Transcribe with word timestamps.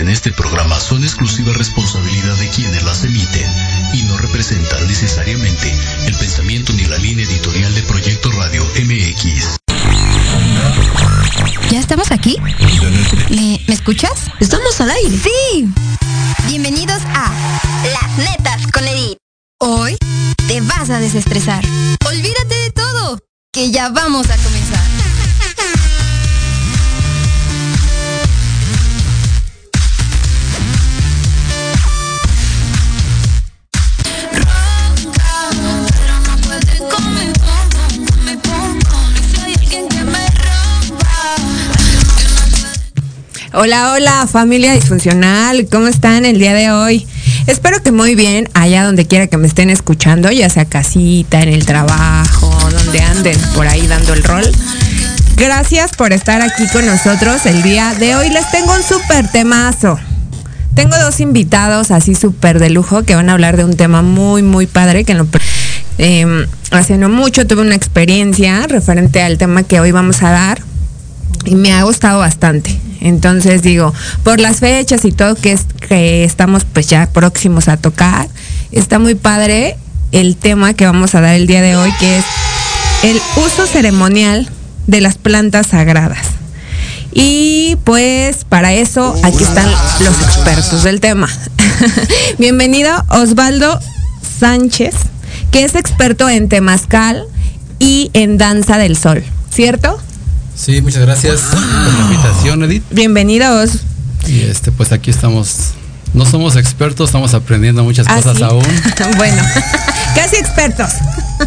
en 0.00 0.08
este 0.08 0.32
programa 0.32 0.80
son 0.80 1.04
exclusiva 1.04 1.52
responsabilidad 1.52 2.34
de 2.36 2.48
quienes 2.48 2.82
las 2.84 3.04
emiten 3.04 3.52
y 3.92 4.02
no 4.04 4.16
representan 4.16 4.86
necesariamente 4.88 5.74
el 6.06 6.14
pensamiento 6.16 6.72
ni 6.72 6.86
la 6.86 6.96
línea 6.96 7.26
editorial 7.26 7.74
de 7.74 7.82
Proyecto 7.82 8.30
Radio 8.32 8.64
MX. 8.64 9.58
¿Ya 11.70 11.78
estamos 11.78 12.10
aquí? 12.10 12.38
¿Me, 13.28 13.60
¿me 13.66 13.74
escuchas? 13.74 14.30
Estamos 14.40 14.80
al 14.80 14.90
aire. 14.90 15.18
Sí. 15.18 15.68
Bienvenidos 16.46 17.02
a 17.14 17.30
Las 17.92 18.18
Netas 18.18 18.66
con 18.72 18.88
Edith. 18.88 19.18
Hoy 19.58 19.98
te 20.48 20.62
vas 20.62 20.88
a 20.88 20.98
desestresar. 20.98 21.62
Olvídate 22.06 22.54
de 22.54 22.70
todo, 22.70 23.18
que 23.52 23.70
ya 23.70 23.90
vamos 23.90 24.30
a 24.30 24.36
comenzar. 24.38 25.29
Hola, 43.52 43.94
hola 43.94 44.28
familia 44.28 44.74
disfuncional, 44.74 45.66
¿cómo 45.68 45.88
están 45.88 46.24
el 46.24 46.38
día 46.38 46.54
de 46.54 46.70
hoy? 46.70 47.04
Espero 47.48 47.82
que 47.82 47.90
muy 47.90 48.14
bien, 48.14 48.48
allá 48.54 48.84
donde 48.84 49.08
quiera 49.08 49.26
que 49.26 49.38
me 49.38 49.48
estén 49.48 49.70
escuchando, 49.70 50.30
ya 50.30 50.48
sea 50.48 50.66
casita, 50.66 51.42
en 51.42 51.48
el 51.48 51.66
trabajo, 51.66 52.48
donde 52.70 53.00
anden 53.00 53.36
por 53.56 53.66
ahí 53.66 53.88
dando 53.88 54.12
el 54.12 54.22
rol. 54.22 54.44
Gracias 55.36 55.90
por 55.96 56.12
estar 56.12 56.40
aquí 56.42 56.68
con 56.72 56.86
nosotros 56.86 57.44
el 57.44 57.64
día 57.64 57.92
de 57.98 58.14
hoy. 58.14 58.28
Les 58.28 58.48
tengo 58.52 58.72
un 58.72 58.84
súper 58.84 59.26
temazo. 59.32 59.98
Tengo 60.74 60.96
dos 60.98 61.18
invitados 61.18 61.90
así 61.90 62.14
súper 62.14 62.60
de 62.60 62.70
lujo 62.70 63.02
que 63.02 63.16
van 63.16 63.30
a 63.30 63.32
hablar 63.32 63.56
de 63.56 63.64
un 63.64 63.74
tema 63.74 64.00
muy, 64.00 64.44
muy 64.44 64.68
padre 64.68 65.02
que 65.02 65.10
en 65.10 65.18
lo 65.18 65.26
eh, 65.98 66.46
hace 66.70 66.98
no 66.98 67.08
mucho 67.08 67.48
tuve 67.48 67.62
una 67.62 67.74
experiencia 67.74 68.64
referente 68.68 69.20
al 69.22 69.38
tema 69.38 69.64
que 69.64 69.80
hoy 69.80 69.90
vamos 69.90 70.22
a 70.22 70.30
dar 70.30 70.69
y 71.44 71.54
me 71.54 71.72
ha 71.72 71.82
gustado 71.82 72.18
bastante. 72.18 72.78
Entonces 73.00 73.62
digo, 73.62 73.94
por 74.22 74.40
las 74.40 74.60
fechas 74.60 75.04
y 75.04 75.12
todo 75.12 75.34
que, 75.34 75.52
es, 75.52 75.66
que 75.88 76.24
estamos 76.24 76.64
pues 76.64 76.88
ya 76.88 77.06
próximos 77.06 77.68
a 77.68 77.76
tocar, 77.76 78.28
está 78.72 78.98
muy 78.98 79.14
padre 79.14 79.76
el 80.12 80.36
tema 80.36 80.74
que 80.74 80.86
vamos 80.86 81.14
a 81.14 81.20
dar 81.20 81.34
el 81.34 81.46
día 81.46 81.62
de 81.62 81.76
hoy, 81.76 81.92
que 81.98 82.18
es 82.18 82.24
el 83.02 83.20
uso 83.36 83.66
ceremonial 83.66 84.48
de 84.86 85.00
las 85.00 85.16
plantas 85.16 85.68
sagradas. 85.68 86.26
Y 87.12 87.76
pues 87.84 88.44
para 88.44 88.72
eso 88.72 89.16
aquí 89.24 89.42
están 89.42 89.68
los 90.00 90.20
expertos 90.22 90.84
del 90.84 91.00
tema. 91.00 91.28
Bienvenido 92.38 92.92
Osvaldo 93.08 93.80
Sánchez, 94.38 94.94
que 95.50 95.64
es 95.64 95.74
experto 95.74 96.28
en 96.28 96.48
temazcal 96.48 97.24
y 97.78 98.10
en 98.12 98.38
danza 98.38 98.78
del 98.78 98.96
sol, 98.96 99.24
¿cierto? 99.52 100.00
Sí, 100.60 100.82
muchas 100.82 101.00
gracias 101.00 101.40
por 101.40 101.58
la 101.58 102.02
invitación, 102.02 102.62
Edith. 102.64 102.82
Bienvenidos. 102.90 103.70
Y 104.26 104.42
este, 104.42 104.70
pues 104.70 104.92
aquí 104.92 105.10
estamos. 105.10 105.70
No 106.12 106.26
somos 106.26 106.56
expertos, 106.56 107.08
estamos 107.08 107.32
aprendiendo 107.32 107.82
muchas 107.82 108.06
¿Ah, 108.10 108.16
cosas 108.16 108.36
sí? 108.36 108.42
aún. 108.42 108.66
bueno, 109.16 109.42
casi 110.14 110.36
expertos. 110.36 110.90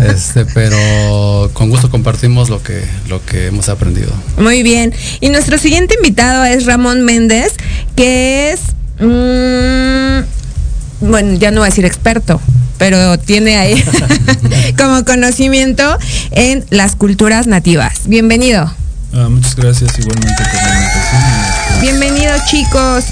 Este, 0.01 0.45
pero 0.45 1.51
con 1.53 1.69
gusto 1.69 1.91
compartimos 1.91 2.49
lo 2.49 2.63
que, 2.63 2.83
lo 3.07 3.23
que 3.23 3.45
hemos 3.47 3.69
aprendido. 3.69 4.11
Muy 4.38 4.63
bien. 4.63 4.95
Y 5.21 5.29
nuestro 5.29 5.59
siguiente 5.59 5.93
invitado 5.93 6.43
es 6.45 6.65
Ramón 6.65 7.05
Méndez, 7.05 7.53
que 7.95 8.53
es, 8.53 8.61
mm, 8.99 11.07
bueno, 11.07 11.38
ya 11.38 11.51
no 11.51 11.59
voy 11.59 11.67
a 11.67 11.69
decir 11.69 11.85
experto, 11.85 12.41
pero 12.79 13.19
tiene 13.19 13.57
ahí 13.57 13.83
como 14.77 15.05
conocimiento 15.05 15.99
en 16.31 16.65
las 16.71 16.95
culturas 16.95 17.45
nativas. 17.45 17.99
Bienvenido. 18.05 18.73
Ah, 19.15 19.30
muchas 19.30 19.56
gracias 19.56 20.00
igualmente 20.00 20.44
por 20.44 20.54
la 20.54 20.75
invitación. 20.75 21.81
Bienvenido 21.81 22.33
chicos. 22.50 23.06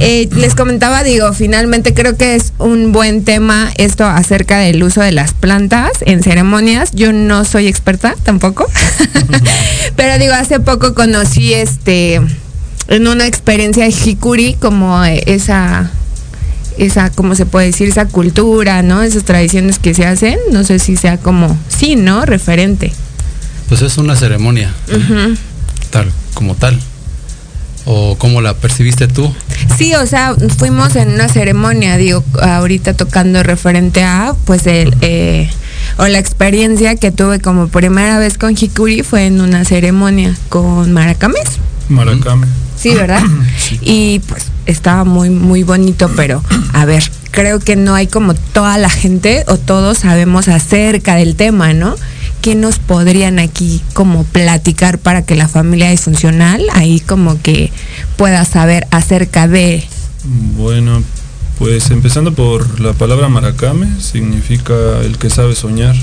Eh, 0.00 0.28
les 0.32 0.56
comentaba, 0.56 1.04
digo, 1.04 1.32
finalmente 1.32 1.94
creo 1.94 2.16
que 2.16 2.34
es 2.34 2.52
un 2.58 2.90
buen 2.90 3.24
tema 3.24 3.70
esto 3.76 4.04
acerca 4.04 4.58
del 4.58 4.82
uso 4.82 5.00
de 5.00 5.12
las 5.12 5.34
plantas 5.34 5.92
en 6.00 6.24
ceremonias. 6.24 6.90
Yo 6.92 7.12
no 7.12 7.44
soy 7.44 7.68
experta 7.68 8.16
tampoco, 8.24 8.66
pero 9.96 10.18
digo, 10.18 10.34
hace 10.34 10.58
poco 10.58 10.94
conocí 10.94 11.54
este 11.54 12.20
en 12.88 13.06
una 13.06 13.26
experiencia 13.26 13.84
de 13.84 13.90
Hikuri 13.90 14.54
como 14.54 15.02
esa 15.04 15.90
esa, 16.76 17.10
¿cómo 17.10 17.36
se 17.36 17.46
puede 17.46 17.66
decir? 17.66 17.88
Esa 17.88 18.06
cultura, 18.06 18.82
¿no? 18.82 19.02
Esas 19.02 19.24
tradiciones 19.24 19.78
que 19.78 19.94
se 19.94 20.06
hacen, 20.06 20.38
no 20.50 20.64
sé 20.64 20.78
si 20.78 20.96
sea 20.96 21.16
como, 21.18 21.56
sí, 21.68 21.96
¿no? 21.96 22.26
Referente. 22.26 22.92
Pues 23.68 23.82
es 23.82 23.98
una 23.98 24.16
ceremonia, 24.16 24.72
tal, 25.90 26.10
como 26.34 26.54
tal. 26.54 26.78
¿O 27.88 28.16
cómo 28.18 28.40
la 28.40 28.54
percibiste 28.54 29.06
tú? 29.06 29.32
Sí, 29.78 29.94
o 29.94 30.06
sea, 30.06 30.34
fuimos 30.58 30.96
en 30.96 31.10
una 31.10 31.28
ceremonia, 31.28 31.96
digo, 31.96 32.24
ahorita 32.42 32.94
tocando 32.94 33.44
referente 33.44 34.02
a, 34.02 34.34
pues, 34.44 34.66
el, 34.66 34.96
eh, 35.02 35.48
o 35.96 36.06
la 36.08 36.18
experiencia 36.18 36.96
que 36.96 37.12
tuve 37.12 37.40
como 37.40 37.68
primera 37.68 38.18
vez 38.18 38.38
con 38.38 38.56
Hikuri 38.58 39.02
fue 39.02 39.26
en 39.26 39.40
una 39.40 39.64
ceremonia 39.64 40.34
con 40.48 40.92
Maracames. 40.92 41.60
Maracame. 41.88 42.46
Sí, 42.76 42.94
¿verdad? 42.94 43.22
Y 43.80 44.20
pues 44.20 44.46
estaba 44.66 45.04
muy, 45.04 45.30
muy 45.30 45.62
bonito, 45.62 46.10
pero 46.14 46.42
a 46.72 46.84
ver, 46.84 47.02
creo 47.30 47.58
que 47.58 47.76
no 47.76 47.94
hay 47.94 48.06
como 48.06 48.34
toda 48.34 48.78
la 48.78 48.90
gente 48.90 49.44
o 49.48 49.58
todos 49.58 49.98
sabemos 49.98 50.48
acerca 50.48 51.14
del 51.14 51.36
tema, 51.36 51.72
¿no? 51.72 51.96
¿Qué 52.46 52.54
nos 52.54 52.78
podrían 52.78 53.40
aquí 53.40 53.82
como 53.92 54.22
platicar 54.22 55.00
para 55.00 55.22
que 55.22 55.34
la 55.34 55.48
familia 55.48 55.90
disfuncional 55.90 56.62
ahí 56.74 57.00
como 57.00 57.42
que 57.42 57.72
pueda 58.16 58.44
saber 58.44 58.86
acerca 58.92 59.48
de... 59.48 59.82
Bueno, 60.56 61.02
pues 61.58 61.90
empezando 61.90 62.34
por 62.34 62.78
la 62.78 62.92
palabra 62.92 63.28
maracame, 63.28 63.88
significa 64.00 64.74
el 65.02 65.18
que 65.18 65.28
sabe 65.28 65.56
soñar. 65.56 65.96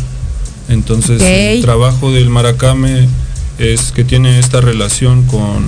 Entonces 0.68 1.22
el 1.22 1.62
trabajo 1.62 2.12
del 2.12 2.30
maracame 2.30 3.07
es 3.57 3.94
que 3.94 4.04
tiene 4.04 4.38
esta 4.38 4.60
relación 4.60 5.24
con, 5.24 5.63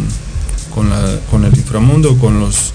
con, 0.74 0.90
la- 0.90 1.20
con 1.32 1.46
el 1.46 1.56
inframundo, 1.56 2.18
con 2.18 2.42
los, 2.42 2.74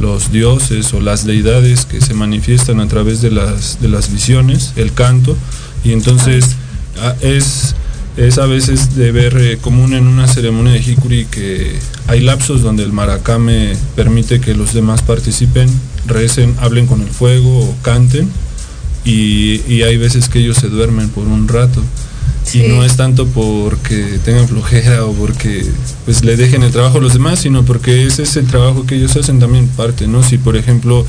los 0.00 0.32
dioses 0.32 0.92
o 0.94 1.00
las 1.00 1.24
deidades 1.24 1.86
que 1.86 2.00
se 2.00 2.12
manifiestan 2.12 2.80
a 2.80 2.88
través 2.88 3.22
de 3.22 3.30
las, 3.30 3.80
de 3.80 3.86
las 3.88 4.10
visiones, 4.12 4.72
el 4.74 4.92
canto. 4.92 5.36
Y 5.84 5.92
entonces 5.92 6.56
es, 7.20 7.74
es 8.16 8.38
a 8.38 8.46
veces 8.46 8.96
de 8.96 9.12
ver 9.12 9.36
eh, 9.38 9.58
común 9.58 9.94
en 9.94 10.06
una 10.06 10.26
ceremonia 10.26 10.72
de 10.72 10.80
Hikuri 10.80 11.26
que 11.26 11.78
hay 12.06 12.20
lapsos 12.20 12.62
donde 12.62 12.82
el 12.82 12.92
maracame 12.92 13.76
permite 13.94 14.40
que 14.40 14.54
los 14.54 14.72
demás 14.74 15.02
participen, 15.02 15.68
recen, 16.06 16.54
hablen 16.60 16.86
con 16.86 17.02
el 17.02 17.08
fuego 17.08 17.60
o 17.60 17.74
canten 17.82 18.30
y, 19.04 19.62
y 19.68 19.82
hay 19.82 19.96
veces 19.96 20.28
que 20.28 20.40
ellos 20.40 20.56
se 20.56 20.68
duermen 20.68 21.08
por 21.10 21.26
un 21.26 21.48
rato. 21.48 21.82
Sí. 22.44 22.62
Y 22.62 22.68
no 22.68 22.84
es 22.84 22.96
tanto 22.96 23.26
porque 23.26 24.20
tengan 24.24 24.46
flojera 24.46 25.04
o 25.04 25.12
porque 25.12 25.66
pues 26.04 26.22
le 26.24 26.36
dejen 26.36 26.62
el 26.62 26.70
trabajo 26.70 26.98
a 26.98 27.00
los 27.00 27.12
demás, 27.12 27.40
sino 27.40 27.64
porque 27.64 28.06
ese 28.06 28.22
es 28.22 28.36
el 28.36 28.46
trabajo 28.46 28.86
que 28.86 28.94
ellos 28.94 29.16
hacen 29.16 29.40
también 29.40 29.66
parte, 29.66 30.06
¿no? 30.06 30.22
Si 30.22 30.38
por 30.38 30.56
ejemplo, 30.56 31.04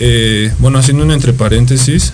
eh, 0.00 0.52
bueno, 0.58 0.78
haciendo 0.78 1.04
un 1.04 1.12
entre 1.12 1.32
paréntesis, 1.32 2.12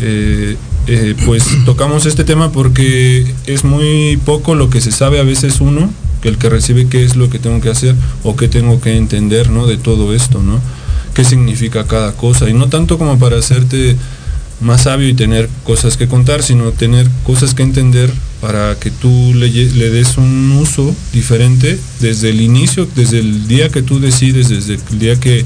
eh, 0.00 0.56
eh, 0.90 1.14
pues 1.26 1.44
tocamos 1.66 2.06
este 2.06 2.24
tema 2.24 2.50
porque 2.50 3.34
es 3.46 3.62
muy 3.62 4.18
poco 4.24 4.54
lo 4.54 4.70
que 4.70 4.80
se 4.80 4.90
sabe 4.90 5.20
a 5.20 5.22
veces 5.22 5.60
uno, 5.60 5.92
que 6.22 6.28
el 6.28 6.38
que 6.38 6.48
recibe 6.48 6.88
qué 6.88 7.04
es 7.04 7.14
lo 7.14 7.28
que 7.28 7.38
tengo 7.38 7.60
que 7.60 7.68
hacer 7.68 7.94
o 8.24 8.36
qué 8.36 8.48
tengo 8.48 8.80
que 8.80 8.96
entender, 8.96 9.50
¿no? 9.50 9.66
De 9.66 9.76
todo 9.76 10.14
esto, 10.14 10.42
¿no? 10.42 10.60
¿Qué 11.12 11.24
significa 11.24 11.86
cada 11.86 12.12
cosa? 12.12 12.48
Y 12.48 12.54
no 12.54 12.68
tanto 12.68 12.96
como 12.96 13.18
para 13.18 13.38
hacerte 13.38 13.96
más 14.60 14.84
sabio 14.84 15.08
y 15.08 15.14
tener 15.14 15.48
cosas 15.64 15.96
que 15.96 16.08
contar, 16.08 16.42
sino 16.42 16.72
tener 16.72 17.08
cosas 17.24 17.54
que 17.54 17.62
entender 17.62 18.10
para 18.40 18.74
que 18.76 18.90
tú 18.90 19.34
le, 19.34 19.50
des 19.50 20.16
un 20.16 20.52
uso 20.52 20.94
diferente 21.12 21.78
desde 22.00 22.30
el 22.30 22.40
inicio, 22.40 22.88
desde 22.96 23.20
el 23.20 23.46
día 23.46 23.68
que 23.68 23.82
tú 23.82 24.00
decides, 24.00 24.48
desde 24.48 24.78
el 24.90 24.98
día 24.98 25.20
que 25.20 25.44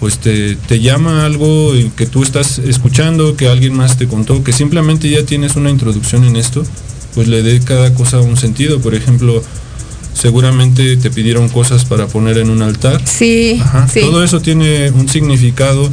pues 0.00 0.18
te, 0.18 0.56
te 0.56 0.80
llama 0.80 1.24
algo 1.24 1.72
que 1.96 2.06
tú 2.06 2.22
estás 2.22 2.58
escuchando, 2.58 3.36
que 3.36 3.48
alguien 3.48 3.74
más 3.74 3.96
te 3.96 4.06
contó, 4.06 4.44
que 4.44 4.52
simplemente 4.52 5.08
ya 5.08 5.24
tienes 5.24 5.56
una 5.56 5.70
introducción 5.70 6.24
en 6.24 6.36
esto, 6.36 6.62
pues 7.14 7.28
le 7.28 7.42
dé 7.42 7.60
cada 7.60 7.94
cosa 7.94 8.20
un 8.20 8.36
sentido. 8.36 8.80
Por 8.80 8.94
ejemplo, 8.94 9.42
seguramente 10.12 10.96
te 10.96 11.10
pidieron 11.10 11.48
cosas 11.48 11.84
para 11.84 12.06
poner 12.06 12.38
en 12.38 12.50
un 12.50 12.62
altar. 12.62 13.00
Sí, 13.06 13.58
Ajá, 13.62 13.88
sí. 13.88 14.00
Todo 14.00 14.22
eso 14.22 14.40
tiene 14.40 14.90
un 14.90 15.08
significado 15.08 15.90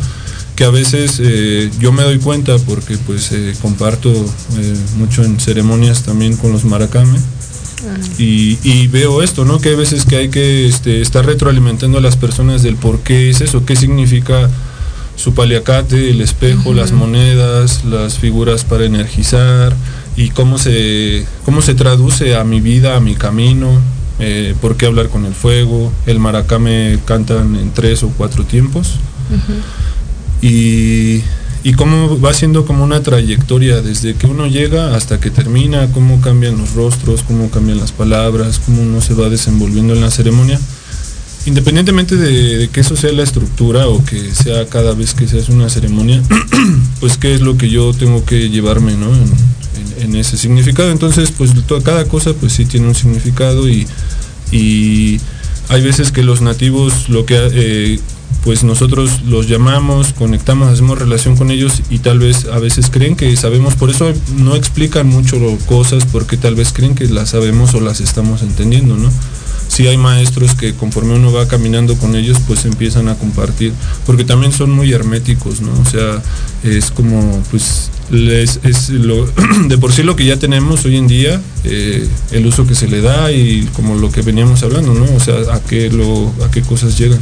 que 0.55 0.63
a 0.63 0.69
veces 0.69 1.19
eh, 1.23 1.71
yo 1.79 1.91
me 1.91 2.03
doy 2.03 2.19
cuenta 2.19 2.57
porque 2.59 2.97
pues 2.97 3.31
eh, 3.31 3.53
comparto 3.61 4.11
eh, 4.11 4.75
mucho 4.97 5.23
en 5.23 5.39
ceremonias 5.39 6.03
también 6.03 6.37
con 6.37 6.51
los 6.51 6.63
maracame 6.63 7.17
Y, 8.17 8.59
y 8.63 8.87
veo 8.87 9.21
esto, 9.21 9.45
¿no? 9.45 9.59
Que 9.59 9.69
hay 9.69 9.75
veces 9.75 10.05
que 10.05 10.15
hay 10.15 10.29
que 10.29 10.67
este, 10.67 11.01
estar 11.01 11.25
retroalimentando 11.25 11.97
a 11.97 12.01
las 12.01 12.15
personas 12.17 12.63
del 12.63 12.75
por 12.75 12.99
qué 12.99 13.29
es 13.29 13.41
eso, 13.41 13.65
qué 13.65 13.75
significa 13.75 14.49
su 15.15 15.33
paliacate, 15.33 16.09
el 16.09 16.21
espejo, 16.21 16.73
las 16.73 16.91
monedas, 16.91 17.85
las 17.85 18.17
figuras 18.17 18.63
para 18.63 18.85
energizar 18.85 19.75
y 20.15 20.29
cómo 20.29 20.57
se, 20.57 21.25
cómo 21.45 21.61
se 21.61 21.75
traduce 21.75 22.35
a 22.35 22.43
mi 22.43 22.61
vida, 22.61 22.95
a 22.95 22.99
mi 22.99 23.15
camino, 23.15 23.79
eh, 24.19 24.55
por 24.61 24.77
qué 24.77 24.85
hablar 24.85 25.09
con 25.09 25.25
el 25.25 25.33
fuego, 25.33 25.91
el 26.05 26.19
maracame 26.19 26.99
cantan 27.05 27.55
en 27.55 27.71
tres 27.71 28.03
o 28.03 28.09
cuatro 28.09 28.45
tiempos. 28.45 28.99
Y, 30.41 31.21
y 31.63 31.73
cómo 31.73 32.19
va 32.19 32.33
siendo 32.33 32.65
como 32.65 32.83
una 32.83 33.01
trayectoria 33.01 33.81
desde 33.81 34.15
que 34.15 34.27
uno 34.27 34.47
llega 34.47 34.95
hasta 34.95 35.19
que 35.19 35.29
termina, 35.31 35.89
cómo 35.91 36.19
cambian 36.21 36.57
los 36.57 36.73
rostros, 36.73 37.23
cómo 37.23 37.49
cambian 37.49 37.79
las 37.79 37.91
palabras, 37.93 38.59
cómo 38.65 38.81
uno 38.81 38.99
se 39.01 39.13
va 39.13 39.29
desenvolviendo 39.29 39.93
en 39.93 40.01
la 40.01 40.11
ceremonia. 40.11 40.59
Independientemente 41.45 42.15
de, 42.15 42.57
de 42.57 42.67
que 42.69 42.79
eso 42.81 42.95
sea 42.95 43.11
la 43.11 43.23
estructura 43.23 43.87
o 43.87 44.03
que 44.05 44.33
sea 44.33 44.65
cada 44.67 44.93
vez 44.93 45.13
que 45.13 45.27
se 45.27 45.39
hace 45.39 45.51
una 45.51 45.69
ceremonia, 45.69 46.21
pues 47.01 47.17
qué 47.17 47.33
es 47.33 47.41
lo 47.41 47.57
que 47.57 47.69
yo 47.69 47.93
tengo 47.93 48.23
que 48.25 48.49
llevarme 48.49 48.95
¿no? 48.95 49.07
en, 50.01 50.15
ese 50.15 50.37
significado. 50.37 50.91
Entonces, 50.91 51.31
pues 51.37 51.51
to- 51.65 51.81
cada 51.81 52.05
cosa 52.05 52.33
pues 52.33 52.53
sí 52.53 52.65
tiene 52.65 52.87
un 52.87 52.95
significado 52.95 53.67
y, 53.67 53.87
y 54.51 55.19
hay 55.69 55.81
veces 55.81 56.11
que 56.11 56.23
los 56.23 56.41
nativos 56.41 57.09
lo 57.09 57.25
que 57.25 57.35
eh, 57.53 57.99
pues 58.43 58.63
nosotros 58.63 59.21
los 59.25 59.47
llamamos, 59.47 60.13
conectamos, 60.13 60.69
hacemos 60.69 60.99
relación 60.99 61.35
con 61.35 61.51
ellos 61.51 61.81
y 61.89 61.99
tal 61.99 62.19
vez 62.19 62.45
a 62.45 62.59
veces 62.59 62.89
creen 62.89 63.15
que 63.15 63.35
sabemos, 63.37 63.75
por 63.75 63.89
eso 63.89 64.11
no 64.37 64.55
explican 64.55 65.07
mucho 65.07 65.39
cosas 65.65 66.05
porque 66.11 66.37
tal 66.37 66.55
vez 66.55 66.73
creen 66.73 66.95
que 66.95 67.07
las 67.07 67.29
sabemos 67.29 67.73
o 67.73 67.79
las 67.79 68.01
estamos 68.01 68.41
entendiendo, 68.41 68.97
¿no? 68.97 69.09
Sí 69.67 69.87
hay 69.87 69.97
maestros 69.97 70.53
que 70.53 70.73
conforme 70.73 71.15
uno 71.15 71.31
va 71.31 71.47
caminando 71.47 71.95
con 71.95 72.15
ellos 72.15 72.37
pues 72.45 72.65
empiezan 72.65 73.07
a 73.07 73.15
compartir, 73.15 73.73
porque 74.05 74.23
también 74.23 74.51
son 74.51 74.71
muy 74.71 74.91
herméticos, 74.91 75.61
¿no? 75.61 75.71
O 75.81 75.85
sea, 75.85 76.21
es 76.63 76.91
como 76.91 77.41
pues 77.49 77.89
les, 78.11 78.59
es 78.63 78.89
lo, 78.89 79.25
de 79.67 79.77
por 79.77 79.91
sí 79.91 80.03
lo 80.03 80.15
que 80.15 80.25
ya 80.25 80.37
tenemos 80.37 80.85
hoy 80.85 80.97
en 80.97 81.07
día, 81.07 81.41
eh, 81.63 82.07
el 82.31 82.45
uso 82.45 82.67
que 82.67 82.75
se 82.75 82.87
le 82.87 83.01
da 83.01 83.31
y 83.31 83.67
como 83.73 83.95
lo 83.95 84.11
que 84.11 84.21
veníamos 84.21 84.61
hablando, 84.63 84.93
¿no? 84.93 85.05
O 85.15 85.19
sea, 85.19 85.35
a 85.53 85.59
qué, 85.61 85.89
lo, 85.89 86.31
a 86.45 86.51
qué 86.51 86.61
cosas 86.61 86.97
llegan. 86.97 87.19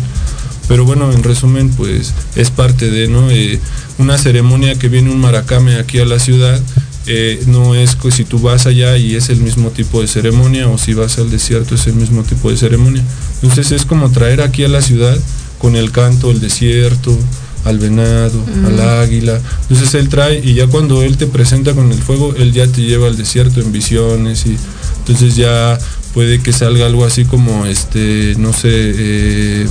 Pero 0.71 0.85
bueno, 0.85 1.11
en 1.11 1.21
resumen, 1.21 1.69
pues 1.71 2.13
es 2.37 2.49
parte 2.49 2.89
de 2.89 3.09
¿no? 3.09 3.29
Eh, 3.29 3.59
una 3.97 4.17
ceremonia 4.17 4.75
que 4.75 4.87
viene 4.87 5.11
un 5.11 5.19
maracame 5.19 5.75
aquí 5.75 5.99
a 5.99 6.05
la 6.05 6.17
ciudad. 6.17 6.61
eh, 7.07 7.43
no 7.47 7.75
es 7.75 7.97
que 7.97 8.09
si 8.09 8.23
tú 8.23 8.39
vas 8.39 8.67
allá 8.67 8.95
y 8.95 9.15
es 9.15 9.27
el 9.29 9.41
mismo 9.41 9.71
tipo 9.71 9.99
de 9.99 10.07
ceremonia 10.07 10.69
o 10.69 10.77
si 10.77 10.93
vas 10.93 11.17
al 11.17 11.29
desierto 11.29 11.75
es 11.75 11.87
el 11.87 11.95
mismo 11.95 12.23
tipo 12.23 12.49
de 12.49 12.55
ceremonia. 12.55 13.03
Entonces 13.41 13.73
es 13.73 13.83
como 13.85 14.11
traer 14.11 14.39
aquí 14.39 14.63
a 14.63 14.69
la 14.69 14.81
ciudad 14.81 15.17
con 15.57 15.75
el 15.75 15.91
canto, 15.91 16.31
el 16.31 16.39
desierto, 16.39 17.17
al 17.65 17.77
venado, 17.77 18.41
al 18.65 18.79
águila. 18.79 19.41
Entonces 19.63 19.93
él 19.95 20.07
trae 20.07 20.39
y 20.41 20.53
ya 20.53 20.67
cuando 20.67 21.03
él 21.03 21.17
te 21.17 21.27
presenta 21.27 21.73
con 21.73 21.91
el 21.91 22.01
fuego, 22.01 22.33
él 22.37 22.53
ya 22.53 22.65
te 22.65 22.81
lleva 22.81 23.07
al 23.07 23.17
desierto 23.17 23.59
en 23.59 23.73
visiones 23.73 24.45
y 24.45 24.55
entonces 24.99 25.35
ya 25.35 25.77
puede 26.13 26.39
que 26.39 26.53
salga 26.53 26.85
algo 26.85 27.03
así 27.03 27.25
como 27.25 27.65
este, 27.65 28.35
no 28.37 28.53
sé, 28.53 28.69
eh, 28.71 29.67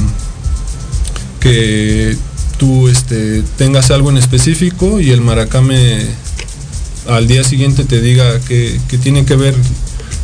que 1.41 2.17
tú 2.59 2.89
este, 2.89 3.43
tengas 3.57 3.91
algo 3.91 4.11
en 4.11 4.19
específico 4.19 5.01
y 5.01 5.11
el 5.11 5.23
maracame 5.23 6.07
al 7.09 7.27
día 7.27 7.43
siguiente 7.43 7.85
te 7.85 8.01
diga 8.01 8.39
que, 8.41 8.79
que 8.89 8.99
tiene 8.99 9.25
que 9.25 9.35
ver 9.35 9.55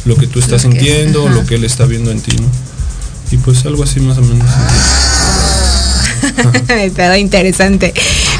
lo 0.04 0.16
que 0.16 0.26
tú 0.26 0.38
estás 0.38 0.64
Lo 0.64 0.70
sintiendo, 0.70 1.28
lo 1.28 1.44
que 1.44 1.56
él 1.56 1.64
está 1.64 1.84
viendo 1.84 2.10
en 2.10 2.20
ti, 2.20 2.36
¿no? 2.36 2.46
Y 3.32 3.38
pues 3.38 3.66
algo 3.66 3.82
así 3.82 4.00
más 4.00 4.18
o 4.18 4.22
menos. 4.22 4.48
Pero 6.96 7.16
interesante. 7.16 7.92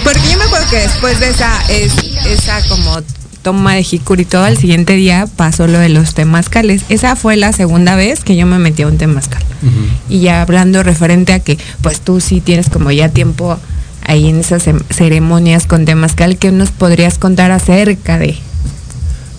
Porque 0.04 0.20
yo 0.30 0.38
me 0.38 0.44
acuerdo 0.44 0.68
que 0.70 0.76
después 0.76 1.18
de 1.18 1.30
esa, 1.30 1.60
es, 1.68 1.92
esa 2.26 2.60
como 2.68 3.02
toma 3.42 3.74
de 3.74 3.82
jicuri 3.82 4.22
y 4.22 4.26
todo, 4.26 4.44
al 4.44 4.58
siguiente 4.58 4.94
día 4.94 5.26
pasó 5.36 5.66
lo 5.66 5.78
de 5.78 5.88
los 5.88 6.14
temazcales. 6.14 6.82
Esa 6.88 7.16
fue 7.16 7.36
la 7.36 7.52
segunda 7.52 7.96
vez 7.96 8.22
que 8.22 8.36
yo 8.36 8.46
me 8.46 8.58
metí 8.58 8.82
a 8.82 8.86
un 8.86 8.98
temazcal. 8.98 9.42
Y 10.08 10.20
ya 10.20 10.42
hablando 10.42 10.82
referente 10.82 11.32
a 11.32 11.40
que, 11.40 11.58
pues 11.82 12.00
tú 12.00 12.20
sí 12.20 12.40
tienes 12.40 12.68
como 12.70 12.90
ya 12.90 13.08
tiempo 13.08 13.58
ahí 14.02 14.28
en 14.28 14.40
esas 14.40 14.64
ceremonias 14.90 15.66
con 15.66 15.84
temazcal, 15.84 16.38
¿qué 16.38 16.52
nos 16.52 16.70
podrías 16.70 17.18
contar 17.18 17.50
acerca 17.50 18.18
de? 18.18 18.36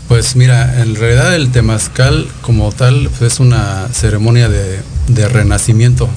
Pues 0.07 0.35
mira, 0.35 0.81
en 0.81 0.95
realidad 0.95 1.35
el 1.35 1.51
temazcal 1.51 2.27
como 2.41 2.71
tal 2.71 3.09
pues, 3.17 3.33
es 3.33 3.39
una 3.39 3.87
ceremonia 3.91 4.49
de, 4.49 4.79
de 5.07 5.27
renacimiento. 5.27 6.09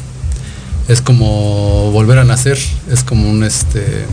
Es 0.89 1.01
como 1.01 1.91
volver 1.93 2.19
a 2.19 2.25
nacer, 2.25 2.59
es 2.91 3.05
como 3.05 3.31
un 3.31 3.45
este 3.45 4.05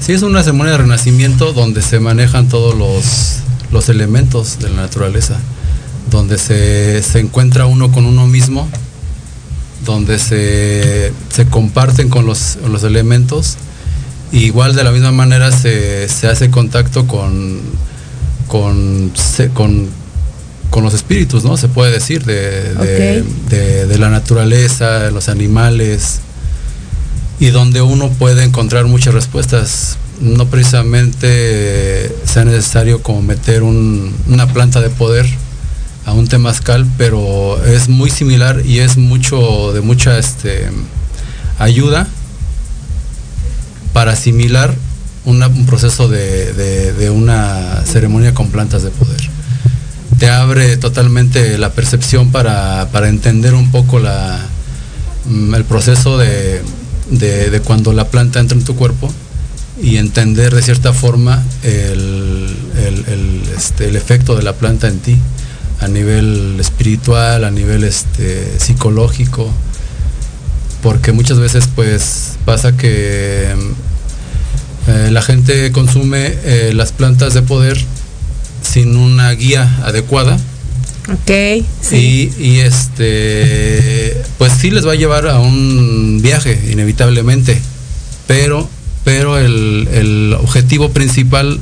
sí 0.00 0.12
es 0.12 0.22
una 0.22 0.42
ceremonia 0.42 0.72
de 0.72 0.78
renacimiento 0.78 1.52
donde 1.52 1.82
se 1.82 2.00
manejan 2.00 2.48
todos 2.48 2.76
los, 2.76 3.38
los 3.72 3.88
elementos 3.88 4.58
de 4.58 4.70
la 4.70 4.82
naturaleza, 4.82 5.38
donde 6.10 6.38
se, 6.38 7.02
se 7.02 7.20
encuentra 7.20 7.66
uno 7.66 7.90
con 7.92 8.06
uno 8.06 8.26
mismo, 8.26 8.68
donde 9.84 10.18
se, 10.18 11.12
se 11.30 11.46
comparten 11.46 12.08
con 12.08 12.26
los, 12.26 12.56
los 12.68 12.82
elementos. 12.84 13.56
Igual 14.32 14.74
de 14.74 14.82
la 14.84 14.90
misma 14.90 15.12
manera 15.12 15.52
se, 15.52 16.08
se 16.08 16.26
hace 16.26 16.50
contacto 16.50 17.06
con, 17.06 17.60
con, 18.48 19.12
con, 19.54 19.88
con 20.70 20.82
los 20.84 20.94
espíritus, 20.94 21.44
¿no? 21.44 21.56
Se 21.56 21.68
puede 21.68 21.92
decir, 21.92 22.24
de, 22.24 22.74
de- 22.74 23.20
Ok. 23.22 23.48
de- 23.50 23.86
de 23.86 23.98
la 23.98 24.10
naturaleza, 24.10 24.98
de 25.04 25.10
los 25.12 25.28
animales, 25.28 26.20
y 27.38 27.46
donde 27.48 27.82
uno 27.82 28.08
puede 28.10 28.42
encontrar 28.44 28.86
muchas 28.86 29.14
respuestas. 29.14 29.96
No 30.20 30.46
precisamente 30.46 32.10
sea 32.24 32.44
necesario 32.44 33.02
como 33.02 33.22
meter 33.22 33.62
un- 33.62 34.14
una 34.28 34.46
planta 34.52 34.80
de 34.80 34.88
poder 34.90 35.26
a 36.06 36.12
un 36.12 36.28
temazcal, 36.28 36.86
pero 36.96 37.62
es 37.64 37.88
muy 37.88 38.10
similar 38.10 38.62
y 38.64 38.78
es 38.78 38.96
mucho 38.96 39.72
de 39.72 39.80
mucha 39.80 40.18
este, 40.18 40.70
ayuda 41.58 42.06
para 43.92 44.12
asimilar 44.12 44.72
un 45.24 45.66
proceso 45.66 46.06
de, 46.06 47.10
una 47.12 47.82
ceremonia 47.84 48.32
con 48.34 48.50
plantas 48.50 48.84
de 48.84 48.90
poder. 48.90 49.20
Te 50.20 50.30
abre 50.30 50.76
totalmente 50.76 51.58
la 51.58 51.72
percepción 51.72 52.30
para, 52.30 52.88
entender 53.08 53.54
un 53.54 53.72
poco 53.72 53.98
mm, 53.98 55.54
el 55.56 55.64
proceso 55.64 56.18
de, 56.18 56.62
cuando 57.64 57.92
la 57.92 58.06
planta 58.06 58.38
entra 58.38 58.56
en 58.56 58.64
tu 58.64 58.76
cuerpo 58.76 59.12
y 59.82 59.96
entender 59.96 60.54
de 60.54 60.62
cierta 60.62 60.92
forma 60.92 61.42
el, 61.64 62.46
este, 63.56 63.88
el 63.88 63.96
efecto 63.96 64.36
de 64.36 64.44
la 64.44 64.52
planta 64.52 64.86
en 64.86 65.00
ti 65.00 65.18
a 65.80 65.88
nivel 65.88 66.56
espiritual, 66.58 67.44
a 67.44 67.50
nivel 67.50 67.84
este, 67.84 68.58
psicológico, 68.58 69.50
porque 70.82 71.12
muchas 71.12 71.38
veces 71.38 71.68
pues 71.74 72.36
pasa 72.44 72.76
que 72.76 73.54
eh, 74.88 75.08
la 75.10 75.22
gente 75.22 75.72
consume 75.72 76.34
eh, 76.44 76.72
las 76.74 76.92
plantas 76.92 77.34
de 77.34 77.42
poder 77.42 77.78
sin 78.62 78.96
una 78.96 79.30
guía 79.32 79.80
adecuada 79.84 80.38
Ok, 81.12 81.64
sí. 81.80 82.32
y, 82.38 82.42
y, 82.42 82.60
este 82.60 84.16
pues 84.38 84.52
sí 84.52 84.70
les 84.70 84.86
va 84.86 84.92
a 84.92 84.96
llevar 84.96 85.28
a 85.28 85.38
un 85.38 86.20
viaje 86.20 86.60
inevitablemente 86.72 87.60
pero 88.26 88.68
pero 89.04 89.38
el, 89.38 89.88
el 89.92 90.36
objetivo 90.40 90.90
principal 90.90 91.60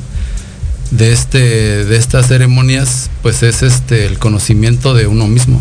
de 0.97 1.13
este 1.13 1.85
de 1.85 1.97
estas 1.97 2.29
ceremonias 2.29 3.11
pues 3.23 3.43
es 3.43 3.63
este 3.63 4.07
el 4.07 4.19
conocimiento 4.19 4.95
de 4.95 5.07
uno 5.07 5.27
mismo. 5.27 5.61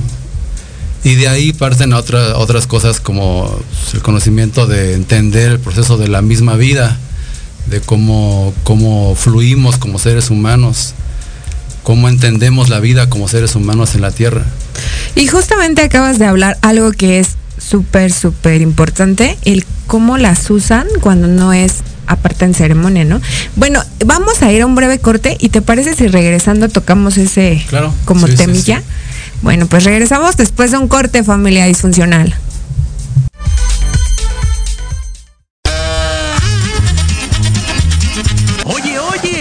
Y 1.03 1.15
de 1.15 1.27
ahí 1.27 1.51
parten 1.51 1.91
otra- 1.93 2.37
otras 2.37 2.65
cosas 2.65 2.99
como 3.01 3.59
el 3.93 4.01
conocimiento 4.01 4.67
de 4.67 4.93
entender 4.93 5.51
el 5.53 5.59
proceso 5.59 5.97
de 5.97 6.07
la 6.07 6.21
misma 6.21 6.55
vida 6.55 6.97
de 7.67 7.81
cómo 7.81 8.53
cómo 8.63 9.15
fluimos 9.15 9.77
como 9.77 9.99
seres 9.99 10.29
humanos 10.29 10.93
cómo 11.83 12.07
entendemos 12.07 12.69
la 12.69 12.79
vida 12.79 13.09
como 13.09 13.27
seres 13.27 13.55
humanos 13.55 13.93
en 13.95 14.01
la 14.01 14.11
tierra. 14.11 14.45
Y 15.15 15.27
justamente 15.27 15.81
acabas 15.81 16.17
de 16.17 16.25
hablar 16.25 16.57
algo 16.61 16.91
que 16.93 17.19
es 17.19 17.35
súper, 17.57 18.13
súper 18.13 18.61
importante, 18.61 19.37
el 19.43 19.65
cómo 19.85 20.17
las 20.17 20.49
usan 20.49 20.87
cuando 21.01 21.27
no 21.27 21.51
es 21.51 21.75
aparte 22.13 22.45
en 22.45 22.53
ceremonia, 22.53 23.05
¿no? 23.05 23.19
Bueno, 23.55 23.81
vamos 24.05 24.41
a 24.41 24.51
ir 24.51 24.61
a 24.61 24.65
un 24.65 24.75
breve 24.75 24.99
corte 24.99 25.35
y 25.39 25.49
te 25.49 25.61
parece 25.61 25.93
si 25.93 26.07
regresando 26.07 26.69
tocamos 26.69 27.17
ese 27.17 27.63
Claro, 27.69 27.93
como 28.05 28.27
sí, 28.27 28.33
sí, 28.33 28.37
temilla. 28.37 28.77
sí. 28.79 28.83
Bueno, 29.41 29.67
pues 29.67 29.83
regresamos 29.83 30.37
después 30.37 30.71
de 30.71 30.77
un 30.77 30.87
corte 30.87 31.23
familia 31.23 31.65
disfuncional. 31.65 32.33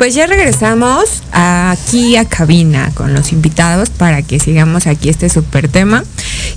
Pues 0.00 0.14
ya 0.14 0.26
regresamos 0.26 1.22
aquí 1.30 2.16
a 2.16 2.24
cabina 2.24 2.90
con 2.94 3.12
los 3.12 3.32
invitados 3.32 3.90
para 3.90 4.22
que 4.22 4.40
sigamos 4.40 4.86
aquí 4.86 5.10
este 5.10 5.28
súper 5.28 5.68
tema. 5.68 6.04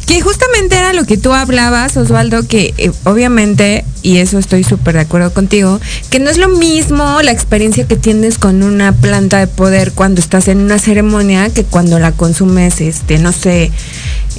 Que 0.07 0.21
justamente 0.21 0.77
era 0.77 0.93
lo 0.93 1.03
que 1.03 1.17
tú 1.17 1.33
hablabas, 1.33 1.97
Osvaldo, 1.97 2.47
que 2.47 2.73
eh, 2.77 2.93
obviamente, 3.03 3.83
y 4.01 4.19
eso 4.19 4.39
estoy 4.39 4.63
súper 4.63 4.93
de 4.93 5.01
acuerdo 5.01 5.33
contigo, 5.33 5.81
que 6.09 6.19
no 6.19 6.29
es 6.29 6.37
lo 6.37 6.47
mismo 6.47 7.21
la 7.21 7.33
experiencia 7.33 7.85
que 7.85 7.97
tienes 7.97 8.37
con 8.37 8.63
una 8.63 8.93
planta 8.93 9.39
de 9.39 9.47
poder 9.47 9.91
cuando 9.91 10.21
estás 10.21 10.47
en 10.47 10.59
una 10.59 10.79
ceremonia 10.79 11.49
que 11.49 11.65
cuando 11.65 11.99
la 11.99 12.13
consumes, 12.13 12.79
este, 12.79 13.17
no 13.17 13.33
sé, 13.33 13.71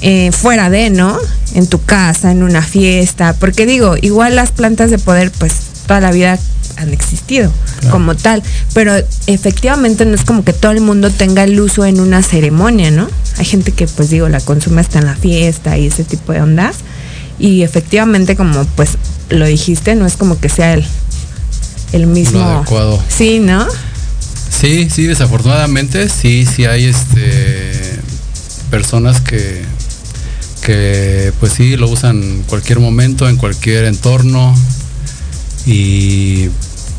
eh, 0.00 0.32
fuera 0.32 0.70
de, 0.70 0.88
¿no? 0.88 1.18
En 1.54 1.66
tu 1.66 1.78
casa, 1.84 2.32
en 2.32 2.42
una 2.42 2.62
fiesta. 2.62 3.36
Porque 3.38 3.66
digo, 3.66 3.96
igual 4.00 4.34
las 4.34 4.50
plantas 4.50 4.90
de 4.90 4.96
poder, 4.98 5.30
pues 5.30 5.52
toda 5.86 6.00
la 6.00 6.10
vida 6.10 6.38
han 6.76 6.92
existido 6.92 7.52
como 7.90 8.14
tal, 8.14 8.42
pero 8.72 8.94
efectivamente 9.26 10.04
no 10.04 10.14
es 10.14 10.24
como 10.24 10.44
que 10.44 10.52
todo 10.52 10.72
el 10.72 10.80
mundo 10.80 11.10
tenga 11.10 11.44
el 11.44 11.58
uso 11.60 11.84
en 11.84 12.00
una 12.00 12.22
ceremonia, 12.22 12.90
¿no? 12.90 13.08
Hay 13.36 13.44
gente 13.44 13.72
que 13.72 13.86
pues 13.86 14.10
digo 14.10 14.28
la 14.28 14.40
consume 14.40 14.80
hasta 14.80 14.98
en 14.98 15.06
la 15.06 15.16
fiesta 15.16 15.76
y 15.78 15.86
ese 15.86 16.04
tipo 16.04 16.32
de 16.32 16.40
ondas 16.40 16.76
y 17.38 17.62
efectivamente 17.62 18.36
como 18.36 18.64
pues 18.76 18.90
lo 19.28 19.46
dijiste, 19.46 19.94
no 19.94 20.06
es 20.06 20.16
como 20.16 20.38
que 20.38 20.48
sea 20.48 20.74
el, 20.74 20.84
el 21.92 22.06
mismo 22.06 22.40
adecuado. 22.40 23.02
Sí, 23.08 23.38
¿no? 23.40 23.66
Sí, 24.50 24.88
sí, 24.90 25.04
desafortunadamente 25.04 26.08
sí, 26.08 26.46
sí 26.46 26.64
hay 26.64 26.86
este 26.86 27.98
personas 28.70 29.20
que 29.20 29.62
que 30.62 31.32
pues 31.40 31.52
sí 31.52 31.76
lo 31.76 31.88
usan 31.88 32.22
en 32.22 32.42
cualquier 32.44 32.80
momento, 32.80 33.28
en 33.28 33.36
cualquier 33.36 33.84
entorno 33.84 34.54
y 35.66 36.48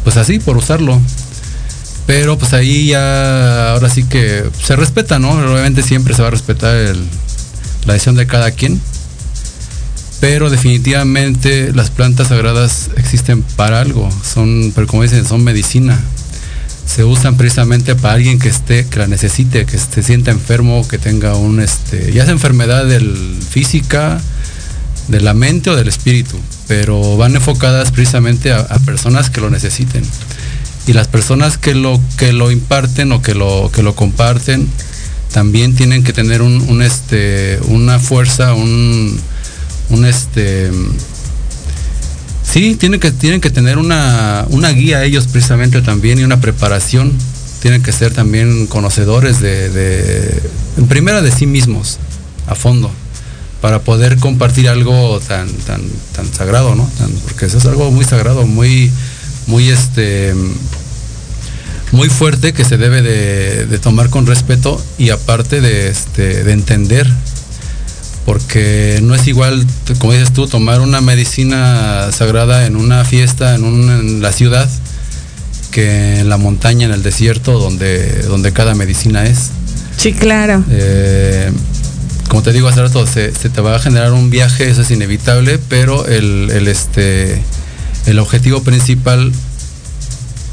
pues 0.03 0.17
así 0.17 0.39
por 0.39 0.57
usarlo. 0.57 0.99
Pero 2.07 2.37
pues 2.37 2.53
ahí 2.53 2.87
ya 2.87 3.71
ahora 3.71 3.89
sí 3.89 4.03
que 4.03 4.43
se 4.63 4.75
respeta, 4.75 5.17
¿no? 5.17 5.31
Obviamente 5.31 5.81
siempre 5.81 6.13
se 6.13 6.21
va 6.21 6.27
a 6.27 6.31
respetar 6.31 6.75
el- 6.75 7.03
la 7.85 7.93
decisión 7.93 8.15
de 8.15 8.27
cada 8.27 8.51
quien. 8.51 8.79
Pero 10.19 10.49
definitivamente 10.49 11.71
las 11.73 11.89
plantas 11.89 12.29
sagradas 12.29 12.89
existen 12.97 13.41
para 13.41 13.81
algo, 13.81 14.09
son, 14.23 14.71
pero 14.73 14.87
como 14.87 15.03
dicen, 15.03 15.25
son 15.25 15.43
medicina 15.43 15.99
se 16.85 17.03
usan 17.03 17.35
precisamente 17.35 17.95
para 17.95 18.13
alguien 18.13 18.37
que 18.37 18.47
esté, 18.47 18.85
que 18.85 18.99
la 18.99 19.07
necesite, 19.07 19.65
que 19.65 19.75
se 19.75 20.03
sienta 20.03 20.29
enfermo, 20.29 20.87
que 20.87 20.99
tenga 20.99 21.35
un 21.35 21.59
este, 21.59 22.13
ya 22.13 22.23
sea 22.25 22.31
enfermedad 22.31 22.85
del 22.85 23.39
física, 23.49 24.21
de 25.07 25.19
la 25.19 25.33
mente 25.33 25.71
o 25.71 25.75
del 25.75 25.87
espíritu, 25.87 26.37
pero 26.67 27.17
van 27.17 27.35
enfocadas 27.35 27.91
precisamente 27.91 28.51
a, 28.51 28.67
personas 28.85 29.29
que 29.29 29.41
lo 29.41 29.49
necesiten. 29.49 30.03
Y 30.87 30.93
las 30.93 31.07
personas 31.07 31.57
que 31.57 31.73
lo, 31.73 31.99
que 32.17 32.31
lo 32.31 32.51
imparten 32.51 33.11
o 33.11 33.21
que 33.21 33.33
lo, 33.33 33.71
que 33.73 33.83
lo 33.83 33.95
comparten, 33.95 34.67
también 35.31 35.75
tienen 35.75 36.03
que 36.03 36.13
tener 36.13 36.41
este, 36.81 37.59
una 37.67 37.99
fuerza, 37.99 38.53
un, 38.53 39.19
este, 40.05 40.71
Sí, 42.43 42.75
tienen 42.75 42.99
que, 42.99 43.11
tienen 43.11 43.41
que 43.41 43.49
tener 43.49 43.77
una, 43.77 44.45
una 44.49 44.69
guía 44.69 45.03
ellos 45.03 45.27
precisamente 45.27 45.81
también 45.81 46.19
y 46.19 46.23
una 46.23 46.39
preparación. 46.39 47.11
Tienen 47.61 47.81
que 47.81 47.91
ser 47.91 48.13
también 48.13 48.67
conocedores 48.67 49.41
de, 49.41 50.41
primera 50.87 51.21
de 51.21 51.31
sí 51.31 51.47
mismos, 51.47 51.97
a 52.47 52.53
fondo, 52.53 52.91
para 53.65 53.79
poder 53.79 54.17
compartir 54.17 54.69
algo 54.69 55.19
tan, 55.27 55.51
tan, 55.65 55.81
tan 56.15 56.31
sagrado, 56.31 56.75
¿no? 56.75 56.87
Tan- 56.99 57.09
porque 57.23 57.47
eso 57.47 57.57
es 57.57 57.65
algo 57.65 57.89
muy 57.89 58.05
sagrado, 58.05 58.45
muy, 58.45 58.91
muy 59.47 59.69
este 59.69 60.35
muy 61.91 62.07
fuerte 62.09 62.53
que 62.53 62.63
se 62.63 62.77
debe 62.77 63.01
de, 63.01 63.65
de 63.65 63.79
tomar 63.79 64.11
con 64.11 64.27
respeto 64.27 64.79
y 64.99 65.09
aparte 65.09 65.61
de, 65.61 65.87
este, 65.89 66.43
de 66.43 66.51
entender 66.53 67.09
porque 68.23 68.99
no 69.01 69.15
es 69.15 69.25
igual, 69.25 69.65
como 69.97 70.13
dices 70.13 70.31
tú, 70.31 70.45
tomar 70.45 70.81
una 70.81 71.01
medicina 71.01 72.11
sagrada 72.11 72.67
en 72.67 72.75
una 72.75 73.03
fiesta, 73.03 73.55
en, 73.55 73.63
un- 73.63 73.89
en 73.89 74.21
la 74.21 74.31
ciudad, 74.31 74.69
que 75.71 76.19
en 76.19 76.29
la 76.29 76.37
montaña, 76.37 76.85
en 76.85 76.93
el 76.93 77.01
desierto, 77.01 77.57
donde, 77.57 78.21
donde 78.27 78.53
cada 78.53 78.75
medicina 78.75 79.25
es. 79.25 79.49
Sí, 79.97 80.13
claro. 80.13 80.63
Eh, 80.69 81.51
como 82.27 82.41
te 82.41 82.51
digo 82.51 82.67
hace 82.67 82.81
rato, 82.81 83.05
se, 83.07 83.33
se 83.33 83.49
te 83.49 83.61
va 83.61 83.75
a 83.75 83.79
generar 83.79 84.13
un 84.13 84.29
viaje, 84.29 84.69
eso 84.69 84.81
es 84.81 84.91
inevitable, 84.91 85.59
pero 85.69 86.05
el, 86.05 86.49
el, 86.51 86.67
este, 86.67 87.41
el 88.05 88.19
objetivo 88.19 88.61
principal 88.63 89.31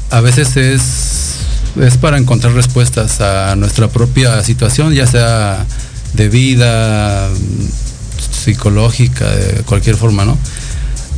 a 0.09 0.21
veces 0.21 0.57
es, 0.57 1.35
es 1.81 1.97
para 1.97 2.17
encontrar 2.17 2.53
respuestas 2.53 3.21
a 3.21 3.55
nuestra 3.55 3.87
propia 3.87 4.43
situación, 4.43 4.93
ya 4.93 5.07
sea 5.07 5.65
de 6.13 6.29
vida, 6.29 7.29
psicológica, 8.43 9.29
de 9.29 9.63
cualquier 9.63 9.95
forma, 9.95 10.25
¿no? 10.25 10.37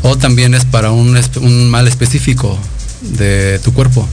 O 0.03 0.17
también 0.17 0.53
es 0.53 0.65
para 0.65 0.91
un, 0.91 1.19
un 1.41 1.69
mal 1.69 1.87
específico 1.87 2.57
de 3.01 3.59
tu 3.63 3.73
cuerpo. 3.73 4.07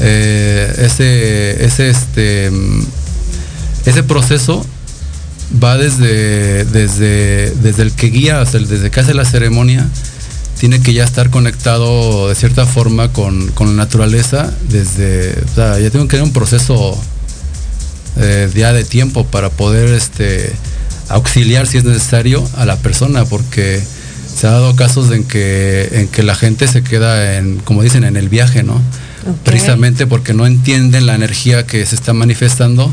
Eh, 0.00 0.74
ese, 0.78 1.64
ese, 1.64 1.90
este, 1.90 2.50
mm, 2.50 2.84
ese 3.84 4.02
proceso 4.02 4.64
va 5.62 5.76
desde, 5.76 6.64
desde, 6.64 7.50
desde 7.62 7.82
el 7.82 7.92
que 7.92 8.08
guía, 8.08 8.40
hasta 8.40 8.58
el- 8.58 8.68
desde 8.68 8.90
que 8.90 9.00
hace 9.00 9.14
la 9.14 9.24
ceremonia, 9.24 9.86
tiene 10.58 10.80
que 10.80 10.92
ya 10.92 11.04
estar 11.04 11.30
conectado 11.30 12.28
de 12.28 12.34
cierta 12.34 12.66
forma 12.66 13.12
con, 13.12 13.48
con 13.52 13.68
la 13.68 13.74
naturaleza, 13.84 14.52
desde, 14.68 15.32
o 15.50 15.54
sea, 15.54 15.78
ya 15.80 15.90
tengo 15.90 16.06
que 16.06 16.16
dar 16.18 16.24
un 16.24 16.32
proceso 16.32 17.00
eh, 18.18 18.50
ya 18.54 18.72
de 18.72 18.84
tiempo 18.84 19.24
para 19.26 19.48
poder 19.50 19.88
este, 19.88 20.52
auxiliar 21.08 21.66
si 21.66 21.78
es 21.78 21.84
necesario 21.84 22.46
a 22.56 22.66
la 22.66 22.76
persona, 22.76 23.24
porque 23.24 23.80
se 24.36 24.46
ha 24.46 24.50
dado 24.50 24.76
casos 24.76 25.10
en 25.12 25.24
que, 25.24 25.88
en 25.92 26.08
que 26.08 26.22
la 26.22 26.34
gente 26.34 26.68
se 26.68 26.82
queda 26.82 27.38
en, 27.38 27.56
como 27.60 27.82
dicen, 27.82 28.04
en 28.04 28.16
el 28.16 28.28
viaje, 28.28 28.62
¿no? 28.62 28.80
Precisamente 29.44 30.06
porque 30.06 30.32
no 30.34 30.46
entienden 30.46 31.06
la 31.06 31.14
energía 31.14 31.66
que 31.66 31.84
se 31.86 31.94
está 31.94 32.12
manifestando 32.12 32.90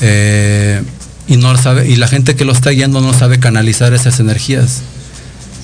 eh, 0.00 0.82
y 1.28 1.36
no 1.36 1.56
sabe, 1.58 1.88
y 1.88 1.96
la 1.96 2.08
gente 2.08 2.34
que 2.34 2.44
lo 2.44 2.52
está 2.52 2.70
guiando 2.70 3.00
no 3.00 3.12
sabe 3.12 3.38
canalizar 3.38 3.92
esas 3.94 4.18
energías. 4.20 4.80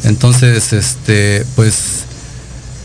Entonces, 0.05 0.73
este, 0.75 1.47
pues 1.57 2.05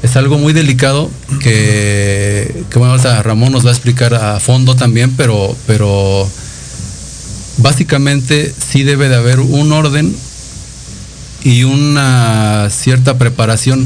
es 0.01 0.15
algo 0.15 0.37
muy 0.37 0.53
delicado 0.53 1.11
que, 1.41 2.63
que 2.69 2.79
bueno, 2.79 2.93
ahorita 2.93 3.21
Ramón 3.21 3.51
nos 3.51 3.65
va 3.65 3.69
a 3.71 3.73
explicar 3.73 4.13
a 4.13 4.39
fondo 4.39 4.75
también, 4.75 5.11
pero, 5.17 5.53
pero 5.67 6.29
básicamente 7.57 8.53
sí 8.71 8.83
debe 8.83 9.09
de 9.09 9.15
haber 9.15 9.39
un 9.41 9.71
orden 9.73 10.15
y 11.43 11.63
una 11.63 12.69
cierta 12.69 13.17
preparación 13.17 13.85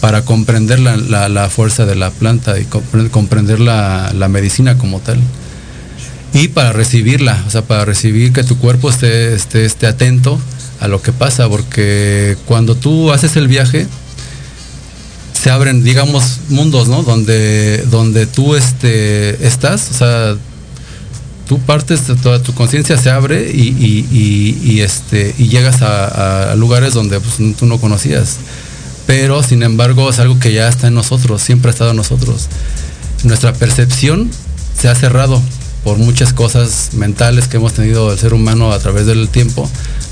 para 0.00 0.22
comprender 0.24 0.78
la, 0.78 0.96
la- 0.96 1.28
la 1.28 1.50
fuerza 1.50 1.84
de 1.86 1.96
la 1.96 2.10
planta 2.10 2.58
y 2.60 2.64
compre- 2.66 3.10
comprender 3.10 3.58
la, 3.58 4.12
la 4.14 4.28
medicina 4.28 4.78
como 4.78 5.00
tal. 5.00 5.18
Y 6.34 6.48
para 6.48 6.72
recibirla, 6.72 7.42
o 7.46 7.50
sea, 7.50 7.62
para 7.62 7.84
recibir 7.84 8.32
que 8.32 8.44
tu 8.44 8.58
cuerpo 8.58 8.90
esté, 8.90 9.34
esté, 9.34 9.64
esté 9.64 9.86
atento 9.86 10.38
a 10.80 10.86
lo 10.88 11.00
que 11.02 11.12
pasa, 11.12 11.48
porque 11.48 12.36
cuando 12.46 12.74
tú 12.74 13.10
haces 13.12 13.36
el 13.36 13.48
viaje, 13.48 13.86
se 15.32 15.50
abren, 15.50 15.82
digamos, 15.84 16.38
mundos, 16.48 16.88
¿no? 16.88 17.02
Donde, 17.02 17.84
donde 17.90 18.26
tú 18.26 18.54
este, 18.56 19.46
estás, 19.46 19.88
o 19.90 19.94
sea, 19.94 20.36
tú 21.48 21.58
partes, 21.60 22.06
de 22.08 22.14
toda 22.16 22.42
tu 22.42 22.52
conciencia 22.54 22.98
se 22.98 23.08
abre 23.10 23.50
y, 23.52 23.68
y- 23.68 24.58
y- 24.62 24.80
este, 24.80 25.34
y 25.38 25.48
llegas 25.48 25.80
a, 25.82 26.52
a 26.52 26.54
lugares 26.56 26.92
donde 26.92 27.20
pues, 27.20 27.56
tú 27.56 27.66
no 27.66 27.78
conocías. 27.80 28.36
Pero, 29.06 29.42
sin 29.42 29.62
embargo, 29.62 30.10
es 30.10 30.18
algo 30.18 30.38
que 30.38 30.52
ya 30.52 30.68
está 30.68 30.88
en 30.88 30.94
nosotros, 30.94 31.40
siempre 31.42 31.70
ha 31.70 31.72
estado 31.72 31.92
en 31.92 31.96
nosotros. 31.96 32.48
Nuestra 33.24 33.54
percepción 33.54 34.30
se 34.78 34.88
ha 34.88 34.94
cerrado 34.94 35.40
por 35.88 35.96
muchas 35.96 36.34
cosas 36.34 36.90
mentales 36.92 37.48
que 37.48 37.56
hemos 37.56 37.72
tenido 37.72 38.12
el 38.12 38.18
ser 38.18 38.34
humano 38.34 38.72
a 38.72 38.78
través 38.78 39.06
del 39.06 39.30
tiempo. 39.30 39.66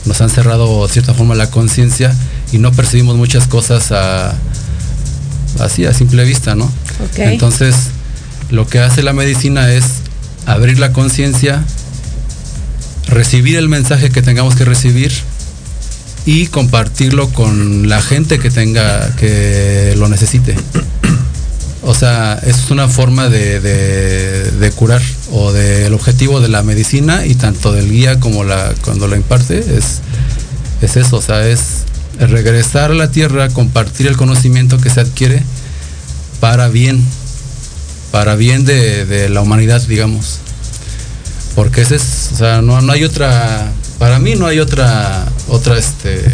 Nos 0.06 0.22
han 0.22 0.30
cerrado 0.30 0.86
de 0.86 0.90
cierta 0.90 1.12
forma 1.12 1.34
la 1.34 1.50
conciencia 1.50 2.14
y 2.50 2.56
no 2.56 2.72
percibimos 2.72 3.16
muchas 3.16 3.46
cosas 3.46 3.92
a, 3.92 4.34
así 5.60 5.84
a 5.84 5.92
simple 5.92 6.24
vista, 6.24 6.54
¿no? 6.54 6.72
Entonces, 7.30 7.74
lo 8.48 8.66
que 8.66 8.78
hace 8.78 9.02
la 9.02 9.12
medicina 9.12 9.70
es 9.70 9.84
abrir 10.46 10.78
la 10.78 10.92
conciencia, 10.94 11.62
recibir 13.08 13.56
el 13.58 13.68
mensaje 13.68 14.08
que 14.08 14.22
tengamos 14.22 14.54
que 14.56 14.64
recibir 14.64 15.12
y 16.24 16.46
compartirlo 16.46 17.28
con 17.28 17.86
la 17.90 18.00
gente 18.00 18.38
que 18.38 18.48
tenga, 18.50 19.14
que 19.16 19.94
lo 19.98 20.08
necesite. 20.08 20.54
O 21.82 21.94
sea, 21.94 22.40
es 22.46 22.70
una 22.70 22.88
forma 22.88 23.28
de, 23.28 23.60
de- 23.60 24.50
de 24.52 24.70
curar 24.72 25.02
o 25.38 25.52
del 25.52 25.92
objetivo 25.92 26.40
de 26.40 26.48
la 26.48 26.62
medicina 26.62 27.26
y 27.26 27.34
tanto 27.34 27.70
del 27.72 27.90
guía 27.90 28.18
como 28.20 28.42
la 28.42 28.72
cuando 28.82 29.06
la 29.06 29.16
imparte 29.16 29.58
es, 29.58 30.00
es 30.80 30.96
eso, 30.96 31.16
o 31.18 31.20
sea, 31.22 31.46
es 31.46 31.82
regresar 32.18 32.90
a 32.90 32.94
la 32.94 33.10
tierra, 33.10 33.50
compartir 33.50 34.06
el 34.06 34.16
conocimiento 34.16 34.78
que 34.78 34.88
se 34.88 35.00
adquiere 35.00 35.42
para 36.40 36.68
bien, 36.68 37.04
para 38.12 38.34
bien 38.34 38.64
de, 38.64 39.28
la 39.28 39.42
humanidad, 39.42 39.82
digamos. 39.82 40.38
Porque 41.54 41.82
ese 41.82 41.96
es, 41.96 42.30
o 42.32 42.36
sea, 42.36 42.62
no, 42.62 42.80
no 42.80 42.92
hay 42.92 43.04
otra, 43.04 43.70
para 43.98 44.18
mí 44.18 44.36
no 44.36 44.46
hay 44.46 44.58
otra, 44.58 45.26
otra, 45.48 45.76
este, 45.76 46.24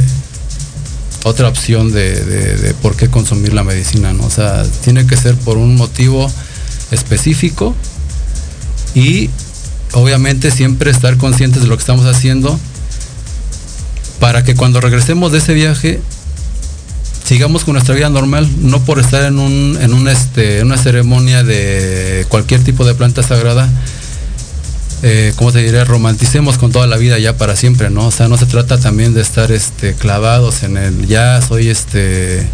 otra 1.24 1.48
opción 1.48 1.90
de- 1.90 2.24
de 2.24 2.74
por 2.74 2.94
qué 2.94 3.08
consumir 3.08 3.52
la 3.52 3.64
medicina, 3.64 4.12
¿no? 4.12 4.26
O 4.26 4.30
sea, 4.30 4.62
tiene 4.84 5.06
que 5.08 5.16
ser 5.16 5.34
por 5.34 5.56
un 5.56 5.74
motivo 5.74 6.30
específico 6.92 7.74
y 8.94 9.30
obviamente 9.92 10.50
siempre 10.50 10.90
estar 10.90 11.16
conscientes 11.16 11.62
de 11.62 11.68
lo 11.68 11.76
que 11.76 11.82
estamos 11.82 12.06
haciendo 12.06 12.58
para 14.20 14.44
que 14.44 14.54
cuando 14.54 14.80
regresemos 14.80 15.32
de 15.32 15.38
ese 15.38 15.54
viaje 15.54 16.00
sigamos 17.24 17.64
con 17.64 17.74
nuestra 17.74 17.94
vida 17.94 18.10
normal, 18.10 18.48
no 18.60 18.80
por 18.84 18.98
estar 18.98 19.24
en 19.24 19.38
un, 19.38 19.78
en 19.80 19.94
un 19.94 20.08
este, 20.08 20.60
en 20.60 20.66
una 20.66 20.76
ceremonia 20.76 21.42
de 21.42 22.26
cualquier 22.28 22.62
tipo 22.62 22.84
de 22.84 22.94
planta 22.94 23.22
sagrada, 23.22 23.68
eh, 25.02 25.32
¿cómo 25.36 25.50
te 25.50 25.60
diré? 25.62 25.84
Romanticemos 25.84 26.58
con 26.58 26.70
toda 26.70 26.86
la 26.86 26.96
vida 26.96 27.18
ya 27.18 27.36
para 27.36 27.56
siempre, 27.56 27.90
¿no? 27.90 28.06
O 28.06 28.10
sea, 28.10 28.28
no 28.28 28.36
se 28.36 28.46
trata 28.46 28.78
también 28.78 29.14
de 29.14 29.22
estar 29.22 29.50
este, 29.50 29.94
clavados 29.94 30.62
en 30.62 30.76
el 30.76 31.06
ya 31.06 31.40
soy 31.42 31.68
este 31.68 32.46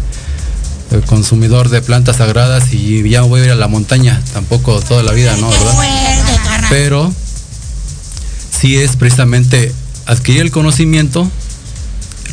el 0.91 1.03
consumidor 1.05 1.69
de 1.69 1.81
plantas 1.81 2.15
sagradas 2.17 2.73
y 2.73 3.07
ya 3.07 3.21
voy 3.21 3.41
a 3.41 3.45
ir 3.45 3.51
a 3.51 3.55
la 3.55 3.67
montaña, 3.67 4.19
tampoco 4.33 4.79
toda 4.79 5.03
la 5.03 5.11
vida, 5.11 5.35
¿no? 5.37 5.49
¿Verdad? 5.49 6.18
Pero 6.69 7.11
sí 8.59 8.77
es 8.77 8.95
precisamente 8.95 9.73
adquirir 10.05 10.41
el 10.41 10.51
conocimiento, 10.51 11.29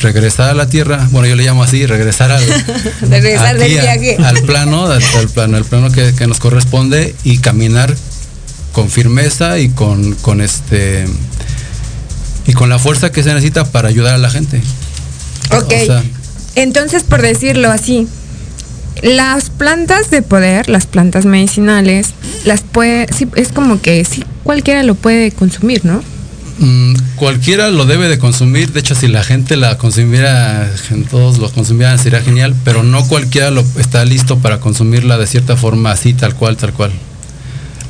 regresar 0.01 0.51
a 0.51 0.55
la 0.55 0.69
tierra, 0.69 1.09
bueno 1.11 1.27
yo 1.27 1.37
le 1.37 1.45
llamo 1.45 1.63
así, 1.63 1.87
regresar 1.87 2.31
al, 2.31 2.45
regresar 3.03 3.57
aquí 3.61 3.73
viaje. 3.73 4.17
al 4.23 4.43
plano, 4.43 4.87
al, 4.87 5.03
al 5.03 5.29
plano, 5.29 5.57
al 5.57 5.65
plano 5.65 5.91
que, 5.91 6.15
que 6.15 6.27
nos 6.27 6.39
corresponde 6.39 7.15
y 7.25 7.39
caminar 7.39 7.95
con 8.73 8.91
firmeza 8.91 9.59
y 9.59 9.71
con, 9.71 10.15
con 10.17 10.43
este 10.43 11.07
y 12.47 12.53
con 12.53 12.69
la 12.69 12.79
fuerza 12.79 13.11
que 13.11 13.23
se 13.23 13.33
necesita 13.33 13.65
para 13.65 13.89
ayudar 13.89 14.15
a 14.15 14.19
la 14.19 14.31
gente. 14.31 14.61
Ok. 15.51 15.73
O 15.83 15.87
sea, 15.87 16.05
Entonces, 16.55 17.03
por 17.03 17.23
decirlo 17.23 17.71
así, 17.71 18.07
las 19.03 19.51
plantas 19.51 20.11
de 20.11 20.23
poder, 20.23 20.69
las 20.69 20.87
plantas 20.87 21.27
medicinales, 21.27 22.15
las 22.45 22.63
puede, 22.63 23.07
sí, 23.13 23.29
es 23.35 23.53
como 23.53 23.81
que 23.81 24.05
sí, 24.05 24.25
cualquiera 24.43 24.83
lo 24.83 24.95
puede 24.95 25.33
consumir, 25.33 25.85
¿no? 25.85 26.03
Mm, 26.59 26.95
cualquiera 27.17 27.69
lo 27.71 27.85
debe 27.85 28.09
de 28.09 28.19
consumir. 28.19 28.73
De 28.73 28.81
hecho, 28.81 28.95
si 28.95 29.09
la 29.09 29.23
gente 29.23 29.57
la 29.57 29.77
consumiera, 29.77 30.71
todos 31.11 31.39
lo 31.39 31.51
consumieran, 31.51 31.99
sería 31.99 32.23
genial. 32.23 32.55
Pero 32.65 32.83
no 32.83 33.07
cualquiera 33.07 33.51
lo 33.51 33.63
está 33.79 34.05
listo 34.05 34.39
para 34.39 34.59
consumirla 34.59 35.19
de 35.19 35.27
cierta 35.27 35.57
forma, 35.57 35.93
así, 35.93 36.15
tal 36.15 36.35
cual, 36.35 36.57
tal 36.57 36.73
cual. 36.73 36.93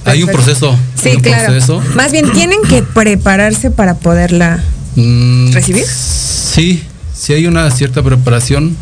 Hay 0.05 0.23
un 0.23 0.31
proceso. 0.31 0.77
Sí, 1.01 1.11
un 1.11 1.23
claro. 1.23 1.47
proceso. 1.47 1.83
Más 1.95 2.13
bien 2.13 2.31
tienen 2.33 2.59
que 2.69 2.83
prepararse 2.95 3.71
para 3.71 3.95
poderla. 3.95 4.63
Mm, 4.97 5.53
¿Recibir? 5.53 5.85
Sí, 5.85 6.83
sí 7.15 7.33
hay 7.33 7.47
una 7.47 7.71
cierta 7.71 8.03
preparación. 8.03 8.77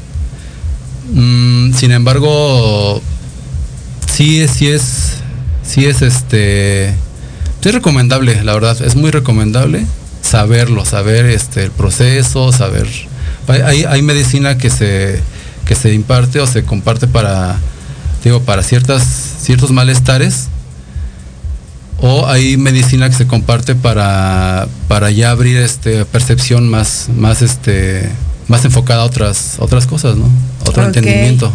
Mm, 1.12 1.72
sin 1.74 1.92
embargo, 1.92 3.02
sí 4.10 4.46
sí 4.48 4.68
es, 4.68 5.18
sí 5.62 5.86
es 5.86 6.02
este, 6.02 6.88
es 6.88 7.74
recomendable, 7.74 8.42
la 8.44 8.54
verdad, 8.54 8.80
es 8.82 8.94
muy 8.96 9.10
recomendable. 9.10 9.86
saberlo, 10.22 10.84
saber 10.84 11.26
este 11.26 11.64
el 11.64 11.70
proceso, 11.70 12.50
saber. 12.52 12.88
Hay, 13.46 13.84
hay 13.84 14.02
medicina 14.02 14.56
que 14.56 14.70
se, 14.70 15.20
que 15.66 15.74
se 15.74 15.92
imparte 15.92 16.40
o 16.40 16.46
se 16.46 16.64
comparte 16.64 17.06
para, 17.06 17.58
digo, 18.22 18.40
para 18.40 18.62
ciertas, 18.62 19.04
ciertos 19.40 19.70
malestares. 19.70 20.48
O 22.00 22.26
hay 22.26 22.56
medicina 22.56 23.08
que 23.08 23.16
se 23.16 23.26
comparte 23.26 23.74
para, 23.74 24.66
para 24.88 25.10
ya 25.10 25.30
abrir 25.30 25.56
este 25.58 26.04
percepción 26.04 26.68
más, 26.68 27.08
más 27.14 27.40
este, 27.40 28.10
más 28.48 28.64
enfocada 28.64 29.02
a 29.02 29.06
otras, 29.06 29.56
otras 29.58 29.86
cosas, 29.86 30.16
¿no? 30.16 30.28
Otro 30.64 30.84
entendimiento. 30.84 31.52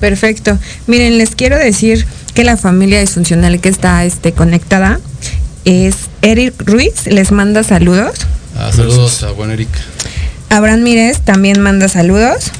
Perfecto. 0.00 0.58
Miren, 0.86 1.18
les 1.18 1.34
quiero 1.34 1.56
decir 1.58 2.06
que 2.34 2.44
la 2.44 2.56
familia 2.56 3.00
disfuncional 3.00 3.60
que 3.60 3.68
está 3.68 4.04
este, 4.04 4.32
conectada 4.32 5.00
es 5.64 5.96
Eric 6.22 6.54
Ruiz, 6.64 7.06
les 7.06 7.32
manda 7.32 7.62
saludos. 7.62 8.14
Ah, 8.56 8.70
saludos 8.72 9.22
a 9.22 9.32
buen 9.32 9.50
Eric. 9.50 9.68
Abraham 10.50 10.82
Mírez 10.82 11.20
también 11.20 11.60
manda 11.60 11.88
saludos. 11.88 12.52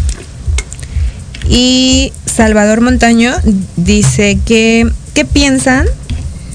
Y 1.49 2.13
Salvador 2.27 2.81
Montaño 2.81 3.35
dice 3.77 4.39
que, 4.45 4.87
¿qué 5.15 5.25
piensan 5.25 5.87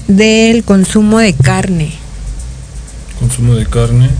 del 0.06 0.62
consumo 0.62 1.18
de 1.18 1.32
carne? 1.32 1.92
Consumo 3.18 3.54
de 3.54 3.66
carne. 3.66 4.10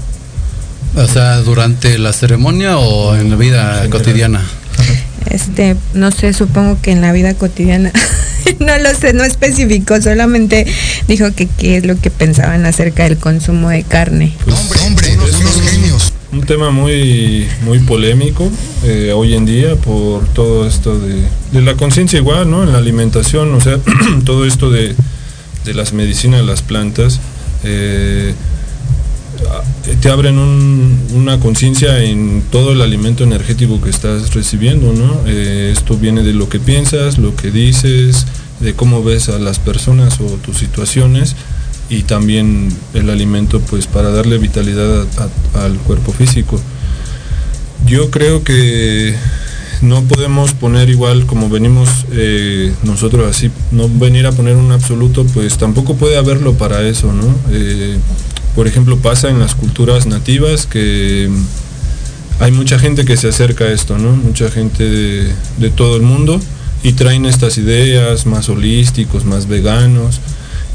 O 0.97 1.07
sea, 1.07 1.39
durante 1.39 1.99
la 1.99 2.13
ceremonia 2.13 2.79
o 2.79 3.17
en 3.17 3.31
la 3.31 3.37
vida 3.37 3.89
cotidiana. 3.91 4.43
Este, 5.31 5.77
no 5.95 6.11
sé, 6.11 6.33
supongo 6.33 6.79
que 6.81 6.93
en 6.93 7.01
la 7.01 7.13
vida 7.13 7.35
cotidiana. 7.35 7.93
no 8.59 8.79
lo 8.79 8.95
sé, 8.95 9.13
no 9.13 9.25
especificó, 9.25 10.01
solamente 10.01 10.67
dijo 11.09 11.33
que 11.35 11.47
qué 11.47 11.79
es 11.79 11.87
lo 11.87 11.99
que 11.99 12.11
pensaban 12.11 12.67
acerca 12.67 13.05
del 13.05 13.17
consumo 13.17 13.71
de 13.71 13.83
carne. 13.83 14.35
Hombre, 14.47 14.81
hombre, 14.87 15.17
unos 15.17 15.61
genios. 15.63 16.13
Un 16.33 16.43
tema 16.43 16.71
muy, 16.71 17.47
muy 17.65 17.79
polémico 17.79 18.51
eh, 18.85 19.13
hoy 19.15 19.35
en 19.35 19.47
día 19.47 19.77
por 19.77 20.27
todo 20.29 20.67
esto 20.67 20.99
de, 20.99 21.23
de 21.53 21.63
la 21.63 21.75
conciencia 21.77 22.19
igual, 22.19 22.51
¿no? 22.51 22.65
En 22.65 22.73
la 22.73 22.79
alimentación, 22.79 23.55
o 23.55 23.61
sea, 23.61 23.79
todo 24.25 24.45
esto 24.45 24.71
de, 24.71 24.95
de 25.65 25.75
las 25.75 25.93
medicinas, 25.93 26.45
las 26.45 26.63
plantas, 26.63 27.21
eh, 27.63 28.35
te 30.01 30.09
abren 30.09 30.39
un- 30.39 30.99
una 31.15 31.39
conciencia 31.41 32.03
en 32.03 32.43
todo 32.51 32.73
el 32.73 32.81
alimento 32.81 33.25
energético 33.25 33.81
que 33.81 33.91
estás 33.91 34.35
recibiendo, 34.35 34.93
¿no? 34.93 35.21
Eh, 35.27 35.71
esto 35.77 35.97
viene 35.97 36.23
de 36.23 36.33
lo 36.33 36.49
que 36.49 36.59
piensas, 36.61 37.19
lo 37.19 37.35
que 37.37 37.51
dices, 37.51 38.27
de 38.61 38.75
cómo 38.75 39.03
ves 39.03 39.29
a 39.29 39.39
las 39.39 39.59
personas 39.59 40.21
o 40.21 40.27
tus 40.45 40.59
situaciones 40.59 41.37
y 41.91 42.03
también 42.03 42.69
el 42.95 43.11
alimento 43.11 43.61
pues 43.61 43.87
para 43.87 44.11
darle 44.11 44.39
vitalidad 44.39 45.07
al 45.55 45.77
cuerpo 45.79 46.13
físico. 46.13 46.61
Yo 47.87 48.11
creo 48.11 48.43
que 48.43 49.15
no 49.83 50.03
podemos 50.05 50.53
poner 50.55 50.89
igual 50.89 51.27
como 51.27 51.51
venimos 51.51 51.89
eh, 52.13 52.73
nosotros 52.85 53.29
así, 53.29 53.51
no 53.71 53.89
venir 53.89 54.27
a 54.27 54.33
poner 54.33 54.57
un 54.57 54.73
absoluto, 54.73 55.27
pues 55.35 55.59
tampoco 55.59 55.95
puede 55.97 56.17
haberlo 56.17 56.55
para 56.55 56.81
eso, 56.89 57.13
¿no? 57.13 57.27
Eh, 57.51 57.99
por 58.55 58.67
ejemplo, 58.67 58.99
pasa 58.99 59.29
en 59.31 59.39
las 59.39 59.55
culturas 59.55 60.07
nativas 60.07 60.67
que 60.67 61.29
hay 62.41 62.53
mucha 62.53 62.79
gente 62.79 63.05
que 63.05 63.17
se 63.17 63.29
acerca 63.29 63.65
a 63.65 63.73
esto, 63.73 63.99
¿no? 63.99 64.11
Mucha 64.17 64.51
gente 64.51 64.85
de, 64.89 65.33
de 65.59 65.71
todo 65.71 65.97
el 65.97 66.03
mundo 66.03 66.41
y 66.83 66.93
traen 66.93 67.27
estas 67.27 67.59
ideas 67.59 68.27
más 68.27 68.49
holísticos, 68.49 69.25
más 69.25 69.47
veganos 69.49 70.21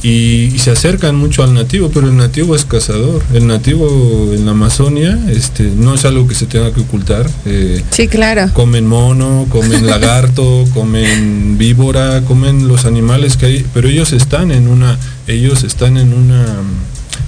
y, 0.02 0.46
y 0.56 0.60
se 0.60 0.72
acercan 0.72 1.16
mucho 1.18 1.44
al 1.44 1.54
nativo, 1.54 1.92
pero 1.94 2.08
el 2.08 2.16
nativo 2.16 2.56
es 2.56 2.64
cazador. 2.64 3.22
El 3.34 3.48
nativo 3.48 4.32
en 4.34 4.46
la 4.46 4.52
Amazonia 4.52 5.20
este, 5.30 5.64
no 5.64 5.94
es 5.96 6.06
algo 6.06 6.26
que 6.28 6.36
se 6.36 6.46
tenga 6.46 6.72
que 6.74 6.80
ocultar. 6.80 7.30
eh, 7.46 7.84
Sí, 7.92 8.08
claro. 8.08 8.50
comen 8.54 8.88
mono, 8.88 9.46
comen 9.50 9.86
lagarto, 9.94 10.66
comen 10.74 11.58
víbora, 11.58 12.22
comen 12.24 12.70
los 12.70 12.86
animales 12.86 13.36
que 13.36 13.46
hay, 13.48 13.66
pero 13.74 13.90
ellos 13.90 14.14
están 14.14 14.52
en 14.52 14.70
una, 14.70 14.98
ellos 15.28 15.64
están 15.66 15.98
en 15.98 16.14
una 16.14 16.46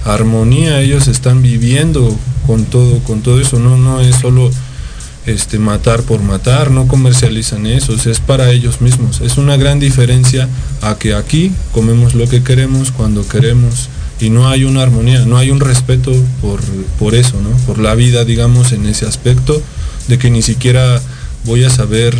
armonía, 0.04 0.80
ellos 0.80 1.08
están 1.08 1.42
viviendo 1.42 2.16
con 2.46 2.64
todo, 2.64 2.98
con 3.00 3.22
todo 3.22 3.40
eso, 3.40 3.58
no, 3.58 3.76
no 3.76 4.00
es 4.00 4.16
solo 4.16 4.50
este 5.26 5.58
matar 5.58 6.02
por 6.02 6.20
matar, 6.22 6.70
no 6.70 6.88
comercializan 6.88 7.66
eso, 7.66 7.94
es 7.94 8.20
para 8.20 8.50
ellos 8.50 8.80
mismos. 8.80 9.20
Es 9.20 9.38
una 9.38 9.56
gran 9.56 9.78
diferencia 9.78 10.48
a 10.80 10.96
que 10.96 11.14
aquí 11.14 11.52
comemos 11.72 12.14
lo 12.14 12.28
que 12.28 12.42
queremos 12.42 12.90
cuando 12.90 13.26
queremos 13.26 13.88
y 14.20 14.30
no 14.30 14.48
hay 14.48 14.64
una 14.64 14.82
armonía, 14.82 15.24
no 15.24 15.38
hay 15.38 15.50
un 15.50 15.60
respeto 15.60 16.12
por, 16.40 16.60
por 16.98 17.14
eso, 17.14 17.40
¿no? 17.40 17.50
Por 17.66 17.78
la 17.78 17.94
vida, 17.94 18.24
digamos, 18.24 18.72
en 18.72 18.86
ese 18.86 19.06
aspecto, 19.06 19.62
de 20.08 20.18
que 20.18 20.30
ni 20.30 20.42
siquiera 20.42 21.00
voy 21.44 21.64
a 21.64 21.70
saber 21.70 22.16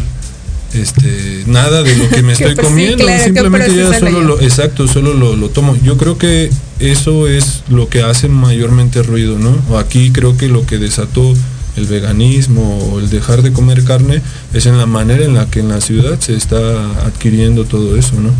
este 0.74 1.44
nada 1.46 1.82
de 1.82 1.96
lo 1.96 2.08
que 2.08 2.22
me 2.22 2.32
estoy 2.34 2.54
pues, 2.54 2.66
sí, 2.66 2.72
comiendo, 2.72 3.04
claro, 3.04 3.24
simplemente 3.24 3.76
ya 3.76 3.98
solo 3.98 4.20
lo, 4.22 4.40
exacto, 4.40 4.88
solo 4.88 5.14
lo, 5.14 5.36
lo 5.36 5.48
tomo. 5.50 5.76
Yo 5.82 5.96
creo 5.96 6.18
que 6.18 6.50
eso 6.78 7.28
es 7.28 7.62
lo 7.68 7.88
que 7.88 8.02
hace 8.02 8.28
mayormente 8.28 9.02
ruido, 9.02 9.38
¿no? 9.38 9.56
O 9.70 9.78
aquí 9.78 10.10
creo 10.12 10.36
que 10.36 10.48
lo 10.48 10.66
que 10.66 10.78
desató 10.78 11.34
el 11.76 11.86
veganismo 11.86 12.78
o 12.92 13.00
el 13.00 13.08
dejar 13.08 13.42
de 13.42 13.52
comer 13.52 13.84
carne 13.84 14.20
es 14.52 14.66
en 14.66 14.78
la 14.78 14.86
manera 14.86 15.24
en 15.24 15.34
la 15.34 15.46
que 15.46 15.60
en 15.60 15.68
la 15.68 15.80
ciudad 15.80 16.18
se 16.20 16.34
está 16.34 16.58
adquiriendo 17.06 17.64
todo 17.64 17.96
eso, 17.96 18.20
¿no? 18.20 18.30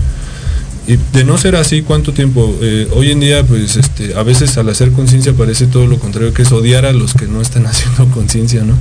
Y 0.87 0.99
de 1.13 1.25
no 1.25 1.39
ser 1.39 1.55
así, 1.55 1.83
¿cuánto 1.83 2.13
tiempo? 2.13 2.59
Eh, 2.61 2.89
hoy 2.93 3.13
en 3.13 3.21
día, 3.21 3.47
pues, 3.47 3.77
este, 3.77 4.15
a 4.17 4.23
veces 4.25 4.59
al 4.59 4.69
hacer 4.69 4.91
conciencia 4.91 5.33
parece 5.33 5.67
todo 5.67 5.87
lo 5.87 5.99
contrario, 5.99 6.35
que 6.35 6.43
es 6.43 6.51
odiar 6.51 6.87
a 6.87 6.93
los 6.93 7.15
que 7.15 7.27
no 7.27 7.41
están 7.41 7.67
haciendo 7.67 8.07
conciencia, 8.09 8.65
¿no? 8.65 8.75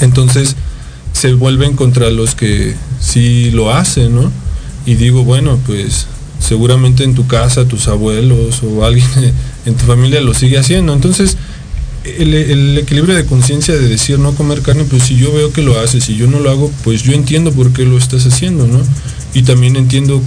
Entonces, 0.00 0.54
se 1.16 1.32
vuelven 1.32 1.74
contra 1.76 2.10
los 2.10 2.34
que 2.34 2.74
sí 3.00 3.50
lo 3.50 3.72
hacen, 3.72 4.14
¿no? 4.14 4.30
Y 4.84 4.94
digo, 4.96 5.24
bueno, 5.24 5.58
pues, 5.66 6.06
seguramente 6.38 7.04
en 7.04 7.14
tu 7.14 7.26
casa, 7.26 7.66
tus 7.66 7.88
abuelos 7.88 8.62
o 8.62 8.84
alguien 8.84 9.08
en 9.66 9.74
tu 9.74 9.86
familia 9.86 10.20
lo 10.20 10.34
sigue 10.34 10.58
haciendo. 10.58 10.92
Entonces, 10.92 11.36
el, 12.04 12.76
equilibrio 12.78 13.14
de 13.16 13.24
conciencia 13.24 13.74
de 13.74 13.88
decir 13.88 14.18
no 14.18 14.32
comer 14.34 14.60
carne, 14.62 14.84
pues 14.84 15.04
si 15.04 15.16
yo 15.16 15.32
veo 15.32 15.52
que 15.52 15.62
lo 15.62 15.80
haces 15.80 16.08
y 16.08 16.16
yo 16.16 16.26
no 16.28 16.38
lo 16.38 16.50
hago, 16.50 16.70
pues 16.84 17.02
yo 17.02 17.12
entiendo 17.12 17.50
por 17.50 17.72
qué 17.72 17.84
lo 17.84 17.96
estás 17.98 18.26
haciendo, 18.26 18.66
¿no? 18.66 18.80
Y 19.34 19.42
también 19.42 19.76
entiendo 19.76 20.22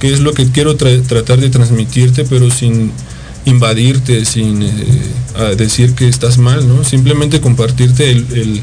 qué 0.00 0.12
es 0.12 0.20
lo 0.20 0.32
que 0.34 0.46
quiero 0.50 0.76
tra- 0.76 1.02
tratar 1.06 1.40
de 1.40 1.48
transmitirte, 1.48 2.24
pero 2.24 2.50
sin 2.50 2.90
invadirte, 3.46 4.24
sin 4.24 4.62
eh, 4.62 4.74
decir 5.56 5.94
que 5.94 6.08
estás 6.08 6.38
mal, 6.38 6.66
¿no? 6.68 6.84
Simplemente 6.84 7.40
compartirte 7.40 8.10
el- 8.10 8.60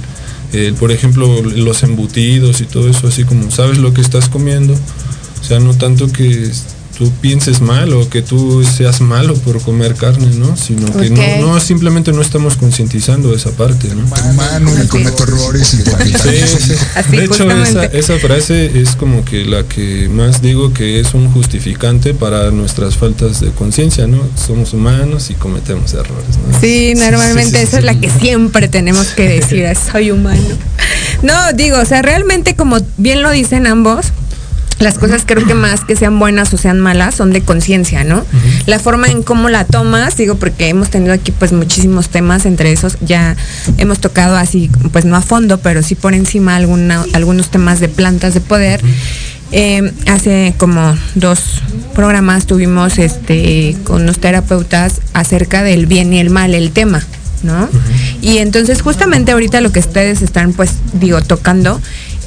el, 0.53 0.73
por 0.73 0.91
ejemplo, 0.91 1.41
los 1.41 1.83
embutidos 1.83 2.61
y 2.61 2.65
todo 2.65 2.89
eso, 2.89 3.07
así 3.07 3.23
como 3.23 3.51
sabes 3.51 3.77
lo 3.77 3.93
que 3.93 4.01
estás 4.01 4.29
comiendo. 4.29 4.73
O 4.73 5.43
sea, 5.43 5.59
no 5.59 5.73
tanto 5.73 6.07
que 6.11 6.51
tú 7.01 7.11
pienses 7.19 7.61
mal 7.61 7.91
o 7.93 8.07
que 8.07 8.21
tú 8.21 8.63
seas 8.63 9.01
malo 9.01 9.33
por 9.33 9.59
comer 9.63 9.95
carne, 9.95 10.27
¿no? 10.35 10.55
Sino 10.55 10.85
que 10.99 11.09
no, 11.09 11.47
no, 11.53 11.59
simplemente 11.59 12.13
no 12.13 12.21
estamos 12.21 12.57
concientizando 12.57 13.33
esa 13.33 13.49
parte, 13.49 13.87
¿no? 13.87 14.03
Humano 14.29 14.71
y 14.83 14.85
cometo 14.85 15.23
errores 15.23 15.73
y 15.73 15.77
Sí, 15.77 16.57
sí. 16.59 16.73
Así, 16.93 17.17
de 17.17 17.25
hecho, 17.25 17.49
esa, 17.49 17.85
esa 17.85 18.19
frase 18.19 18.79
es 18.79 18.95
como 18.95 19.25
que 19.25 19.45
la 19.45 19.63
que 19.63 20.09
más 20.09 20.43
digo 20.43 20.73
que 20.73 20.99
es 20.99 21.15
un 21.15 21.31
justificante 21.33 22.13
para 22.13 22.51
nuestras 22.51 22.97
faltas 22.97 23.41
de 23.41 23.49
conciencia, 23.49 24.05
¿no? 24.05 24.21
Somos 24.35 24.73
humanos 24.73 25.31
y 25.31 25.33
cometemos 25.33 25.95
errores, 25.95 26.37
¿no? 26.51 26.59
Sí, 26.59 26.93
normalmente 26.95 27.57
sí, 27.57 27.63
esa 27.63 27.77
es 27.77 27.81
sí. 27.83 27.85
la 27.87 27.99
que 27.99 28.11
siempre 28.11 28.67
tenemos 28.67 29.07
que 29.07 29.27
decir, 29.27 29.67
soy 29.91 30.11
humano. 30.11 30.55
No, 31.23 31.33
digo, 31.53 31.79
o 31.79 31.85
sea, 31.85 32.03
realmente 32.03 32.55
como 32.55 32.77
bien 32.97 33.23
lo 33.23 33.31
dicen 33.31 33.65
ambos, 33.65 34.13
las 34.81 34.97
cosas 34.97 35.23
creo 35.25 35.45
que 35.45 35.53
más 35.53 35.81
que 35.81 35.95
sean 35.95 36.17
buenas 36.19 36.53
o 36.53 36.57
sean 36.57 36.79
malas 36.79 37.15
son 37.15 37.31
de 37.31 37.41
conciencia, 37.41 38.03
¿no? 38.03 38.25
La 38.65 38.79
forma 38.79 39.07
en 39.07 39.23
cómo 39.23 39.49
la 39.49 39.63
tomas, 39.63 40.17
digo, 40.17 40.35
porque 40.35 40.67
hemos 40.67 40.89
tenido 40.89 41.13
aquí 41.13 41.31
pues 41.31 41.53
muchísimos 41.53 42.09
temas, 42.09 42.45
entre 42.45 42.71
esos 42.71 42.97
ya 43.01 43.35
hemos 43.77 43.99
tocado 43.99 44.35
así, 44.35 44.69
pues 44.91 45.05
no 45.05 45.15
a 45.15 45.21
fondo, 45.21 45.59
pero 45.59 45.83
sí 45.83 45.95
por 45.95 46.13
encima 46.13 46.55
alguna, 46.55 47.05
algunos 47.13 47.49
temas 47.49 47.79
de 47.79 47.89
plantas 47.89 48.33
de 48.33 48.41
poder. 48.41 48.81
Eh, 49.53 49.91
hace 50.07 50.53
como 50.57 50.95
dos 51.15 51.61
programas 51.93 52.47
tuvimos 52.47 52.97
este 52.97 53.75
con 53.83 54.03
unos 54.03 54.17
terapeutas 54.17 55.01
acerca 55.13 55.61
del 55.61 55.87
bien 55.87 56.13
y 56.13 56.19
el 56.19 56.29
mal, 56.29 56.55
el 56.55 56.71
tema, 56.71 57.03
¿no? 57.43 57.67
Y 58.21 58.37
entonces 58.37 58.81
justamente 58.81 59.33
ahorita 59.33 59.59
lo 59.59 59.71
que 59.71 59.79
ustedes 59.79 60.21
están 60.21 60.53
pues 60.53 60.71
digo 60.93 61.21
tocando 61.21 61.81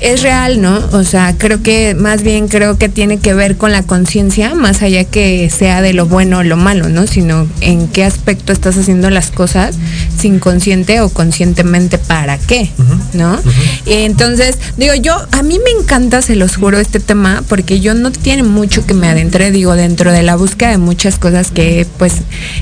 es 0.04 0.20
real, 0.22 0.60
¿no? 0.60 0.80
O 0.92 1.02
sea, 1.02 1.34
creo 1.38 1.62
que 1.62 1.94
más 1.94 2.22
bien 2.22 2.48
creo 2.48 2.76
que 2.76 2.90
tiene 2.90 3.18
que 3.18 3.32
ver 3.32 3.56
con 3.56 3.72
la 3.72 3.82
conciencia, 3.82 4.54
más 4.54 4.82
allá 4.82 5.04
que 5.04 5.48
sea 5.48 5.80
de 5.80 5.94
lo 5.94 6.04
bueno 6.04 6.38
o 6.38 6.42
lo 6.42 6.58
malo, 6.58 6.90
¿no? 6.90 7.06
Sino 7.06 7.48
en 7.62 7.88
qué 7.88 8.04
aspecto 8.04 8.52
estás 8.52 8.76
haciendo 8.76 9.08
las 9.08 9.30
cosas 9.30 9.76
sin 10.18 10.40
consciente 10.40 11.00
o 11.00 11.08
conscientemente 11.08 11.96
para 11.96 12.36
qué, 12.36 12.70
¿no? 13.14 13.40
Y 13.86 13.92
entonces, 14.04 14.58
digo, 14.76 14.94
yo, 14.94 15.16
a 15.32 15.42
mí 15.42 15.58
me 15.58 15.82
encanta, 15.82 16.20
se 16.20 16.36
los 16.36 16.56
juro, 16.56 16.78
este 16.78 17.00
tema, 17.00 17.42
porque 17.48 17.80
yo 17.80 17.94
no 17.94 18.12
tiene 18.12 18.42
mucho 18.42 18.84
que 18.84 18.92
me 18.92 19.08
adentré, 19.08 19.52
digo, 19.52 19.74
dentro 19.74 20.12
de 20.12 20.22
la 20.22 20.36
búsqueda 20.36 20.68
de 20.68 20.78
muchas 20.78 21.18
cosas 21.18 21.50
que, 21.50 21.86
pues, 21.98 22.12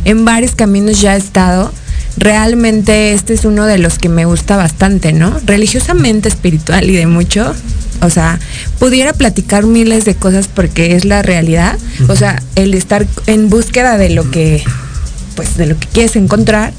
en 0.04 0.24
varios 0.24 0.54
caminos 0.54 1.00
ya 1.00 1.16
he 1.16 1.18
estado 1.18 1.72
realmente 2.16 3.12
este 3.12 3.34
es 3.34 3.44
uno 3.44 3.66
de 3.66 3.78
los 3.78 3.98
que 3.98 4.08
me 4.08 4.24
gusta 4.24 4.56
bastante, 4.56 5.12
¿no? 5.12 5.38
Religiosamente, 5.44 6.28
espiritual 6.28 6.88
y 6.88 6.96
de 6.96 7.06
mucho. 7.06 7.54
O 8.00 8.10
sea, 8.10 8.38
pudiera 8.78 9.12
platicar 9.12 9.64
miles 9.64 10.04
de 10.04 10.14
cosas 10.14 10.48
porque 10.48 10.96
es 10.96 11.04
la 11.04 11.22
realidad. 11.22 11.78
O 12.08 12.16
sea, 12.16 12.42
el 12.56 12.74
estar 12.74 13.06
en 13.26 13.48
búsqueda 13.48 13.96
de 13.96 14.10
lo 14.10 14.30
que, 14.30 14.62
pues, 15.36 15.56
de 15.56 15.66
lo 15.66 15.78
que 15.78 15.86
quieres 15.86 16.16
encontrar, 16.16 16.72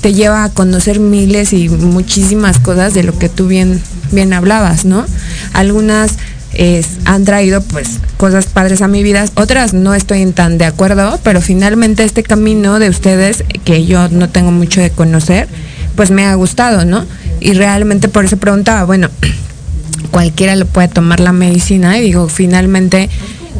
te 0.00 0.14
lleva 0.14 0.44
a 0.44 0.50
conocer 0.50 0.98
miles 0.98 1.52
y 1.52 1.68
muchísimas 1.68 2.58
cosas 2.58 2.94
de 2.94 3.02
lo 3.02 3.18
que 3.18 3.28
tú 3.28 3.48
bien, 3.48 3.82
bien 4.12 4.32
hablabas, 4.32 4.86
¿no? 4.86 5.04
Algunas 5.52 6.16
es, 6.54 6.98
han 7.04 7.24
traído 7.24 7.62
pues 7.62 8.00
cosas 8.16 8.46
padres 8.46 8.82
a 8.82 8.88
mi 8.88 9.02
vida, 9.02 9.24
otras 9.34 9.72
no 9.72 9.94
estoy 9.94 10.24
tan 10.32 10.58
de 10.58 10.64
acuerdo, 10.64 11.18
pero 11.22 11.40
finalmente 11.40 12.04
este 12.04 12.22
camino 12.22 12.78
de 12.78 12.88
ustedes, 12.88 13.44
que 13.64 13.86
yo 13.86 14.08
no 14.08 14.28
tengo 14.28 14.50
mucho 14.50 14.80
de 14.80 14.90
conocer, 14.90 15.48
pues 15.96 16.10
me 16.10 16.24
ha 16.24 16.34
gustado, 16.34 16.84
¿no? 16.84 17.04
Y 17.40 17.54
realmente 17.54 18.08
por 18.08 18.24
eso 18.24 18.36
preguntaba, 18.36 18.84
bueno, 18.84 19.08
cualquiera 20.10 20.56
lo 20.56 20.66
puede 20.66 20.88
tomar 20.88 21.20
la 21.20 21.32
medicina. 21.32 21.98
Y 21.98 22.02
digo, 22.02 22.28
finalmente 22.28 23.08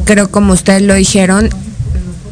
creo 0.05 0.31
como 0.31 0.53
ustedes 0.53 0.83
lo 0.83 0.95
dijeron, 0.95 1.49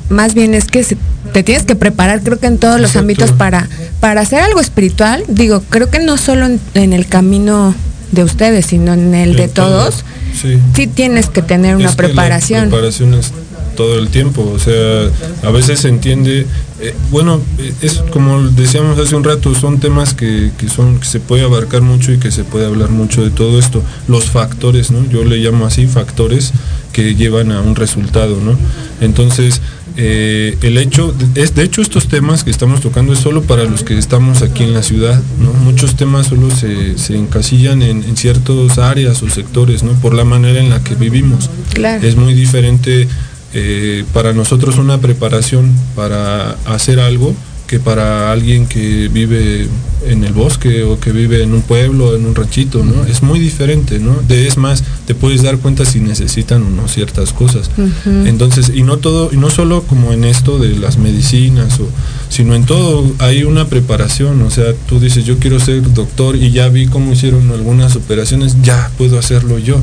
más 0.09 0.35
bien 0.35 0.55
es 0.55 0.65
que 0.65 0.85
te 1.33 1.43
tienes 1.43 1.65
que 1.65 1.77
preparar 1.77 2.23
creo 2.23 2.39
que 2.39 2.47
en 2.47 2.59
todos 2.59 2.81
los 2.81 2.97
ámbitos 2.97 3.33
para 3.33 3.69
para 4.01 4.23
hacer 4.23 4.41
algo 4.41 4.61
espiritual. 4.61 5.25
Digo 5.29 5.63
creo 5.69 5.91
que 5.91 5.99
no 5.99 6.17
solo 6.17 6.47
en, 6.47 6.61
en 6.75 6.93
el 6.93 7.07
camino 7.07 7.75
de 8.13 8.25
ustedes 8.25 8.67
sino 8.67 8.93
en 8.93 9.15
el 9.15 9.37
de 9.37 9.49
todos 9.49 10.05
sí. 10.41 10.59
sí 10.75 10.87
tienes 10.87 11.29
que 11.29 11.43
tener 11.43 11.77
una 11.77 11.91
Es 11.91 11.97
que 11.97 12.03
la 12.03 12.09
preparación 12.09 12.71
preparación 12.71 13.15
es 13.15 13.33
todo 13.79 13.97
el 13.97 14.09
tiempo, 14.09 14.43
o 14.43 14.59
sea, 14.59 15.09
a 15.45 15.53
veces 15.53 15.79
se 15.79 15.89
entiende, 15.89 16.47
eh, 16.81 16.95
bueno, 17.11 17.41
eh, 17.59 17.73
es 17.83 18.03
como 18.13 18.41
decíamos 18.51 18.99
hace 18.99 19.17
un 19.17 19.25
rato, 19.25 19.55
son 19.55 19.81
temas 19.81 20.15
que, 20.15 20.53
que 20.57 20.69
son 20.69 21.01
que 21.01 21.07
se 21.07 21.19
puede 21.19 21.43
abarcar 21.43 21.83
mucho 21.83 22.13
y 22.13 22.19
que 22.19 22.31
se 22.31 22.45
puede 22.45 22.67
hablar 22.67 22.91
mucho 22.91 23.23
de 23.23 23.31
todo 23.31 23.59
esto, 23.59 23.83
los 24.07 24.27
factores, 24.27 24.91
¿no? 24.91 25.09
Yo 25.11 25.25
le 25.25 25.39
llamo 25.39 25.67
así 25.67 25.87
factores 25.87 26.53
que 26.93 27.15
llevan 27.15 27.53
a 27.53 27.61
un 27.61 27.75
resultado, 27.75 28.39
¿no? 28.41 28.57
Entonces, 29.01 29.61
eh, 29.97 30.57
el 30.63 30.79
hecho, 30.79 31.13
es 31.35 31.57
de 31.57 31.65
hecho 31.65 31.83
estos 31.83 32.07
temas 32.07 32.45
que 32.45 32.51
estamos 32.53 32.81
tocando 32.81 33.13
es 33.13 33.19
solo 33.19 33.43
para 33.43 33.65
los 33.65 33.83
que 33.83 33.99
estamos 33.99 34.43
aquí 34.43 34.63
en 34.63 34.73
la 34.73 34.85
ciudad, 34.85 35.21
¿no? 35.41 35.53
Muchos 35.53 35.97
temas 35.97 36.29
solo 36.29 36.51
se, 36.53 36.97
se 36.97 37.17
encasillan 37.17 37.83
en, 37.83 38.05
en 38.05 38.17
ciertas 38.17 38.79
áreas 38.79 39.21
o 39.25 39.29
sectores, 39.29 39.83
¿no? 39.83 39.95
Por 39.95 40.15
la 40.15 40.25
manera 40.25 40.61
en 40.61 40.71
la 40.71 40.85
que 40.85 40.95
vivimos. 40.95 41.51
Claro. 41.75 42.07
Es 42.07 42.15
muy 42.15 42.35
diferente 42.35 43.09
eh, 43.55 44.05
para 44.13 44.33
nosotros 44.33 44.79
una 44.79 45.01
preparación 45.01 45.73
para 45.95 46.53
hacer 46.67 47.01
algo 47.01 47.35
que 47.69 47.79
para 47.79 48.33
alguien 48.33 48.67
que 48.67 49.09
vive 49.09 49.69
en 50.07 50.25
el 50.25 50.33
bosque 50.33 50.85
o 50.85 50.99
que 50.99 51.13
vive 51.13 51.43
en 51.43 51.53
un 51.53 51.61
pueblo, 51.61 52.17
en 52.17 52.25
un 52.25 52.35
ranchito, 52.35 52.83
¿no? 52.83 53.05
Es 53.05 53.23
muy 53.23 53.39
diferente, 53.39 53.99
¿no? 53.99 54.17
De, 54.27 54.49
es 54.49 54.57
más, 54.57 54.83
te 55.07 55.15
puedes 55.15 55.43
dar 55.43 55.59
cuenta 55.59 55.85
si 55.85 56.01
necesitan 56.01 56.63
o 56.63 56.71
no 56.71 56.89
ciertas 56.89 57.35
cosas. 57.35 57.71
Entonces, 58.07 58.73
y 58.75 58.83
no 58.83 58.97
todo, 58.97 59.31
y 59.33 59.37
no 59.37 59.51
solo 59.51 59.83
como 59.83 60.13
en 60.13 60.25
esto 60.25 60.59
de 60.59 60.77
las 60.77 60.97
medicinas, 60.97 61.79
o, 61.79 61.89
sino 62.31 62.55
en 62.55 62.65
todo, 62.65 63.05
hay 63.19 63.45
una 63.45 63.67
preparación, 63.67 64.41
o 64.43 64.51
sea, 64.51 64.73
tú 64.89 64.99
dices, 64.99 65.27
yo 65.27 65.39
quiero 65.39 65.61
ser 65.61 65.93
doctor 65.93 66.37
y 66.37 66.51
ya 66.51 66.69
vi 66.71 66.87
cómo 66.87 67.13
hicieron 67.13 67.51
algunas 67.51 67.97
operaciones, 67.97 68.57
ya 68.63 68.91
puedo 68.97 69.19
hacerlo 69.19 69.59
yo. 69.59 69.81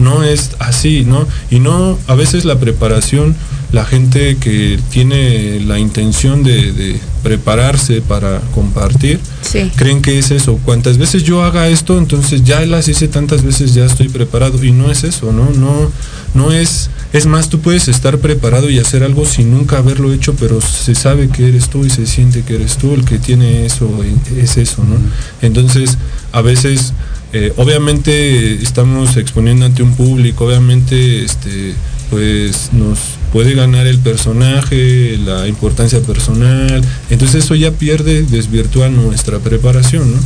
No 0.00 0.24
es 0.24 0.50
así, 0.58 1.04
¿no? 1.06 1.26
Y 1.50 1.60
no, 1.60 1.98
a 2.08 2.14
veces 2.14 2.44
la 2.44 2.58
preparación, 2.58 3.36
la 3.70 3.84
gente 3.84 4.36
que 4.38 4.80
tiene 4.90 5.60
la 5.60 5.78
intención 5.78 6.42
de, 6.42 6.72
de 6.72 6.98
prepararse 7.22 8.00
para 8.02 8.40
compartir, 8.54 9.20
Sí. 9.42 9.70
creen 9.76 10.00
que 10.02 10.18
es 10.18 10.30
eso. 10.30 10.58
Cuantas 10.64 10.96
veces 10.98 11.22
yo 11.22 11.42
haga 11.44 11.68
esto, 11.68 11.98
entonces 11.98 12.42
ya 12.44 12.64
las 12.66 12.88
hice 12.88 13.08
tantas 13.08 13.42
veces, 13.42 13.74
ya 13.74 13.84
estoy 13.84 14.08
preparado. 14.08 14.62
Y 14.64 14.72
no 14.72 14.90
es 14.90 15.04
eso, 15.04 15.32
¿no? 15.32 15.50
No, 15.50 15.90
no 16.34 16.52
es. 16.52 16.88
Es 17.12 17.26
más, 17.26 17.48
tú 17.48 17.60
puedes 17.60 17.88
estar 17.88 18.18
preparado 18.18 18.70
y 18.70 18.78
hacer 18.78 19.02
algo 19.02 19.26
sin 19.26 19.50
nunca 19.50 19.78
haberlo 19.78 20.12
hecho, 20.12 20.34
pero 20.38 20.60
se 20.60 20.94
sabe 20.94 21.28
que 21.28 21.48
eres 21.48 21.68
tú 21.68 21.84
y 21.84 21.90
se 21.90 22.06
siente 22.06 22.42
que 22.42 22.54
eres 22.54 22.76
tú 22.78 22.94
el 22.94 23.04
que 23.04 23.18
tiene 23.18 23.66
eso, 23.66 23.88
es 24.36 24.56
eso, 24.56 24.84
¿no? 24.84 24.96
Entonces, 25.42 25.98
a 26.32 26.40
veces, 26.42 26.92
eh, 27.32 27.52
obviamente 27.56 28.54
estamos 28.62 29.16
exponiendo 29.16 29.66
ante 29.66 29.82
un 29.82 29.94
público, 29.94 30.46
obviamente, 30.46 31.24
este, 31.24 31.74
pues 32.10 32.72
nos 32.72 32.98
puede 33.32 33.54
ganar 33.54 33.86
el 33.86 33.98
personaje, 34.00 35.16
la 35.24 35.46
importancia 35.46 36.00
personal, 36.00 36.82
entonces 37.08 37.44
eso 37.44 37.54
ya 37.54 37.70
pierde, 37.70 38.22
desvirtúa 38.22 38.88
nuestra 38.88 39.38
preparación, 39.38 40.12
¿no? 40.12 40.18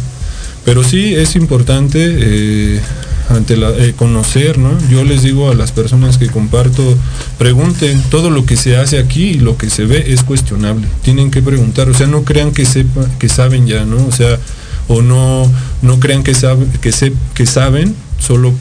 Pero 0.65 0.83
sí 0.83 1.15
es 1.15 1.37
importante 1.37 1.99
eh, 2.03 2.81
ante 3.29 3.59
la, 3.59 3.71
eh, 3.71 3.93
conocer, 3.95 4.57
¿no? 4.57 4.71
Yo 4.89 5.05
les 5.05 5.23
digo 5.23 5.51
a 5.51 5.55
las 5.55 5.73
personas 5.73 6.17
que 6.17 6.29
comparto, 6.29 6.97
pregunten, 7.37 8.03
todo 8.11 8.31
lo 8.31 8.47
que 8.47 8.57
se 8.57 8.79
hace 8.79 8.99
aquí 8.99 9.25
y 9.25 9.35
lo 9.35 9.59
que 9.59 9.69
se 9.69 9.85
ve 9.85 10.07
es 10.09 10.23
cuestionable. 10.23 10.87
Tienen 11.03 11.31
que 11.31 11.43
preguntar, 11.43 11.91
o 11.91 11.95
sea, 11.95 12.07
no 12.07 12.25
crean 12.25 12.53
que 12.53 12.65
sepa, 12.65 13.07
que 13.19 13.29
saben 13.29 13.67
ya, 13.67 13.85
¿no? 13.85 14.07
O 14.07 14.13
sea, 14.13 14.39
o 14.89 15.03
no, 15.03 15.51
no 15.85 16.01
crean 16.01 16.23
que 16.25 16.35
saben, 16.35 16.69
que 16.81 16.91
se, 16.93 17.13
que 17.35 17.47
saben 17.47 17.95
solo 18.19 18.53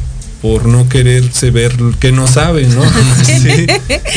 por 0.42 0.66
no 0.66 0.88
quererse 0.90 1.52
ver 1.52 1.74
que 2.00 2.12
no 2.12 2.28
saben, 2.28 2.74
¿no? 2.76 2.84
Sí. 3.26 3.66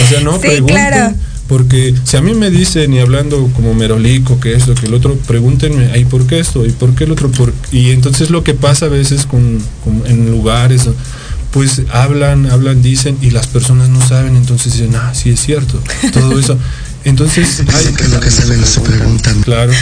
O 0.04 0.08
sea, 0.08 0.20
no 0.22 0.34
Sí, 0.34 0.38
pregunten. 0.40 0.66
claro. 0.76 1.14
Porque 1.48 1.94
si 2.02 2.16
a 2.16 2.20
mí 2.22 2.34
me 2.34 2.50
dicen 2.50 2.92
y 2.92 2.98
hablando 2.98 3.48
como 3.54 3.72
merolico 3.72 4.40
que 4.40 4.54
esto, 4.54 4.74
que 4.74 4.86
el 4.86 4.94
otro, 4.94 5.14
pregúntenme, 5.28 5.96
¿y 5.96 6.04
por 6.04 6.26
qué 6.26 6.40
esto? 6.40 6.66
¿Y 6.66 6.70
por 6.72 6.96
qué 6.96 7.04
el 7.04 7.12
otro? 7.12 7.30
Por-?" 7.30 7.52
Y 7.70 7.90
entonces 7.92 8.30
lo 8.30 8.42
que 8.42 8.54
pasa 8.54 8.86
a 8.86 8.88
veces 8.88 9.26
con, 9.26 9.60
con- 9.84 10.02
en 10.06 10.28
lugares, 10.32 10.88
pues 11.52 11.82
hablan, 11.92 12.50
hablan, 12.50 12.82
dicen 12.82 13.16
y 13.22 13.30
las 13.30 13.46
personas 13.46 13.88
no 13.88 14.04
saben, 14.06 14.34
entonces 14.34 14.72
dicen, 14.72 14.96
ah, 14.96 15.12
sí 15.14 15.30
es 15.30 15.38
cierto, 15.40 15.80
todo 16.12 16.36
eso. 16.36 16.58
Entonces, 17.04 17.62
hay, 17.72 17.84
que 17.94 18.08
lo 18.08 18.18
que 18.18 18.30
saben 18.32 18.60
no 18.60 18.66
se 18.66 18.80
preguntan. 18.80 19.40
Claro. 19.42 19.72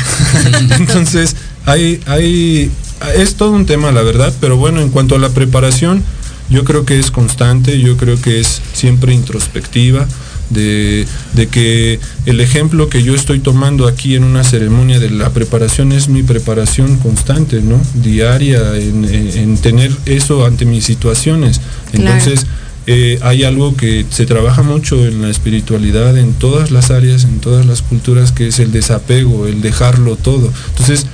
Entonces, 0.79 1.35
hay, 1.65 1.99
hay, 2.07 2.71
es 3.13 3.35
todo 3.35 3.51
un 3.51 3.67
tema, 3.67 3.93
la 3.93 4.03
verdad, 4.03 4.33
pero 4.41 4.57
bueno, 4.57 4.81
en 4.81 4.91
cuanto 4.91 5.15
a 5.15 5.19
la 5.19 5.29
preparación, 5.31 6.03
yo 6.51 6.65
creo 6.65 6.85
que 6.85 6.99
es 6.99 7.11
constante, 7.11 7.81
yo 7.81 7.97
creo 7.97 8.21
que 8.21 8.41
es 8.41 8.61
siempre 8.73 9.15
introspectiva, 9.15 10.07
de, 10.51 11.07
de 11.33 11.49
que 11.49 11.99
el 12.27 12.39
ejemplo 12.41 12.91
que 12.91 13.03
yo 13.03 13.15
estoy 13.15 13.41
tomando 13.41 13.87
aquí 13.89 14.15
en 14.15 14.25
una 14.25 14.45
ceremonia 14.45 15.01
de 15.01 15.09
la 15.11 15.31
preparación 15.31 15.91
es 15.93 16.09
mi 16.09 16.23
preparación 16.23 16.97
constante, 16.99 17.63
¿no? 17.63 17.81
Diaria, 17.95 18.77
en, 18.77 19.05
en- 19.07 19.39
en 19.39 19.57
tener 19.57 19.91
eso 20.05 20.45
ante 20.45 20.67
mis 20.67 20.85
situaciones. 20.85 21.61
Claro. 21.93 22.19
Entonces, 22.19 22.47
eh, 22.87 23.19
hay 23.23 23.45
algo 23.45 23.75
que 23.75 24.05
se 24.11 24.27
trabaja 24.27 24.63
mucho 24.63 25.03
en 25.07 25.23
la 25.23 25.31
espiritualidad, 25.31 26.19
en 26.19 26.35
todas 26.35 26.71
las 26.71 26.91
áreas, 26.91 27.25
en 27.25 27.41
todas 27.41 27.65
las 27.65 27.81
culturas, 27.81 28.31
que 28.31 28.49
es 28.49 28.59
el 28.59 28.71
desapego, 28.71 29.47
el 29.47 29.63
dejarlo 29.63 30.17
todo. 30.17 30.53
Entonces, 30.73 31.07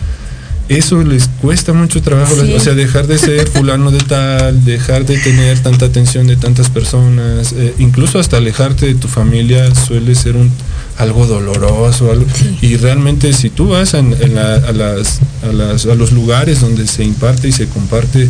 eso 0.71 1.03
les 1.03 1.29
cuesta 1.43 1.73
mucho 1.73 2.01
trabajo, 2.01 2.35
Sí. 2.37 2.53
o 2.55 2.61
sea, 2.61 2.75
dejar 2.75 3.07
de 3.07 3.19
ser 3.19 3.49
fulano 3.53 3.91
de 3.91 3.99
tal, 3.99 4.65
dejar 4.65 5.05
de 5.05 5.19
tener 5.19 5.59
tanta 5.59 5.87
atención 5.87 6.27
de 6.27 6.37
tantas 6.37 6.71
personas, 6.71 7.53
eh, 7.53 7.75
incluso 7.79 8.19
hasta 8.19 8.37
alejarte 8.39 8.87
de 8.87 8.95
tu 8.95 9.09
familia 9.09 9.75
suele 9.75 10.15
ser 10.15 10.37
un 10.37 10.51
algo 10.97 11.27
doloroso, 11.27 12.11
algo, 12.13 12.27
y 12.63 12.77
realmente 12.77 13.33
si 13.33 13.51
tú 13.51 13.69
vas 13.69 13.95
en- 13.95 14.15
en 14.21 14.35
la- 14.35 14.55
a, 14.57 14.73
las, 14.73 15.21
a, 15.43 15.53
las- 15.53 15.87
a 15.87 15.95
los 15.95 16.13
lugares 16.13 16.61
donde 16.61 16.87
se 16.87 17.05
imparte 17.05 17.49
y 17.49 17.53
se 17.53 17.67
comparte 17.67 18.29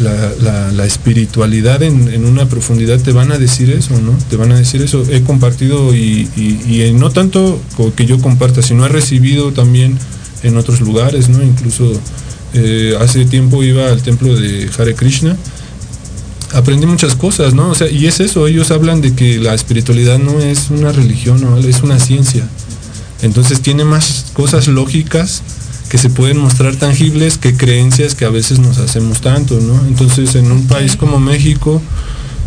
la, 0.00 0.32
la- 0.42 0.72
la 0.72 0.84
espiritualidad 0.86 1.82
en, 1.82 2.08
en 2.12 2.24
una 2.24 2.48
profundidad 2.48 2.98
te 3.00 3.12
van 3.12 3.30
a 3.32 3.38
decir 3.38 3.70
eso, 3.70 4.00
¿no? 4.00 4.16
Te 4.30 4.36
van 4.36 4.52
a 4.52 4.56
decir 4.56 4.80
eso. 4.80 5.02
He 5.10 5.22
compartido 5.22 5.94
y, 5.94 6.28
y- 6.36 6.82
y, 6.86 6.92
no 6.92 7.10
tanto 7.10 7.60
que 7.96 8.06
yo 8.06 8.18
comparta, 8.20 8.62
sino 8.62 8.86
he 8.86 8.88
recibido 8.88 9.52
también 9.52 9.98
en 10.42 10.56
otros 10.56 10.80
lugares, 10.80 11.28
¿no? 11.28 11.42
Incluso 11.42 11.92
eh, 12.54 12.96
hace 13.00 13.24
tiempo 13.24 13.62
iba 13.62 13.88
al 13.88 14.02
templo 14.02 14.34
de 14.34 14.70
Hare 14.76 14.94
Krishna. 14.94 15.36
Aprendí 16.54 16.86
muchas 16.86 17.14
cosas, 17.14 17.54
¿no? 17.54 17.70
O 17.70 17.74
sea, 17.74 17.90
y 17.90 18.06
es 18.06 18.20
eso, 18.20 18.46
ellos 18.46 18.70
hablan 18.70 19.00
de 19.00 19.14
que 19.14 19.38
la 19.38 19.54
espiritualidad 19.54 20.18
no 20.18 20.40
es 20.40 20.70
una 20.70 20.92
religión, 20.92 21.40
¿no? 21.40 21.58
es 21.58 21.82
una 21.82 21.98
ciencia. 21.98 22.48
Entonces 23.20 23.60
tiene 23.60 23.84
más 23.84 24.26
cosas 24.32 24.68
lógicas 24.68 25.42
que 25.90 25.98
se 25.98 26.08
pueden 26.08 26.38
mostrar 26.38 26.76
tangibles 26.76 27.38
que 27.38 27.56
creencias 27.56 28.14
que 28.14 28.24
a 28.24 28.30
veces 28.30 28.58
nos 28.58 28.78
hacemos 28.78 29.20
tanto, 29.20 29.58
¿no? 29.60 29.86
Entonces 29.86 30.34
en 30.36 30.50
un 30.52 30.66
país 30.66 30.96
como 30.96 31.18
México 31.18 31.82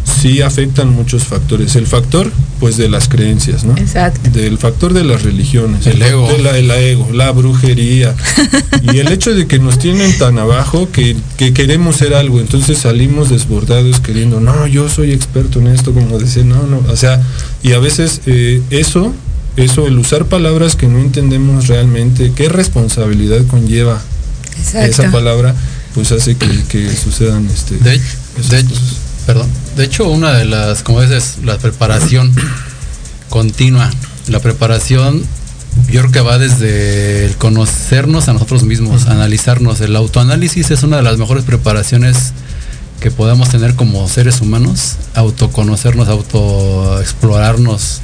sí 0.04 0.42
afectan 0.42 0.90
muchos 0.94 1.24
factores. 1.24 1.76
El 1.76 1.88
factor, 1.88 2.32
pues, 2.60 2.78
de 2.78 2.90
las 2.90 3.08
creencias, 3.08 3.64
¿no? 3.64 3.76
Exacto. 3.78 4.30
Del 4.32 4.58
factor 4.58 4.94
de 4.94 5.04
las 5.04 5.24
religiones. 5.24 5.86
El 5.88 6.02
ego. 6.02 6.28
De 6.32 6.40
la, 6.40 6.58
el 6.58 6.70
ego, 6.72 7.10
la 7.14 7.32
brujería. 7.32 8.16
y 8.94 8.98
el 9.00 9.08
hecho 9.12 9.34
de 9.34 9.48
que 9.48 9.60
nos 9.60 9.80
tienen 9.80 10.18
tan 10.18 10.38
abajo 10.40 10.90
que, 10.92 11.16
que 11.38 11.54
queremos 11.54 11.98
ser 11.98 12.14
algo. 12.14 12.40
Entonces 12.40 12.78
salimos 12.80 13.30
desbordados 13.30 14.00
queriendo, 14.00 14.40
no, 14.40 14.68
yo 14.68 14.90
soy 14.90 15.12
experto 15.12 15.60
en 15.60 15.68
esto, 15.68 15.94
como 15.94 16.20
decir, 16.20 16.46
no, 16.46 16.64
no. 16.68 16.84
O 16.92 16.96
sea, 16.96 17.22
y 17.64 17.74
a 17.74 17.80
veces 17.80 18.22
eh, 18.26 18.62
eso, 18.70 19.14
eso, 19.58 19.88
el 19.88 19.98
usar 19.98 20.26
palabras 20.26 20.76
que 20.76 20.88
no 20.88 21.00
entendemos 21.00 21.68
realmente, 21.68 22.32
qué 22.36 22.50
responsabilidad 22.50 23.46
conlleva 23.48 24.02
esa 24.76 25.12
palabra, 25.12 25.56
pues 25.94 26.12
hace 26.12 26.36
que, 26.36 26.48
que 26.70 26.96
sucedan 26.96 27.48
este. 27.54 27.78
De, 27.78 27.92
de- 27.98 28.66
perdón. 29.26 29.48
De 29.76 29.86
hecho, 29.86 30.10
una 30.10 30.34
de 30.34 30.46
las, 30.46 30.84
como 30.84 31.02
dices, 31.02 31.38
la 31.44 31.58
preparación 31.58 32.34
continua. 33.30 33.90
La 34.28 34.40
preparación, 34.40 35.24
yo 35.90 36.02
creo 36.02 36.12
que 36.12 36.20
va 36.22 36.38
desde 36.38 37.26
el 37.26 37.38
conocernos 37.38 38.28
a 38.28 38.34
nosotros 38.34 38.64
mismos, 38.64 39.08
analizarnos. 39.08 39.82
El 39.82 39.96
autoanálisis 39.96 40.72
es 40.72 40.84
una 40.84 40.98
de 40.98 41.04
las 41.04 41.18
mejores 41.18 41.46
preparaciones 41.46 42.34
que 43.00 43.12
podemos 43.12 43.50
tener 43.50 43.76
como 43.76 44.08
seres 44.08 44.42
humanos. 44.42 44.98
Autoconocernos, 45.16 46.08
autoexplorarnos. 46.10 48.02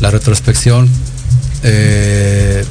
La 0.00 0.10
retrospección. 0.10 0.88
eh, 1.62 2.64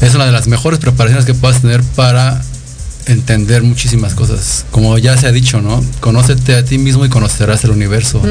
es 0.00 0.14
una 0.14 0.26
de 0.26 0.32
las 0.32 0.46
mejores 0.48 0.78
preparaciones 0.80 1.24
que 1.24 1.34
puedas 1.34 1.62
tener 1.62 1.82
para 1.82 2.42
entender 3.06 3.62
muchísimas 3.62 4.14
cosas. 4.14 4.64
Como 4.70 4.98
ya 4.98 5.16
se 5.16 5.26
ha 5.26 5.32
dicho, 5.32 5.60
¿no? 5.60 5.84
Conócete 6.00 6.56
a 6.56 6.64
ti 6.64 6.78
mismo 6.78 7.04
y 7.04 7.08
conocerás 7.08 7.64
el 7.64 7.70
universo. 7.70 8.22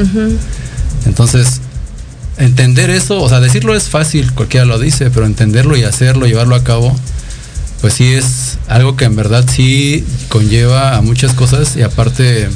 Entonces, 1.06 1.60
entender 2.38 2.90
eso, 2.90 3.20
o 3.20 3.28
sea, 3.28 3.40
decirlo 3.40 3.74
es 3.74 3.88
fácil, 3.88 4.32
cualquiera 4.32 4.66
lo 4.66 4.78
dice, 4.78 5.10
pero 5.10 5.26
entenderlo 5.26 5.76
y 5.76 5.84
hacerlo, 5.84 6.26
llevarlo 6.26 6.54
a 6.54 6.64
cabo, 6.64 6.94
pues 7.80 7.94
sí 7.94 8.14
es 8.14 8.58
algo 8.68 8.96
que 8.96 9.04
en 9.04 9.14
verdad 9.16 9.44
sí 9.48 10.04
conlleva 10.28 10.96
a 10.96 11.02
muchas 11.02 11.34
cosas 11.34 11.76
y 11.76 11.82
aparte, 11.82 12.48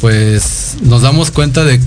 pues 0.00 0.76
nos 0.82 1.02
damos 1.02 1.30
cuenta 1.30 1.64
de 1.64 1.80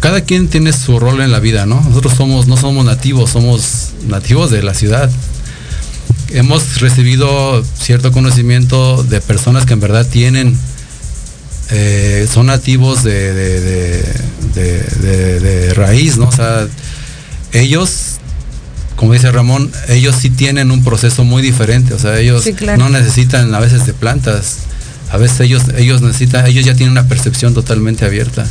cada 0.00 0.20
quien 0.20 0.48
tiene 0.48 0.72
su 0.72 0.98
rol 1.00 1.20
en 1.22 1.32
la 1.32 1.40
vida, 1.40 1.66
¿no? 1.66 1.80
Nosotros 1.80 2.14
somos, 2.14 2.46
no 2.46 2.56
somos 2.56 2.84
nativos, 2.84 3.30
somos 3.30 3.92
nativos 4.06 4.50
de 4.50 4.62
la 4.62 4.74
ciudad. 4.74 5.10
Hemos 6.30 6.80
recibido 6.80 7.64
cierto 7.80 8.10
conocimiento 8.12 9.02
de 9.04 9.20
personas 9.20 9.64
que 9.64 9.74
en 9.74 9.80
verdad 9.80 10.06
tienen, 10.06 10.56
eh, 11.70 12.26
son 12.32 12.46
nativos 12.46 13.02
de, 13.04 13.32
de- 13.32 13.60
de- 13.60 14.02
de- 14.54 14.82
de- 15.00 15.40
de 15.40 15.74
raíz, 15.74 16.16
¿no? 16.16 16.26
O 16.28 16.32
sea, 16.32 16.66
ellos, 17.52 18.16
como 18.96 19.12
dice 19.12 19.30
Ramón, 19.30 19.70
ellos 19.88 20.16
sí 20.20 20.30
tienen 20.30 20.70
un 20.70 20.82
proceso 20.84 21.24
muy 21.24 21.42
diferente, 21.42 21.94
o 21.94 21.98
sea, 21.98 22.18
ellos 22.18 22.42
Sí, 22.44 22.54
claro. 22.54 22.78
no 22.78 22.88
necesitan 22.88 23.54
a 23.54 23.60
veces 23.60 23.86
de 23.86 23.92
plantas, 23.92 24.58
a 25.12 25.16
veces 25.18 25.40
ellos, 25.40 25.62
ellos 25.76 26.02
necesitan, 26.02 26.46
ellos 26.46 26.64
ya 26.64 26.74
tienen 26.74 26.90
una 26.92 27.06
percepción 27.08 27.54
totalmente 27.54 28.04
abierta. 28.04 28.46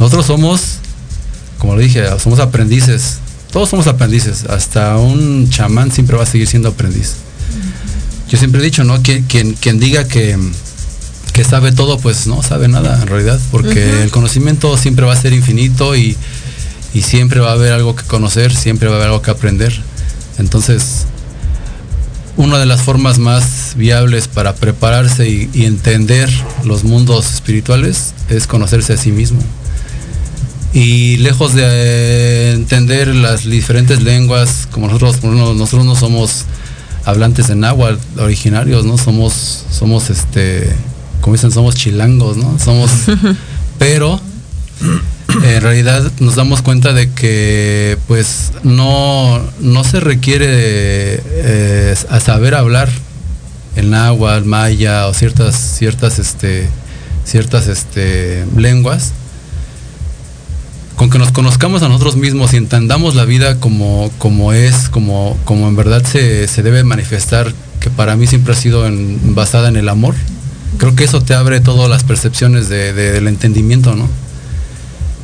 Nosotros 0.00 0.26
somos, 0.26 0.78
como 1.58 1.74
lo 1.76 1.80
dije, 1.80 2.04
somos 2.22 2.38
aprendices. 2.40 3.18
Todos 3.52 3.70
somos 3.70 3.86
aprendices. 3.86 4.44
Hasta 4.44 4.96
un 4.96 5.48
chamán 5.50 5.90
siempre 5.90 6.16
va 6.16 6.24
a 6.24 6.26
seguir 6.26 6.46
siendo 6.46 6.68
aprendiz. 6.68 7.14
Yo 8.28 8.36
siempre 8.36 8.60
he 8.60 8.64
dicho, 8.64 8.84
¿no? 8.84 9.00
Quien, 9.02 9.24
quien, 9.24 9.54
quien 9.54 9.80
diga 9.80 10.06
que, 10.06 10.36
que 11.32 11.44
sabe 11.44 11.72
todo, 11.72 11.98
pues 11.98 12.26
no 12.26 12.42
sabe 12.42 12.68
nada 12.68 13.00
en 13.00 13.08
realidad. 13.08 13.40
Porque 13.50 14.02
el 14.02 14.10
conocimiento 14.10 14.76
siempre 14.76 15.06
va 15.06 15.14
a 15.14 15.20
ser 15.20 15.32
infinito 15.32 15.96
y, 15.96 16.16
y 16.92 17.02
siempre 17.02 17.40
va 17.40 17.50
a 17.50 17.52
haber 17.52 17.72
algo 17.72 17.96
que 17.96 18.04
conocer, 18.04 18.54
siempre 18.54 18.88
va 18.88 18.94
a 18.94 18.98
haber 18.98 19.08
algo 19.08 19.22
que 19.22 19.30
aprender. 19.30 19.72
Entonces, 20.38 21.06
una 22.36 22.58
de 22.58 22.66
las 22.66 22.82
formas 22.82 23.18
más 23.18 23.72
viables 23.76 24.28
para 24.28 24.54
prepararse 24.54 25.28
y, 25.28 25.50
y 25.54 25.64
entender 25.64 26.30
los 26.64 26.84
mundos 26.84 27.32
espirituales 27.32 28.12
es 28.28 28.46
conocerse 28.46 28.92
a 28.92 28.96
sí 28.98 29.10
mismo. 29.10 29.40
Y 30.72 31.16
lejos 31.18 31.54
de 31.54 31.62
eh, 31.64 32.52
entender 32.52 33.14
las 33.14 33.44
diferentes 33.44 34.02
lenguas, 34.02 34.68
como 34.70 34.86
nosotros, 34.86 35.22
nosotros 35.24 35.86
no 35.86 35.94
somos 35.94 36.44
hablantes 37.04 37.48
de 37.48 37.56
náhuatl 37.56 38.20
originarios, 38.20 38.84
¿no? 38.84 38.98
Somos, 38.98 39.64
somos 39.70 40.10
este, 40.10 40.70
como 41.20 41.34
dicen, 41.34 41.50
somos 41.50 41.74
chilangos, 41.74 42.36
¿no? 42.36 42.58
Somos, 42.58 42.90
pero 43.78 44.20
en 45.42 45.60
realidad 45.60 46.10
nos 46.20 46.36
damos 46.36 46.62
cuenta 46.62 46.92
de 46.92 47.10
que 47.10 47.98
pues 48.06 48.52
no, 48.62 49.40
no 49.60 49.84
se 49.84 50.00
requiere 50.00 50.46
eh, 50.50 51.94
a 52.10 52.20
saber 52.20 52.54
hablar 52.54 52.88
el 53.76 53.90
náhuatl, 53.90 54.44
maya 54.44 55.06
o 55.06 55.14
ciertas, 55.14 55.56
ciertas, 55.56 56.18
este, 56.18 56.68
ciertas 57.24 57.68
este, 57.68 58.44
lenguas. 58.56 59.12
Con 60.98 61.08
que 61.10 61.18
nos 61.18 61.30
conozcamos 61.32 61.82
a 61.82 61.88
nosotros 61.88 62.16
mismos 62.16 62.52
y 62.52 62.56
entendamos 62.58 63.14
la 63.14 63.24
vida 63.24 63.58
como, 63.60 64.10
como 64.18 64.52
es, 64.52 64.88
como, 64.90 65.38
como 65.44 65.68
en 65.68 65.76
verdad 65.76 66.04
se, 66.04 66.46
se 66.48 66.62
debe 66.62 66.82
manifestar, 66.84 67.54
que 67.80 67.88
para 67.88 68.16
mí 68.16 68.26
siempre 68.26 68.52
ha 68.52 68.56
sido 68.56 68.84
en- 68.86 69.34
basada 69.34 69.68
en 69.68 69.76
el 69.76 69.88
amor. 69.88 70.14
Creo 70.76 70.94
que 70.96 71.04
eso 71.04 71.22
te 71.22 71.34
abre 71.34 71.60
todas 71.60 71.88
las 71.88 72.02
percepciones 72.04 72.68
de- 72.68 72.92
de- 72.92 73.12
del 73.12 73.28
entendimiento, 73.28 73.94
¿no? 73.94 74.08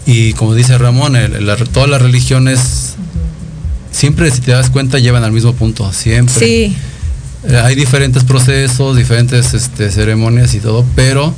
Y 0.06 0.32
como 0.34 0.54
dice 0.54 0.78
Ramón, 0.78 1.16
el- 1.16 1.44
la- 1.44 1.56
todas 1.56 1.90
las 1.90 2.00
religiones 2.00 2.94
siempre, 3.90 4.30
si 4.30 4.40
te 4.42 4.52
das 4.52 4.70
cuenta, 4.70 5.00
llevan 5.00 5.24
al 5.24 5.32
mismo 5.32 5.54
punto, 5.54 5.92
siempre. 5.92 6.34
Sí, 6.38 6.76
Eh, 7.46 7.58
hay 7.62 7.74
diferentes 7.74 8.24
procesos, 8.24 8.96
diferentes 8.96 9.52
este, 9.52 9.90
ceremonias 9.90 10.54
y 10.54 10.60
todo, 10.60 10.82
pero 10.96 11.34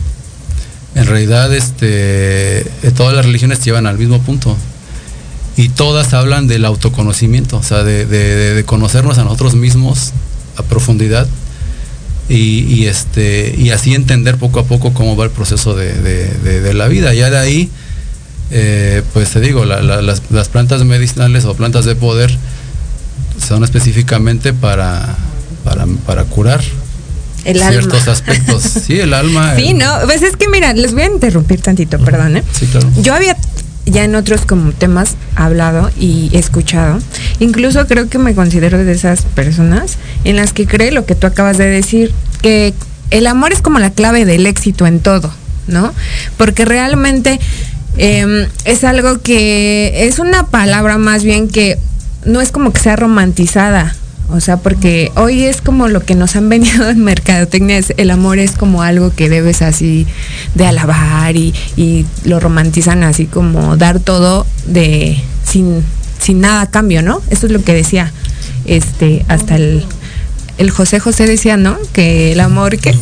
en 0.97 1.07
realidad 1.07 1.55
este, 1.55 2.61
eh, 2.63 2.91
todas 2.97 3.15
las 3.15 3.27
religiones 3.27 3.63
llevan 3.63 3.87
al 3.87 3.99
mismo 3.99 4.21
punto. 4.23 4.57
Y 5.59 5.69
todas 5.69 6.15
hablan 6.15 6.49
del 6.49 6.65
autoconocimiento, 6.65 7.59
o 7.59 7.63
sea, 7.63 7.83
de, 7.85 8.63
conocernos 8.67 9.19
a 9.19 9.25
nosotros 9.25 9.55
mismos 9.55 10.13
a 10.57 10.63
profundidad 10.63 11.27
este, 12.29 13.55
y 13.57 13.71
así 13.71 13.95
entender 13.95 14.37
poco 14.37 14.61
a 14.61 14.65
poco 14.65 14.93
cómo 14.93 15.17
va 15.17 15.25
el 15.25 15.31
proceso 15.31 15.75
de, 15.75 16.73
la 16.75 16.89
vida. 16.89 17.15
Ya 17.15 17.31
de 17.31 17.39
ahí, 17.39 17.71
eh, 18.51 19.03
pues 19.13 19.31
te 19.31 19.41
digo, 19.41 19.65
la- 19.65 19.83
la- 19.83 20.03
las, 20.03 20.49
plantas 20.49 20.85
medicinales 20.85 21.45
o 21.45 21.55
plantas 21.55 21.85
de 21.85 21.95
poder 21.95 22.37
son 23.47 23.65
específicamente 23.65 24.53
para 24.55 25.17
curar 26.31 26.63
el 27.47 27.59
ciertos 27.61 28.01
alma. 28.03 28.13
aspectos. 28.13 28.63
Sí, 28.63 29.01
el 29.01 29.15
alma. 29.15 29.55
Sí, 29.57 29.69
el- 29.69 29.79
no, 29.79 29.93
pues 30.05 30.23
es 30.23 30.37
que 30.37 30.49
mira, 30.49 30.73
les 30.73 30.93
voy 30.93 31.03
a 31.03 31.07
interrumpir 31.07 31.61
tantito, 31.61 31.99
perdón, 31.99 32.37
¿eh? 32.39 32.43
Sí, 32.53 32.67
claro. 32.67 32.89
Yo 33.01 33.15
había 33.15 33.37
ya 33.87 34.03
en 34.05 34.15
otros 34.17 34.41
como 34.47 34.73
temas 34.73 35.15
hablado 35.37 35.91
y 35.99 36.31
escuchado. 36.33 36.99
Incluso 37.39 37.87
creo 37.87 38.09
que 38.09 38.19
me 38.19 38.35
considero 38.35 38.79
de 38.85 38.93
esas 38.93 39.23
personas 39.23 39.97
en 40.25 40.37
las 40.37 40.53
que 40.53 40.67
cree 40.67 40.91
lo 40.91 41.07
que 41.07 41.15
tú 41.15 41.27
acabas 41.29 41.57
de 41.57 41.67
decir, 41.67 42.13
que 42.43 42.75
el 43.11 43.27
amor 43.29 43.53
es 43.53 43.63
como 43.63 43.79
la 43.79 43.91
clave 43.91 44.25
del 44.25 44.47
éxito 44.47 44.87
en 44.89 44.99
todo, 44.99 45.33
¿no? 45.69 45.95
Porque 46.37 46.65
realmente 46.65 47.39
em, 47.97 48.47
es 48.65 48.83
algo 48.83 49.21
que 49.23 50.07
es 50.09 50.19
una 50.19 50.47
palabra 50.47 50.99
más 50.99 51.23
bien 51.23 51.49
que 51.49 51.79
no 52.25 52.41
es 52.41 52.51
como 52.51 52.73
que 52.73 52.81
sea 52.81 52.97
romantizada. 52.97 53.95
O 54.29 54.41
sea, 54.41 54.57
porque 54.57 55.13
hoy 55.15 55.45
es 55.45 55.61
como 55.61 55.87
lo 55.89 56.01
que 56.05 56.15
nos 56.15 56.35
han 56.37 56.49
venido 56.55 56.89
en 56.89 57.03
mercadotecnia, 57.05 57.81
el 57.97 58.11
amor 58.11 58.39
es 58.39 58.53
como 58.53 58.83
algo 58.83 59.13
que 59.15 59.29
debes 59.29 59.63
así 59.63 60.07
de 60.55 60.67
alabar 60.67 61.37
y, 61.37 61.55
y 61.77 62.05
lo 62.25 62.41
romantizan 62.41 63.05
así 63.05 63.27
como 63.27 63.77
dar 63.77 64.01
todo 64.01 64.47
de 64.67 65.17
sin, 65.45 65.83
sin 66.21 66.41
nada 66.41 66.63
a 66.63 66.71
cambio, 66.71 67.03
¿no? 67.03 67.23
Eso 67.31 67.47
es 67.47 67.53
lo 67.53 67.63
que 67.63 67.73
decía 67.73 68.13
este 68.65 69.25
hasta 69.29 69.55
el, 69.57 69.85
el 70.59 70.71
José 70.71 70.99
José 70.99 71.27
decía, 71.27 71.57
¿no? 71.57 71.77
Que 71.93 72.33
el 72.33 72.41
amor 72.41 72.79
que 72.79 72.95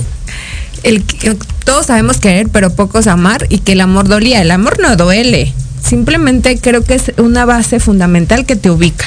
el 0.82 1.02
que- 1.04 1.36
todos 1.64 1.86
sabemos 1.86 2.18
querer, 2.18 2.50
pero 2.50 2.74
pocos 2.74 3.06
amar 3.06 3.46
y 3.48 3.60
que 3.60 3.72
el 3.72 3.80
amor 3.80 4.06
dolía. 4.06 4.42
El 4.42 4.50
amor 4.50 4.78
no 4.80 4.96
duele. 4.96 5.54
Simplemente 5.82 6.58
creo 6.58 6.84
que 6.84 6.94
es 6.94 7.12
una 7.16 7.46
base 7.46 7.80
fundamental 7.80 8.44
que 8.44 8.54
te 8.56 8.70
ubica. 8.70 9.06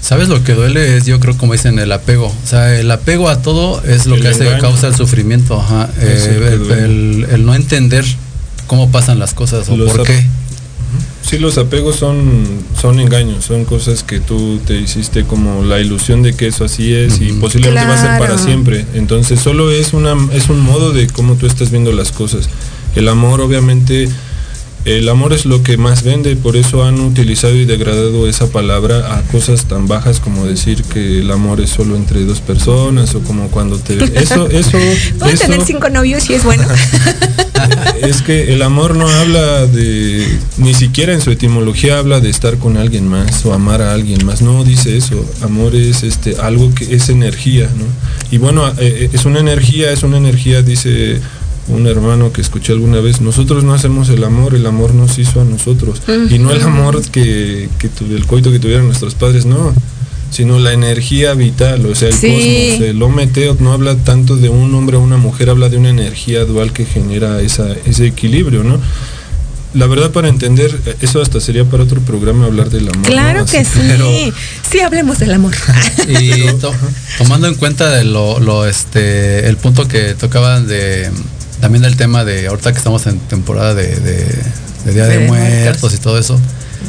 ¿Sabes 0.00 0.28
lo 0.28 0.44
que 0.44 0.54
duele? 0.54 0.96
Es, 0.96 1.06
yo 1.06 1.18
creo, 1.18 1.36
como 1.36 1.52
dicen, 1.54 1.78
el 1.78 1.90
apego. 1.90 2.26
O 2.26 2.46
sea, 2.46 2.78
el 2.78 2.90
apego 2.90 3.28
a 3.28 3.42
todo 3.42 3.82
es 3.84 4.06
lo 4.06 4.14
El 4.16 4.22
que 4.22 4.28
hace 4.28 4.44
engaño. 4.44 4.60
causa 4.62 4.86
el 4.88 4.94
sufrimiento. 4.94 5.60
Ajá. 5.60 5.88
Eh, 6.00 6.28
el 6.30 6.38
que 6.38 6.46
el, 6.54 6.58
duele. 6.60 6.84
el- 6.84 7.26
el 7.32 7.46
no 7.46 7.54
entender 7.54 8.04
cómo 8.68 8.90
pasan 8.90 9.18
las 9.18 9.34
cosas 9.34 9.68
o 9.68 9.76
Los 9.76 9.90
por 9.92 10.04
qué. 10.06 10.24
sí, 11.28 11.38
los 11.38 11.58
apegos 11.58 11.96
son, 11.96 12.44
son 12.80 13.00
engaños, 13.00 13.44
son 13.44 13.64
cosas 13.64 14.02
que 14.04 14.20
tú 14.20 14.60
te 14.64 14.78
hiciste 14.78 15.24
como 15.24 15.64
la 15.64 15.80
ilusión 15.80 16.22
de 16.22 16.34
que 16.34 16.46
eso 16.48 16.64
así 16.64 16.92
es 16.94 17.20
y 17.20 17.32
posiblemente 17.32 17.84
va 17.88 17.94
a 17.94 18.00
ser 18.00 18.18
para 18.18 18.38
siempre. 18.38 18.84
Entonces 18.94 19.40
solo 19.40 19.70
es 19.72 19.92
una 19.92 20.14
es 20.32 20.48
un 20.48 20.60
modo 20.60 20.92
de 20.92 21.08
cómo 21.08 21.34
tú 21.34 21.46
estás 21.46 21.70
viendo 21.70 21.90
las 21.92 22.12
cosas. 22.12 22.48
El 22.94 23.08
amor 23.08 23.40
obviamente 23.40 24.08
el 24.86 25.08
amor 25.08 25.32
es 25.32 25.46
lo 25.46 25.64
que 25.64 25.76
más 25.76 26.04
vende, 26.04 26.36
por 26.36 26.56
eso 26.56 26.84
han 26.84 27.00
utilizado 27.00 27.56
y 27.56 27.64
degradado 27.64 28.28
esa 28.28 28.46
palabra 28.46 29.16
a 29.16 29.22
cosas 29.22 29.66
tan 29.66 29.88
bajas 29.88 30.20
como 30.20 30.46
decir 30.46 30.84
que 30.84 31.18
el 31.18 31.30
amor 31.32 31.60
es 31.60 31.70
solo 31.70 31.96
entre 31.96 32.24
dos 32.24 32.40
personas 32.40 33.14
o 33.16 33.20
como 33.20 33.48
cuando 33.48 33.78
te 33.78 33.94
eso 34.20 34.48
eso 34.48 34.78
tener 35.40 35.62
cinco 35.64 35.90
novios 35.90 36.30
y 36.30 36.34
es 36.34 36.44
bueno. 36.44 36.64
es 38.00 38.22
que 38.22 38.52
el 38.52 38.62
amor 38.62 38.94
no 38.94 39.08
habla 39.08 39.66
de, 39.66 40.24
ni 40.58 40.72
siquiera 40.72 41.12
en 41.12 41.20
su 41.20 41.32
etimología 41.32 41.98
habla 41.98 42.20
de 42.20 42.30
estar 42.30 42.56
con 42.58 42.76
alguien 42.76 43.08
más 43.08 43.44
o 43.44 43.52
amar 43.52 43.82
a 43.82 43.92
alguien 43.92 44.24
más. 44.24 44.40
No 44.40 44.62
dice 44.62 44.96
eso. 44.96 45.24
Amor 45.42 45.74
es 45.74 46.04
este 46.04 46.36
algo 46.36 46.72
que 46.74 46.94
es 46.94 47.08
energía, 47.08 47.68
¿no? 47.76 47.84
Y 48.30 48.38
bueno, 48.38 48.68
eh, 48.68 48.74
eh, 48.78 49.10
es 49.12 49.24
una 49.24 49.40
energía, 49.40 49.90
es 49.90 50.02
una 50.04 50.16
energía, 50.16 50.62
dice 50.62 51.20
un 51.68 51.86
hermano 51.86 52.32
que 52.32 52.40
escuché 52.40 52.72
alguna 52.72 53.00
vez, 53.00 53.20
nosotros 53.20 53.64
no 53.64 53.74
hacemos 53.74 54.08
el 54.08 54.22
amor, 54.24 54.54
el 54.54 54.66
amor 54.66 54.94
nos 54.94 55.18
hizo 55.18 55.40
a 55.40 55.44
nosotros. 55.44 56.00
Y 56.30 56.38
no 56.38 56.50
el 56.52 56.62
amor 56.62 57.02
que, 57.10 57.68
que 57.78 57.88
tu- 57.88 58.04
el 58.14 58.26
coito 58.26 58.52
que 58.52 58.58
tuvieron 58.58 58.86
nuestros 58.86 59.14
padres, 59.14 59.46
no 59.46 59.74
sino 60.28 60.58
la 60.58 60.72
energía 60.72 61.32
vital, 61.34 61.86
o 61.86 61.94
sea, 61.94 62.08
el 62.08 62.14
Sí. 62.14 62.26
cosmos, 62.26 62.88
el 62.90 63.02
Ometeo 63.02 63.56
no 63.60 63.72
habla 63.72 63.96
tanto 63.96 64.36
de 64.36 64.48
un 64.48 64.74
hombre 64.74 64.96
o 64.96 65.00
una 65.00 65.16
mujer, 65.16 65.48
habla 65.48 65.68
de 65.68 65.76
una 65.78 65.88
energía 65.88 66.44
dual 66.44 66.72
que 66.72 66.84
genera 66.84 67.40
esa, 67.40 67.68
ese 67.86 68.06
equilibrio, 68.08 68.62
¿no? 68.64 68.78
La 69.72 69.86
verdad 69.86 70.10
para 70.10 70.28
entender, 70.28 70.78
eso 71.00 71.22
hasta 71.22 71.40
sería 71.40 71.64
para 71.64 71.84
otro 71.84 72.00
programa 72.00 72.46
hablar 72.46 72.70
del 72.70 72.88
amor. 72.88 73.02
Claro 73.06 73.46
que 73.46 73.64
sí. 73.64 73.70
pero- 73.78 74.10
Sí, 74.70 74.80
hablemos 74.80 75.18
del 75.20 75.32
amor. 75.32 75.54
Y 76.08 76.42
to- 76.60 76.74
tomando 77.18 77.46
en 77.46 77.54
cuenta 77.54 77.88
de 77.90 78.04
lo, 78.04 78.38
lo, 78.40 78.66
este 78.66 79.48
el 79.48 79.56
punto 79.56 79.86
que 79.86 80.14
tocaban 80.14 80.66
de 80.66 81.10
también 81.60 81.82
del 81.82 81.96
tema 81.96 82.24
de 82.24 82.46
ahorita 82.48 82.72
que 82.72 82.78
estamos 82.78 83.06
en 83.06 83.18
temporada 83.20 83.74
de, 83.74 83.88
de- 84.00 84.42
de 84.84 84.92
Día 84.92 85.06
de, 85.06 85.18
De 85.18 85.26
Muertos. 85.26 85.58
Muertos. 85.80 85.94
y 85.94 85.96
todo 85.98 86.18
eso. 86.18 86.40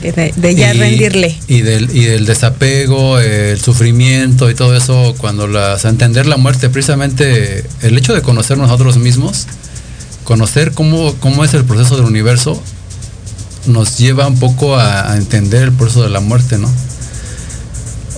De, 0.01 0.55
ya 0.55 0.73
Y- 0.73 0.77
rendirle. 0.77 1.37
Y 1.47 1.61
del, 1.61 1.89
y 1.95 2.05
del 2.05 2.25
desapego, 2.25 3.19
el 3.19 3.59
sufrimiento 3.59 4.49
y 4.51 4.55
todo 4.55 4.75
eso, 4.75 5.15
cuando 5.17 5.47
las 5.47 5.85
entender 5.85 6.27
la 6.27 6.37
muerte, 6.37 6.69
precisamente 6.69 7.65
el 7.81 7.97
hecho 7.97 8.13
de 8.13 8.21
conocer 8.21 8.57
nosotros 8.59 8.97
mismos, 8.97 9.47
conocer 10.23 10.73
cómo, 10.73 11.15
cómo 11.15 11.43
es 11.43 11.53
el 11.55 11.63
proceso 11.65 11.95
del 11.95 12.05
universo, 12.05 12.61
nos 13.65 13.97
lleva 13.97 14.27
un 14.27 14.39
poco 14.39 14.75
a, 14.77 15.11
a 15.11 15.17
entender 15.17 15.63
el 15.63 15.71
proceso 15.71 16.03
de 16.03 16.09
la 16.09 16.19
muerte, 16.19 16.57
¿no? 16.59 16.69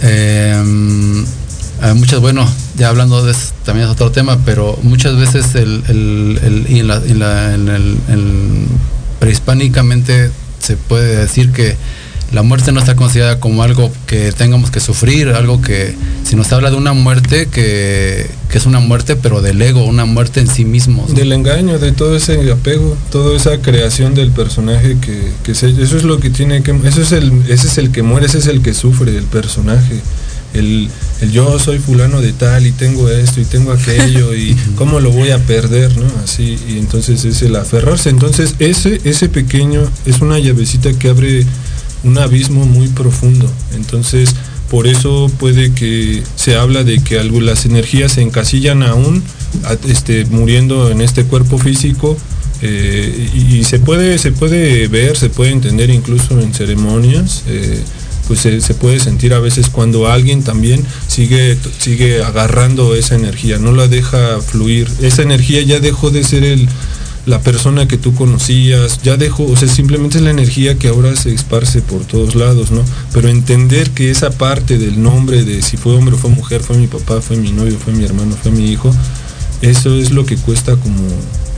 Em, 0.01 1.25
hay 1.81 1.93
muchas, 1.93 2.19
bueno, 2.19 2.47
ya 2.79 2.89
hablando 2.89 3.23
de 3.23 3.31
eso, 3.31 3.51
también 3.65 3.87
es 3.87 3.91
otro 3.91 4.11
tema, 4.11 4.39
pero 4.45 4.79
muchas 4.83 5.17
veces 5.17 5.53
el, 5.55 5.83
el- 5.89 6.39
el- 8.09 8.65
prehispánicamente 9.19 10.31
se 10.59 10.77
puede 10.77 11.15
decir 11.17 11.51
que 11.51 11.75
la 12.31 12.43
muerte 12.43 12.71
no 12.71 12.79
está 12.79 12.95
considerada 12.95 13.39
como 13.39 13.63
algo 13.63 13.91
que 14.05 14.31
tengamos 14.31 14.69
que 14.69 14.79
sufrir, 14.79 15.29
algo 15.29 15.61
que 15.61 15.95
si 16.23 16.35
nos 16.35 16.51
habla 16.53 16.69
de 16.69 16.75
una 16.77 16.93
muerte 16.93 17.47
que, 17.47 18.29
que 18.49 18.57
es 18.59 18.65
una 18.67 18.79
muerte 18.79 19.15
pero 19.15 19.41
del 19.41 19.59
ego, 19.61 19.83
una 19.85 20.05
muerte 20.05 20.39
en 20.39 20.47
sí 20.47 20.63
mismo. 20.63 21.07
Del 21.09 21.31
engaño, 21.31 21.79
de 21.79 21.91
todo 21.91 22.15
ese 22.15 22.51
apego, 22.51 22.95
toda 23.11 23.35
esa 23.35 23.57
creación 23.61 24.13
del 24.13 24.29
personaje 24.31 24.97
que, 25.01 25.31
que 25.43 25.55
se- 25.55 25.69
eso 25.81 25.97
es 25.97 26.03
lo 26.03 26.19
que 26.19 26.29
tiene 26.29 26.61
que, 26.61 26.71
eso 26.85 27.01
es 27.01 27.11
el, 27.13 27.31
ese 27.49 27.67
es 27.67 27.77
el 27.79 27.91
que 27.91 28.03
muere, 28.03 28.27
ese 28.27 28.37
es 28.37 28.47
el 28.47 28.61
que 28.61 28.75
sufre, 28.75 29.17
el 29.17 29.23
personaje. 29.25 29.99
El, 30.53 30.89
el 31.21 31.31
yo 31.31 31.59
soy 31.59 31.79
fulano 31.79 32.21
de 32.21 32.33
tal 32.33 32.65
y 32.65 32.71
tengo 32.71 33.09
esto 33.09 33.39
y 33.39 33.45
tengo 33.45 33.71
aquello 33.71 34.33
y 34.35 34.55
cómo 34.75 34.99
lo 34.99 35.11
voy 35.11 35.29
a 35.31 35.37
perder, 35.39 35.95
¿no? 35.97 36.05
Así, 36.23 36.57
y 36.67 36.79
entonces 36.79 37.23
es 37.25 37.41
el 37.41 37.55
aferrarse. 37.55 38.09
Entonces 38.09 38.55
ese, 38.59 38.99
ese 39.03 39.29
pequeño 39.29 39.81
es 40.05 40.21
una 40.21 40.39
llavecita 40.39 40.91
que 40.93 41.09
abre 41.09 41.45
un 42.03 42.17
abismo 42.17 42.65
muy 42.65 42.87
profundo. 42.87 43.51
Entonces, 43.75 44.33
por 44.69 44.87
eso 44.87 45.31
puede 45.39 45.73
que 45.73 46.23
se 46.35 46.55
habla 46.55 46.83
de 46.83 46.99
que 47.03 47.19
algo, 47.19 47.41
las 47.41 47.65
energías 47.65 48.13
se 48.13 48.21
encasillan 48.21 48.83
aún, 48.83 49.23
este, 49.87 50.25
muriendo 50.25 50.89
en 50.91 51.01
este 51.01 51.23
cuerpo 51.25 51.57
físico. 51.57 52.17
eh, 52.61 53.29
y, 53.33 53.55
y 53.57 53.63
se 53.63 53.79
puede 53.79 54.17
se 54.17 54.33
puede 54.33 54.87
ver 54.89 55.15
se 55.15 55.29
puede 55.29 55.51
entender 55.51 55.89
incluso 55.89 56.37
en 56.41 56.53
ceremonias 56.53 57.43
eh, 57.47 57.81
pues 58.29 58.41
se, 58.41 58.73
puede 58.75 58.99
sentir 58.99 59.33
a 59.33 59.39
veces 59.39 59.69
cuando 59.69 60.07
alguien 60.07 60.43
también 60.43 60.85
sigue 61.07 61.57
sigue 61.79 62.23
agarrando 62.23 62.93
esa 62.93 63.15
energía 63.15 63.57
no 63.57 63.71
la 63.71 63.87
deja 63.87 64.39
fluir 64.39 64.87
esa 65.01 65.23
energía 65.23 65.63
ya 65.63 65.79
dejó 65.79 66.11
de 66.11 66.23
ser 66.23 66.43
el 66.43 66.69
la 67.25 67.41
persona 67.41 67.87
que 67.87 67.97
tú 67.97 68.15
conocías, 68.15 69.01
ya 69.03 69.17
dejó, 69.17 69.43
o 69.43 69.55
sea, 69.55 69.67
simplemente 69.67 70.17
es 70.17 70.23
la 70.23 70.31
energía 70.31 70.79
que 70.79 70.87
ahora 70.87 71.15
se 71.15 71.31
esparce 71.31 71.81
por 71.81 72.03
todos 72.05 72.33
lados, 72.33 72.71
¿no? 72.71 72.83
Pero 73.13 73.27
entender 73.27 73.91
que 73.91 74.09
esa 74.09 74.31
parte 74.31 74.77
del 74.77 75.03
nombre 75.03 75.43
de 75.43 75.61
si 75.61 75.77
fue 75.77 75.95
hombre 75.95 76.15
fue 76.15 76.31
mujer, 76.31 76.61
fue 76.61 76.77
mi 76.77 76.87
papá, 76.87 77.21
fue 77.21 77.37
mi 77.37 77.51
novio, 77.51 77.77
fue 77.77 77.93
mi 77.93 78.03
hermano, 78.03 78.35
fue 78.41 78.51
mi 78.51 78.71
hijo, 78.71 78.91
eso 79.61 79.95
es 79.95 80.11
lo 80.11 80.25
que 80.25 80.37
cuesta 80.37 80.75
como, 80.77 81.01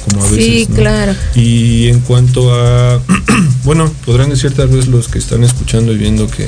como 0.09 0.23
a 0.23 0.29
veces. 0.29 0.45
Sí, 0.45 0.67
¿no? 0.69 0.75
claro. 0.75 1.15
Y 1.35 1.87
en 1.87 1.99
cuanto 2.01 2.53
a, 2.53 3.01
bueno, 3.63 3.91
podrán 4.05 4.29
decir 4.29 4.51
tal 4.53 4.67
vez 4.69 4.87
los 4.87 5.07
que 5.07 5.19
están 5.19 5.43
escuchando 5.43 5.93
y 5.93 5.97
viendo 5.97 6.27
que 6.27 6.47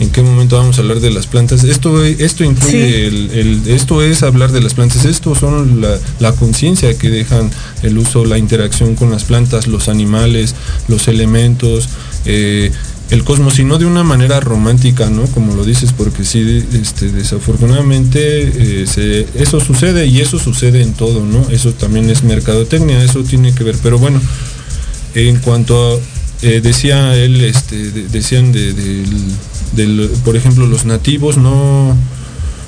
en 0.00 0.10
qué 0.10 0.22
momento 0.22 0.56
vamos 0.56 0.78
a 0.78 0.80
hablar 0.80 0.98
de 1.00 1.10
las 1.10 1.26
plantas. 1.28 1.62
Esto, 1.62 2.02
esto 2.04 2.42
incluye, 2.42 2.70
Sí. 2.70 3.02
el, 3.06 3.30
el- 3.32 3.68
esto 3.68 4.02
es 4.02 4.22
hablar 4.24 4.50
de 4.50 4.60
las 4.60 4.74
plantas. 4.74 5.04
Esto 5.04 5.34
son 5.36 5.80
la, 5.80 5.96
la 6.18 6.32
conciencia 6.32 6.96
que 6.98 7.08
dejan 7.08 7.50
el 7.82 7.98
uso, 7.98 8.24
la 8.24 8.36
interacción 8.38 8.96
con 8.96 9.10
las 9.12 9.24
plantas, 9.24 9.66
los 9.68 9.88
animales, 9.88 10.54
los 10.88 11.06
elementos. 11.08 11.88
eh, 12.24 12.72
el 13.12 13.22
cosmos, 13.24 13.58
y 13.58 13.64
no 13.64 13.78
de 13.78 13.84
una 13.86 14.02
manera 14.02 14.40
romántica, 14.40 15.08
¿no? 15.10 15.26
Como 15.26 15.54
lo 15.54 15.64
dices, 15.64 15.92
porque 15.92 16.24
sí, 16.24 16.64
este, 16.72 17.10
desafortunadamente 17.12 18.18
eh, 18.20 19.26
eso 19.34 19.60
sucede 19.60 20.06
y 20.06 20.20
eso 20.20 20.38
sucede 20.38 20.82
en 20.82 20.94
todo, 20.94 21.24
¿no? 21.24 21.46
Eso 21.50 21.72
también 21.72 22.10
es 22.10 22.24
mercadotecnia, 22.24 23.02
eso 23.04 23.22
tiene 23.22 23.54
que 23.54 23.64
ver. 23.64 23.76
Pero 23.82 23.98
bueno, 23.98 24.20
en 25.14 25.36
cuanto 25.40 25.74
a, 25.96 25.98
eh, 26.46 26.60
decía 26.62 27.14
él, 27.16 27.44
este, 27.44 27.90
de- 27.90 28.08
decían 28.08 28.50
de, 28.50 28.72
del- 28.72 29.06
del- 29.76 30.10
por 30.24 30.34
ejemplo, 30.36 30.66
los 30.66 30.84
nativos 30.86 31.36
no, 31.36 31.94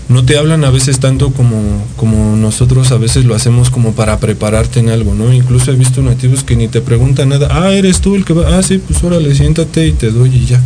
no 0.08 0.24
te 0.24 0.36
hablan 0.36 0.64
a 0.64 0.70
veces 0.70 1.00
tanto 1.00 1.30
como, 1.32 1.86
como 1.96 2.36
nosotros 2.36 2.92
a 2.92 2.98
veces 2.98 3.24
lo 3.24 3.34
hacemos 3.34 3.70
como 3.70 3.92
para 3.92 4.18
prepararte 4.18 4.80
en 4.80 4.90
algo, 4.90 5.14
¿no? 5.14 5.32
Incluso 5.32 5.72
he 5.72 5.76
visto 5.76 6.02
nativos 6.02 6.44
que 6.44 6.56
ni 6.56 6.68
te 6.68 6.80
preguntan 6.80 7.30
nada, 7.30 7.48
ah, 7.50 7.72
eres 7.72 8.00
tú 8.00 8.14
el 8.14 8.24
que 8.24 8.34
va, 8.34 8.58
ah, 8.58 8.62
sí, 8.62 8.78
pues 8.78 9.02
órale, 9.02 9.34
siéntate 9.34 9.86
y 9.86 9.92
te 9.92 10.10
doy 10.10 10.30
y 10.34 10.44
ya. 10.46 10.60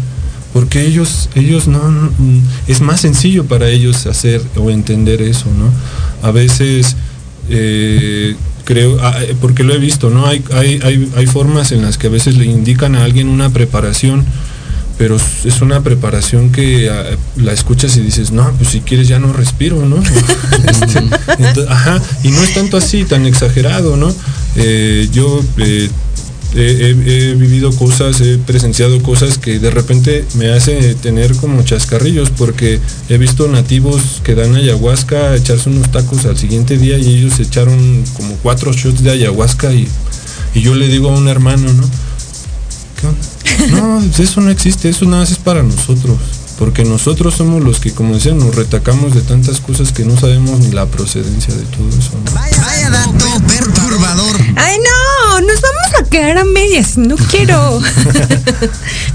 Porque 0.52 0.86
ellos, 0.86 1.28
ellos 1.34 1.68
no, 1.68 1.78
mm, 1.78 2.40
es 2.66 2.80
más 2.80 3.02
sencillo 3.02 3.44
para 3.44 3.68
ellos 3.68 4.06
hacer 4.06 4.42
o 4.56 4.70
entender 4.70 5.22
eso, 5.22 5.46
¿no? 5.56 5.70
A 6.26 6.32
veces 6.32 6.96
eh, 7.48 8.34
creo, 8.64 8.98
ah, 9.00 9.22
eh, 9.22 9.36
porque 9.40 9.62
lo 9.62 9.72
he 9.72 9.78
visto, 9.78 10.10
¿no? 10.10 10.26
Hay, 10.26 10.42
hay, 10.52 10.80
hay, 10.82 11.08
hay 11.16 11.26
formas 11.26 11.70
en 11.70 11.82
las 11.82 11.96
que 11.96 12.08
a 12.08 12.10
veces 12.10 12.36
le 12.36 12.44
indican 12.44 12.96
a 12.96 13.04
alguien 13.04 13.28
una 13.28 13.50
preparación, 13.50 14.24
pero 14.98 15.16
es 15.16 15.60
una 15.62 15.82
preparación 15.82 16.50
que 16.50 16.90
ah, 16.90 17.04
la 17.36 17.52
escuchas 17.52 17.96
y 17.96 18.00
dices, 18.00 18.32
no, 18.32 18.52
pues 18.58 18.70
si 18.70 18.80
quieres 18.80 19.06
ya 19.06 19.20
no 19.20 19.32
respiro, 19.32 19.86
¿no? 19.86 19.96
Este, 21.38 21.68
ajá, 21.68 22.02
y 22.24 22.30
no 22.30 22.42
es 22.42 22.52
tanto 22.52 22.76
así, 22.76 23.04
tan 23.04 23.24
exagerado, 23.24 23.96
¿no? 23.96 24.12
Eh, 24.56 25.08
yo 25.12 25.40
eh, 25.58 25.88
he, 26.56 27.34
vivido 27.38 27.70
cosas, 27.76 28.20
he 28.20 28.38
presenciado 28.38 29.00
cosas 29.02 29.38
que 29.38 29.60
de 29.60 29.70
repente 29.70 30.24
me 30.34 30.50
hace 30.50 30.96
tener 30.96 31.36
como 31.36 31.62
chascarrillos 31.62 32.30
porque 32.30 32.80
he 33.08 33.18
visto 33.18 33.46
nativos 33.46 34.20
que 34.24 34.34
dan 34.34 34.56
ayahuasca 34.56 35.36
echarse 35.36 35.70
unos 35.70 35.92
tacos 35.92 36.24
al 36.24 36.36
siguiente 36.36 36.76
día 36.76 36.98
y 36.98 37.18
ellos 37.18 37.38
echaron 37.38 38.04
como 38.14 38.34
cuatro 38.42 38.72
shots 38.72 39.04
de 39.04 39.12
ayahuasca 39.12 39.72
y, 39.72 39.86
y 40.54 40.62
yo 40.62 40.74
le 40.74 40.88
digo 40.88 41.10
a 41.10 41.12
un 41.12 41.28
hermano, 41.28 41.72
¿no? 41.72 41.88
¿Qué 43.00 43.06
onda? 43.06 43.37
No, 43.70 44.02
eso 44.02 44.40
no 44.40 44.50
existe, 44.50 44.88
eso 44.88 45.04
nada 45.04 45.18
más 45.18 45.30
es 45.30 45.38
para 45.38 45.62
nosotros. 45.62 46.16
Porque 46.58 46.84
nosotros 46.84 47.34
somos 47.34 47.62
los 47.62 47.78
que, 47.78 47.92
como 47.92 48.14
decían, 48.14 48.38
nos 48.38 48.56
retacamos 48.56 49.14
de 49.14 49.20
tantas 49.20 49.60
cosas 49.60 49.92
que 49.92 50.04
no 50.04 50.18
sabemos 50.18 50.58
ni 50.58 50.72
la 50.72 50.86
procedencia 50.86 51.54
de 51.54 51.62
todo 51.62 51.88
eso. 51.88 52.10
¿no? 52.24 52.32
Vaya 52.34 52.90
dato 52.90 53.46
perturbador. 53.46 54.36
Ay, 54.56 54.76
no, 54.78 55.40
nos 55.40 55.60
vamos 55.60 56.00
a 56.00 56.10
quedar 56.10 56.36
a 56.38 56.44
medias. 56.44 56.98
No 56.98 57.14
quiero. 57.14 57.54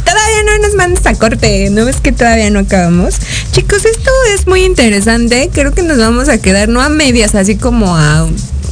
todavía 0.05 0.43
no 0.45 0.67
nos 0.67 0.75
mandes 0.77 1.05
a 1.05 1.15
corte. 1.15 1.69
¿No 1.69 1.83
ves 1.83 1.97
que 1.99 2.13
todavía 2.13 2.49
no 2.49 2.59
acabamos? 2.59 3.15
Chicos, 3.51 3.83
esto 3.83 4.11
es 4.33 4.47
muy 4.47 4.63
interesante. 4.63 5.49
Creo 5.51 5.73
que 5.73 5.83
nos 5.83 5.97
vamos 5.97 6.29
a 6.29 6.37
quedar 6.37 6.69
no 6.69 6.81
a 6.81 6.87
medias, 6.87 7.35
así 7.35 7.57
como 7.57 7.97
a 7.97 8.25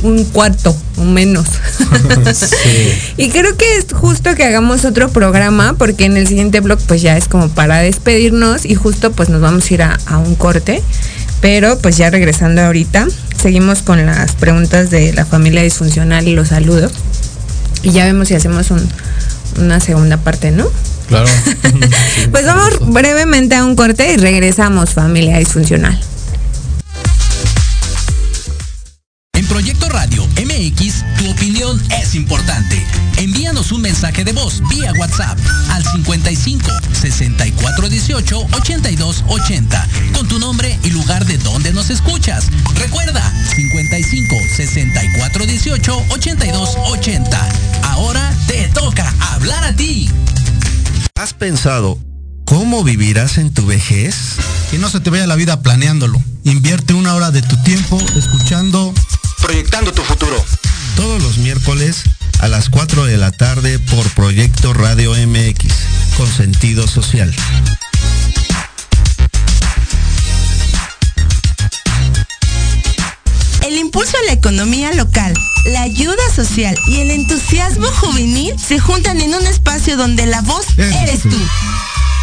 un 0.03 0.23
cuarto 0.25 0.75
o 0.97 1.03
menos. 1.03 1.45
Y 3.17 3.29
creo 3.29 3.55
que 3.57 3.77
es 3.77 3.85
justo 3.93 4.33
que 4.35 4.43
hagamos 4.43 4.85
otro 4.85 5.09
programa 5.09 5.75
porque 5.77 6.05
en 6.05 6.17
el 6.17 6.27
siguiente 6.27 6.59
blog 6.59 6.79
pues 6.87 7.01
ya 7.01 7.17
es 7.17 7.27
como 7.27 7.49
para 7.49 7.77
despedirnos 7.79 8.65
y 8.65 8.75
justo 8.75 9.11
pues 9.11 9.29
nos 9.29 9.41
vamos 9.41 9.69
a 9.69 9.73
ir 9.73 9.81
a, 9.83 9.99
a 10.05 10.17
un 10.17 10.35
corte. 10.35 10.81
Pero 11.41 11.77
pues 11.79 11.97
ya 11.97 12.09
regresando 12.09 12.61
ahorita, 12.61 13.07
seguimos 13.41 13.81
con 13.81 14.05
las 14.05 14.33
preguntas 14.33 14.89
de 14.91 15.11
la 15.13 15.25
familia 15.25 15.61
disfuncional 15.63 16.27
y 16.27 16.35
los 16.35 16.49
saludos. 16.49 16.91
Y 17.83 17.91
ya 17.91 18.05
vemos 18.05 18.27
si 18.27 18.35
hacemos 18.35 18.69
un- 18.71 18.87
una 19.59 19.79
segunda 19.79 20.17
parte, 20.17 20.51
¿no? 20.51 20.67
Claro. 21.07 21.27
Pues 22.31 22.45
vamos 22.45 22.93
brevemente 22.93 23.55
a 23.55 23.65
un 23.65 23.75
corte 23.75 24.13
y 24.13 24.17
regresamos, 24.17 24.91
familia 24.91 25.37
disfuncional. 25.39 25.99
En 29.33 29.45
Proyecto 29.47 29.89
MX, 30.61 31.03
tu 31.17 31.31
opinión 31.31 31.81
es 31.99 32.13
importante. 32.13 32.85
Envíanos 33.17 33.71
un 33.71 33.81
mensaje 33.81 34.23
de 34.23 34.31
voz 34.31 34.61
vía 34.69 34.93
WhatsApp 34.93 35.39
al 35.71 35.83
55 35.83 36.69
64 36.93 37.89
18 37.89 38.47
82 38.53 39.23
80 39.27 39.87
con 40.13 40.27
tu 40.27 40.37
nombre 40.37 40.77
y 40.83 40.91
lugar 40.91 41.25
de 41.25 41.39
donde 41.39 41.73
nos 41.73 41.89
escuchas. 41.89 42.45
Recuerda 42.75 43.33
55 43.55 44.35
64 44.55 45.45
18 45.47 46.05
82 46.09 46.77
80. 46.91 47.49
Ahora 47.83 48.31
te 48.45 48.67
toca 48.67 49.11
hablar 49.31 49.63
a 49.63 49.75
ti. 49.75 50.09
¿Has 51.15 51.33
pensado 51.33 51.97
cómo 52.45 52.83
vivirás 52.83 53.39
en 53.39 53.51
tu 53.51 53.65
vejez? 53.65 54.35
Que 54.69 54.77
no 54.77 54.89
se 54.89 54.99
te 54.99 55.09
vaya 55.09 55.25
la 55.25 55.35
vida 55.35 55.63
planeándolo. 55.63 56.21
Invierte 56.43 56.93
una 56.93 57.15
hora 57.15 57.31
de 57.31 57.41
tu 57.41 57.57
tiempo 57.63 57.99
escuchando 58.15 58.93
Proyectando 59.41 59.91
tu 59.91 60.01
futuro. 60.03 60.43
Todos 60.95 61.21
los 61.21 61.37
miércoles 61.37 62.03
a 62.39 62.47
las 62.47 62.69
4 62.69 63.05
de 63.05 63.17
la 63.17 63.31
tarde 63.31 63.79
por 63.79 64.09
Proyecto 64.11 64.73
Radio 64.73 65.13
MX, 65.13 65.73
con 66.17 66.27
sentido 66.27 66.87
social. 66.87 67.33
El 73.63 73.77
impulso 73.77 74.17
a 74.17 74.25
la 74.25 74.33
economía 74.33 74.91
local, 74.93 75.33
la 75.65 75.83
ayuda 75.83 76.21
social 76.35 76.77
y 76.87 77.01
el 77.01 77.11
entusiasmo 77.11 77.87
juvenil 77.87 78.55
se 78.59 78.79
juntan 78.79 79.21
en 79.21 79.33
un 79.33 79.45
espacio 79.45 79.97
donde 79.97 80.25
la 80.25 80.41
voz 80.41 80.65
eres 80.77 81.21
tú. 81.21 81.37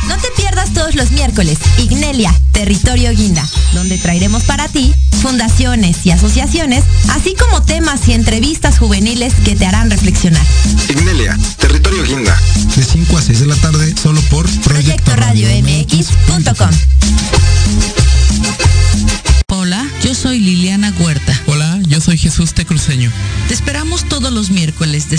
No 0.09 0.17
te 0.17 0.29
pierdas 0.37 0.73
todos 0.73 0.95
los 0.95 1.11
miércoles 1.11 1.59
Ignelia, 1.79 2.35
Territorio 2.53 3.11
Guinda, 3.13 3.47
donde 3.75 3.99
traeremos 3.99 4.45
para 4.45 4.69
ti 4.69 4.95
fundaciones 5.23 6.05
y 6.05 6.11
asociaciones, 6.11 6.85
así 7.11 7.35
como 7.35 7.63
temas 7.63 8.09
y 8.09 8.13
entrevistas 8.13 8.79
juveniles 8.79 9.35
que 9.45 9.55
te 9.57 9.67
harán 9.67 9.91
reflexionar. 9.91 10.45
Ignelia, 10.89 11.39
Territorio 11.59 12.05
Guinda. 12.05 12.41
De 12.77 12.85
5 12.85 13.19
a 13.19 13.23
6 13.23 13.41
de 13.41 13.47
la 13.47 13.57
tarde, 13.57 13.95
solo 14.01 14.21
por 14.23 14.49
Proyecto 14.61 15.13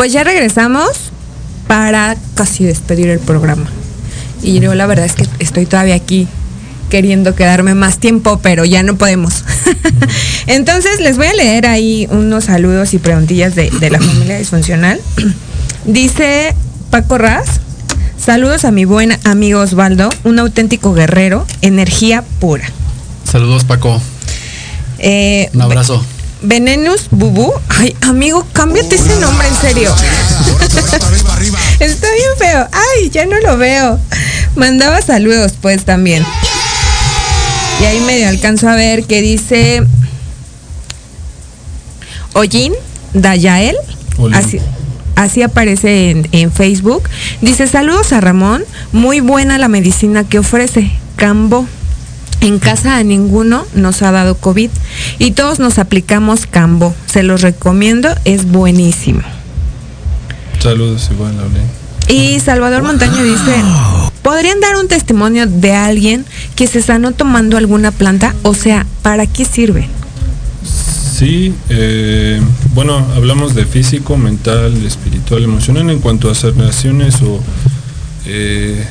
Pues 0.00 0.14
ya 0.14 0.24
regresamos 0.24 0.88
para 1.68 2.16
casi 2.34 2.64
despedir 2.64 3.10
el 3.10 3.18
programa. 3.18 3.66
Y 4.42 4.58
yo 4.58 4.74
la 4.74 4.86
verdad 4.86 5.04
es 5.04 5.12
que 5.12 5.26
estoy 5.40 5.66
todavía 5.66 5.94
aquí 5.94 6.26
queriendo 6.88 7.34
quedarme 7.34 7.74
más 7.74 7.98
tiempo, 7.98 8.40
pero 8.42 8.64
ya 8.64 8.82
no 8.82 8.96
podemos. 8.96 9.44
Entonces 10.46 11.00
les 11.00 11.18
voy 11.18 11.26
a 11.26 11.34
leer 11.34 11.66
ahí 11.66 12.08
unos 12.10 12.44
saludos 12.44 12.94
y 12.94 12.98
preguntillas 12.98 13.54
de, 13.54 13.70
de 13.70 13.90
la 13.90 13.98
familia 13.98 14.38
disfuncional. 14.38 14.98
Dice 15.84 16.54
Paco 16.90 17.18
Raz, 17.18 17.60
saludos 18.18 18.64
a 18.64 18.70
mi 18.70 18.86
buen 18.86 19.18
amigo 19.24 19.60
Osvaldo, 19.60 20.08
un 20.24 20.38
auténtico 20.38 20.94
guerrero, 20.94 21.46
energía 21.60 22.24
pura. 22.38 22.64
Saludos, 23.30 23.64
Paco. 23.64 24.00
Eh, 24.98 25.50
Un 25.52 25.60
abrazo. 25.60 26.02
Venenus 26.42 27.08
Bubu. 27.10 27.52
Ay, 27.68 27.96
amigo, 28.02 28.46
cámbiate 28.52 28.94
ese 28.94 29.16
nombre 29.20 29.46
en 29.48 29.56
serio. 29.56 29.94
Está 31.80 32.06
bien 32.12 32.30
feo. 32.38 32.68
Ay, 32.72 33.10
ya 33.10 33.26
no 33.26 33.38
lo 33.40 33.56
veo. 33.56 33.98
Mandaba 34.56 35.02
saludos, 35.02 35.54
pues 35.60 35.84
también. 35.84 36.24
Y 37.80 37.84
ahí 37.84 38.00
medio 38.00 38.28
alcanzo 38.28 38.68
a 38.68 38.74
ver 38.74 39.04
que 39.04 39.22
dice 39.22 39.82
Oyin 42.34 42.74
Dayael. 43.14 43.76
Así 45.16 45.42
aparece 45.42 46.10
en, 46.10 46.28
en 46.32 46.52
Facebook. 46.52 47.08
Dice 47.40 47.66
saludos 47.66 48.12
a 48.12 48.20
Ramón. 48.20 48.64
Muy 48.92 49.20
buena 49.20 49.58
la 49.58 49.68
medicina 49.68 50.24
que 50.24 50.38
ofrece. 50.38 50.90
Cambo. 51.16 51.66
En 52.40 52.58
casa 52.58 52.96
a 52.96 53.02
ninguno 53.02 53.66
nos 53.74 54.02
ha 54.02 54.10
dado 54.12 54.34
COVID 54.36 54.70
y 55.18 55.32
todos 55.32 55.58
nos 55.58 55.78
aplicamos 55.78 56.46
Cambo. 56.46 56.94
Se 57.06 57.22
los 57.22 57.42
recomiendo, 57.42 58.08
es 58.24 58.46
buenísimo. 58.46 59.22
Saludos 60.58 61.10
igual, 61.12 61.38
Olin. 61.38 61.80
Y 62.08 62.40
Salvador 62.40 62.82
Montaño 62.82 63.22
dice, 63.22 63.62
¿podrían 64.22 64.58
dar 64.60 64.76
un 64.76 64.88
testimonio 64.88 65.46
de 65.46 65.72
alguien 65.74 66.24
que 66.56 66.66
se 66.66 66.82
sanó 66.82 67.12
tomando 67.12 67.56
alguna 67.56 67.92
planta? 67.92 68.34
O 68.42 68.54
sea, 68.54 68.84
¿para 69.02 69.26
qué 69.26 69.44
sirve? 69.44 69.88
Sí, 70.64 71.54
eh, 71.68 72.40
bueno, 72.74 73.06
hablamos 73.14 73.54
de 73.54 73.66
físico, 73.66 74.16
mental, 74.16 74.84
espiritual, 74.84 75.44
emocional 75.44 75.90
en 75.90 76.00
cuanto 76.00 76.30
a 76.30 76.34
sanaciones 76.34 77.20
o 77.22 77.40
eh, 78.26 78.84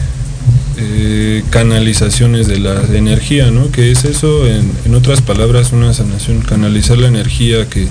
eh, 0.82 1.44
canalizaciones 1.50 2.48
de 2.48 2.60
la 2.60 2.82
energía, 2.94 3.52
¿no? 3.52 3.70
Que 3.72 3.92
es 3.92 4.06
eso, 4.06 4.48
en, 4.48 4.72
en 4.86 4.96
otras 4.96 5.22
palabras, 5.22 5.74
una 5.74 5.94
sanación, 5.94 6.42
canalizar 6.42 6.98
la 6.98 7.08
energía 7.08 7.68
que, 7.68 7.88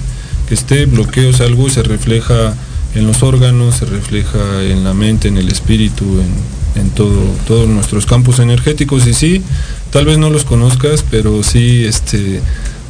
que 0.48 0.54
esté, 0.54 0.86
bloqueos, 0.86 1.40
algo 1.40 1.68
se 1.68 1.82
refleja 1.82 2.54
en 2.94 3.06
los 3.06 3.22
órganos, 3.22 3.76
se 3.76 3.84
refleja 3.84 4.62
en 4.62 4.84
la 4.84 4.94
mente, 4.94 5.28
en 5.28 5.36
el 5.36 5.48
espíritu, 5.48 6.04
en, 6.20 6.80
en 6.80 6.90
todo, 6.90 7.20
todos 7.46 7.68
nuestros 7.68 8.06
campos 8.06 8.38
energéticos. 8.38 9.06
Y 9.06 9.12
sí, 9.12 9.42
tal 9.90 10.06
vez 10.06 10.16
no 10.16 10.30
los 10.30 10.44
conozcas, 10.44 11.04
pero 11.10 11.42
sí, 11.42 11.84
este 11.84 12.40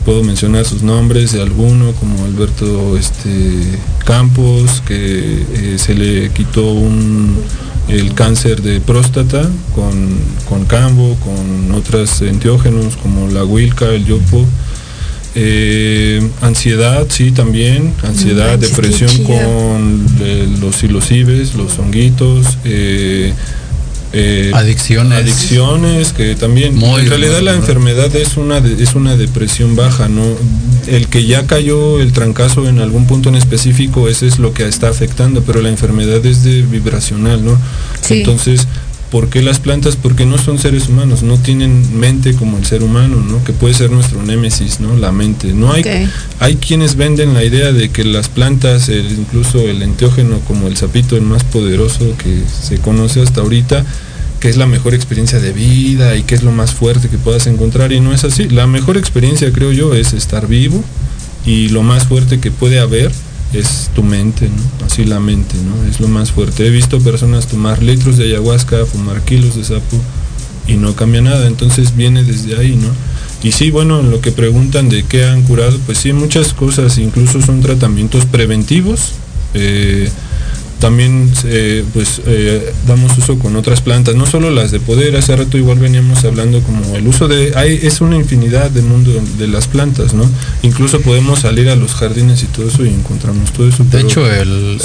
puedo 0.05 0.23
mencionar 0.23 0.65
sus 0.65 0.83
nombres 0.83 1.33
de 1.33 1.43
alguno 1.43 1.93
como 1.93 2.25
Alberto 2.25 2.97
este, 2.97 3.61
Campos 4.07 4.81
que 4.87 5.43
eh, 5.53 5.77
se 5.77 5.95
le 5.95 6.31
quitó 6.31 6.65
un, 6.71 7.37
el 7.89 8.15
cáncer 8.15 8.63
de 8.63 8.81
próstata 8.81 9.49
con, 9.75 10.19
con 10.49 10.65
cambo, 10.67 11.17
con 11.17 11.73
otros 11.73 12.23
enteógenos 12.23 12.97
como 12.97 13.29
la 13.29 13.45
huilca, 13.45 13.87
el 13.87 14.05
yopo. 14.05 14.47
Eh, 15.35 16.27
ansiedad, 16.41 17.07
sí, 17.09 17.31
también. 17.31 17.95
Ansiedad, 18.03 18.59
depresión 18.59 19.25
con 19.25 20.07
eh, 20.21 20.49
los 20.61 20.77
silocibes, 20.77 21.55
los 21.55 21.79
honguitos. 21.79 22.59
eh, 22.65 23.33
eh, 24.13 24.51
Adicciones. 24.55 25.19
adicciones 25.19 26.13
que 26.15 26.35
también 26.35 26.75
Muy, 26.77 27.03
en 27.03 27.09
realidad 27.11 27.37
muy, 27.37 27.45
la 27.45 27.53
muy. 27.53 27.61
enfermedad 27.61 28.15
es 28.17 28.37
una 28.37 28.61
de- 28.61 28.83
es 28.83 28.95
una 28.95 29.17
depresión 29.17 29.77
baja 29.77 30.09
no 30.09 30.23
el 30.87 31.09
que 31.09 31.27
ya 31.27 31.47
cayó 31.47 32.01
el 32.01 32.13
trancazo 32.13 32.67
en 32.69 32.79
algún 32.81 33.07
punto 33.07 33.29
en 33.29 33.35
específico 33.35 34.09
ese 34.09 34.27
es 34.27 34.39
lo 34.39 34.55
que 34.55 34.67
está 34.67 34.89
afectando 34.89 35.43
pero 35.43 35.61
la 35.61 35.69
enfermedad 35.69 36.25
es 36.25 36.43
de 36.43 36.63
vibracional 36.63 37.45
no 37.45 37.59
Sí. 38.01 38.15
entonces 38.21 38.67
¿Por 39.11 39.31
qué 39.31 39.41
las 39.43 39.59
plantas? 39.59 39.97
Porque 39.97 40.27
no 40.27 40.37
son 40.37 40.59
seres 40.59 40.89
humanos, 40.89 41.23
no 41.23 41.39
tienen 41.39 41.99
mente 41.99 42.35
como 42.35 42.59
el 42.59 42.67
ser 42.67 42.83
humano, 42.83 43.17
¿no? 43.27 43.43
Que 43.43 43.55
puede 43.55 43.73
ser 43.73 43.91
nuestro 43.91 44.23
némesis, 44.23 44.81
¿no? 44.81 44.97
La 44.97 45.13
mente. 45.13 45.55
No 45.55 45.73
hay, 45.73 45.83
hay 46.41 46.57
quienes 46.57 46.97
venden 46.97 47.33
la 47.33 47.43
idea 47.43 47.73
de 47.73 47.89
que 47.91 48.05
las 48.05 48.29
plantas, 48.29 48.91
el- 48.91 49.11
incluso 49.19 49.61
el 49.61 49.83
enteógeno 49.83 50.41
como 50.41 50.67
el 50.69 50.77
sapito, 50.77 51.17
el 51.17 51.23
más 51.23 51.43
poderoso 51.45 52.05
que 52.19 52.43
se 52.63 52.79
conoce 52.79 53.23
hasta 53.23 53.41
ahorita, 53.41 53.85
que 54.41 54.51
es 54.51 54.57
la 54.59 54.67
mejor 54.67 54.93
experiencia 54.95 55.41
de 55.41 55.53
vida 55.53 56.15
y 56.15 56.23
que 56.23 56.35
es 56.35 56.43
lo 56.43 56.53
más 56.53 56.73
fuerte 56.75 57.09
que 57.09 57.17
puedas 57.19 57.47
encontrar 57.47 57.93
y 57.93 58.01
no 58.01 58.13
es 58.13 58.25
así. 58.25 58.49
La 58.51 58.67
mejor 58.67 58.99
experiencia, 58.99 59.51
creo 59.53 59.73
yo, 59.73 59.95
es 59.95 60.13
estar 60.13 60.47
vivo 60.47 60.85
y 61.47 61.71
lo 61.71 61.83
más 61.83 62.05
fuerte 62.07 62.41
que 62.41 62.51
puede 62.51 62.79
haber 62.79 63.11
es 63.53 63.91
tu 63.95 64.03
mente, 64.03 64.49
¿no? 64.49 64.87
Así 64.87 65.05
la 65.05 65.21
mente, 65.21 65.57
¿no? 65.57 65.89
Es 65.89 66.01
lo 66.01 66.09
más 66.09 66.33
fuerte. 66.33 66.67
He 66.67 66.71
visto 66.71 67.01
personas 67.01 67.47
tomar 67.47 67.83
litros 67.83 68.17
de 68.17 68.25
ayahuasca, 68.25 68.85
fumar 68.87 69.23
kilos 69.23 69.57
de 69.57 69.65
sapo 69.65 69.97
y 70.67 70.75
no 70.75 70.95
cambia 70.95 71.23
nada, 71.23 71.47
entonces 71.47 71.97
viene 71.97 72.25
desde 72.25 72.59
ahí, 72.59 72.77
¿no? 72.77 72.89
Y 73.43 73.53
sí, 73.53 73.71
bueno, 73.71 74.01
en 74.01 74.11
lo 74.11 74.21
que 74.21 74.33
preguntan 74.33 74.89
de 74.89 75.05
qué 75.05 75.25
han 75.25 75.43
curado, 75.43 75.79
pues 75.87 75.99
sí, 75.99 76.13
muchas 76.13 76.53
cosas, 76.53 76.99
incluso 76.99 77.41
son 77.41 77.61
tratamientos 77.61 78.27
preventivos. 78.27 79.13
eh, 79.55 80.11
también 80.79 81.31
eh, 81.45 81.85
pues 81.93 82.21
eh, 82.27 82.73
damos 82.87 83.17
uso 83.19 83.39
con 83.39 83.57
otras 83.57 83.81
plantas, 83.81 84.15
no 84.15 84.27
solo 84.27 84.51
las 84.51 84.71
de 84.71 84.81
poder, 84.81 85.17
hace 85.17 85.35
rato 85.35 85.59
igual 85.59 85.79
veníamos 85.79 86.25
hablando 86.25 86.63
como 86.63 86.97
el 86.97 87.07
uso 87.07 87.29
de, 87.29 87.53
hay, 87.57 87.81
es 87.83 88.01
una 88.01 88.17
infinidad 88.17 88.71
de 88.71 88.83
mundo 88.83 89.13
de 89.39 89.49
las 89.49 89.67
plantas, 89.67 90.15
¿no? 90.15 90.29
Incluso 90.63 91.01
podemos 91.01 91.41
salir 91.41 91.69
a 91.69 91.77
los 91.77 91.95
jardines 91.95 92.43
y 92.43 92.47
todo 92.47 92.69
eso 92.69 92.85
y 92.85 92.89
encontramos 92.89 93.53
todo 93.53 93.69
eso. 93.69 93.85
De 93.85 93.91
pero- 93.91 94.09
hecho, 94.09 94.33
el, 94.33 94.81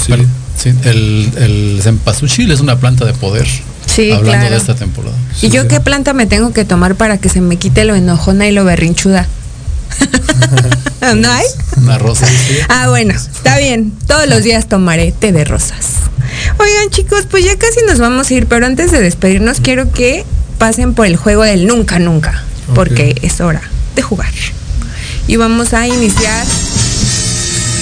sí. 0.56 0.70
el, 0.84 1.30
el 1.36 1.80
cempasúchil 1.82 2.50
es 2.50 2.60
una 2.60 2.78
planta 2.78 3.04
de 3.04 3.12
poder. 3.12 3.46
Sí, 3.86 4.10
hablando 4.10 4.30
claro. 4.32 4.50
de 4.50 4.56
esta 4.56 4.74
temporada. 4.74 5.14
¿Y 5.42 5.50
yo 5.50 5.68
qué 5.68 5.78
planta 5.78 6.14
me 6.14 6.26
tengo 6.26 6.52
que 6.52 6.64
tomar 6.64 6.96
para 6.96 7.18
que 7.18 7.28
se 7.28 7.40
me 7.40 7.56
quite 7.56 7.84
lo 7.84 7.94
enojona 7.94 8.48
y 8.48 8.52
lo 8.52 8.64
berrinchuda? 8.64 9.28
¿No 11.16 11.30
hay? 11.30 11.44
Una 11.76 11.98
rosa. 11.98 12.26
Ah, 12.68 12.88
bueno, 12.88 13.14
está 13.14 13.58
bien. 13.58 13.92
Todos 14.06 14.28
los 14.28 14.42
días 14.42 14.68
tomaré 14.68 15.12
té 15.12 15.32
de 15.32 15.44
rosas. 15.44 16.04
Oigan, 16.58 16.90
chicos, 16.90 17.26
pues 17.30 17.44
ya 17.44 17.56
casi 17.56 17.80
nos 17.86 17.98
vamos 17.98 18.30
a 18.30 18.34
ir, 18.34 18.46
pero 18.46 18.66
antes 18.66 18.90
de 18.90 19.00
despedirnos, 19.00 19.60
quiero 19.60 19.92
que 19.92 20.24
pasen 20.58 20.94
por 20.94 21.06
el 21.06 21.16
juego 21.16 21.42
del 21.42 21.66
nunca, 21.66 21.98
nunca, 21.98 22.42
porque 22.74 23.14
es 23.22 23.40
hora 23.40 23.62
de 23.96 24.02
jugar. 24.02 24.32
Y 25.26 25.36
vamos 25.36 25.72
a 25.72 25.86
iniciar. 25.86 26.46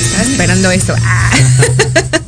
Estaba 0.05 0.23
esperando 0.23 0.71
esto. 0.71 0.95
Ah. 1.03 1.31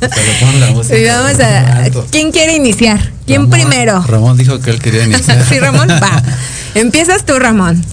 Y 0.05 1.05
vamos 1.05 1.39
a. 1.39 1.89
¿Quién 2.11 2.31
quiere 2.31 2.55
iniciar? 2.55 3.11
¿Quién 3.25 3.49
primero? 3.49 4.03
Ramón 4.07 4.37
dijo 4.37 4.59
que 4.59 4.69
él 4.69 4.79
quería 4.79 5.03
iniciar. 5.03 5.43
Sí, 5.49 5.59
Ramón, 5.59 5.89
va. 5.89 6.21
Empiezas 6.75 7.25
tú, 7.25 7.39
Ramón. 7.39 7.83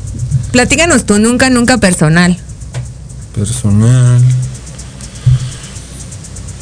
Platícanos 0.52 1.06
tu 1.06 1.18
nunca, 1.18 1.50
nunca 1.50 1.78
personal. 1.78 2.38
personal. 3.34 4.20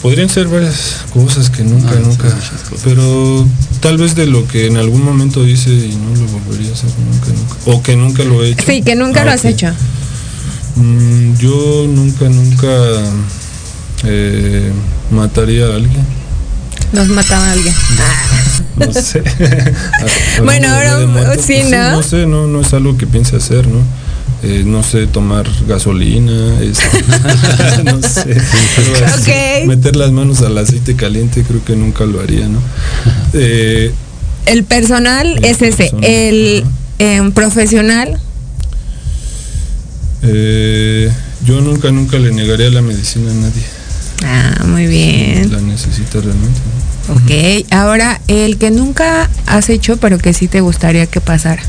Podrían 0.02 0.30
ser 0.30 0.46
varias 0.48 0.98
cosas 1.12 1.50
que 1.50 1.62
nunca, 1.62 1.94
nunca. 1.96 2.28
Pero 2.84 3.46
tal 3.80 3.98
vez 3.98 4.14
de 4.14 4.26
lo 4.26 4.46
que 4.48 4.66
en 4.66 4.76
algún 4.78 5.02
momento 5.04 5.46
hice 5.46 5.70
y 5.70 5.94
no 5.94 6.14
lo 6.18 6.26
volvería 6.38 6.70
a 6.70 6.72
hacer 6.72 6.90
nunca, 6.98 7.26
nunca. 7.26 7.54
O 7.66 7.82
que 7.82 7.96
nunca 7.96 8.24
lo 8.24 8.42
he 8.42 8.50
hecho. 8.52 8.64
Sí, 8.66 8.82
que 8.82 8.94
nunca 8.96 9.22
Ah, 9.22 9.24
lo 9.26 9.30
has 9.32 9.40
ok. 9.40 9.46
hecho. 9.50 9.66
Mm, 10.76 11.34
yo 11.36 11.86
nunca, 11.88 12.28
nunca 12.30 12.66
eh, 14.04 14.72
mataría 15.10 15.66
a 15.66 15.74
alguien. 15.74 16.06
Nos 16.92 17.08
mataba 17.08 17.44
a 17.48 17.52
alguien. 17.52 17.74
No 18.76 18.92
sé. 19.02 19.22
Bueno, 20.44 20.68
ahora, 20.68 21.06
muertos, 21.06 21.44
sí, 21.44 21.54
pues 21.60 21.70
¿no? 21.70 21.90
No 21.92 22.02
sé, 22.02 22.26
no, 22.26 22.46
no 22.46 22.60
es 22.60 22.72
algo 22.72 22.96
que 22.96 23.06
piense 23.06 23.36
hacer, 23.36 23.66
¿no? 23.66 23.78
Eh, 24.42 24.62
no 24.64 24.82
sé, 24.82 25.06
tomar 25.06 25.46
gasolina, 25.68 26.32
no 27.84 28.00
sé. 28.02 28.24
pero 28.76 29.06
así, 29.06 29.30
Ok. 29.30 29.66
Meter 29.66 29.96
las 29.96 30.12
manos 30.12 30.40
al 30.40 30.56
aceite 30.56 30.96
caliente 30.96 31.44
creo 31.46 31.62
que 31.62 31.76
nunca 31.76 32.04
lo 32.06 32.20
haría, 32.20 32.48
¿no? 32.48 32.58
Eh, 33.34 33.92
El 34.46 34.64
personal 34.64 35.38
es 35.44 35.60
ese. 35.60 35.92
El 36.00 36.64
em, 36.98 37.32
profesional. 37.32 38.18
eh, 40.22 41.10
yo 41.44 41.60
nunca, 41.60 41.90
nunca 41.90 42.18
le 42.18 42.32
negaría 42.32 42.70
la 42.70 42.82
medicina 42.82 43.30
a 43.30 43.34
nadie. 43.34 43.62
Ah, 44.24 44.64
muy 44.66 44.86
bien. 44.86 45.50
La 45.52 45.60
necesita 45.60 46.20
realmente. 46.20 46.60
¿no? 46.60 46.79
Ok, 47.10 47.66
ahora 47.72 48.20
el 48.28 48.56
que 48.58 48.70
nunca 48.70 49.28
has 49.46 49.68
hecho, 49.68 49.96
pero 49.96 50.18
que 50.18 50.32
sí 50.32 50.48
te 50.48 50.60
gustaría 50.60 51.06
que 51.06 51.20
pasara. 51.20 51.62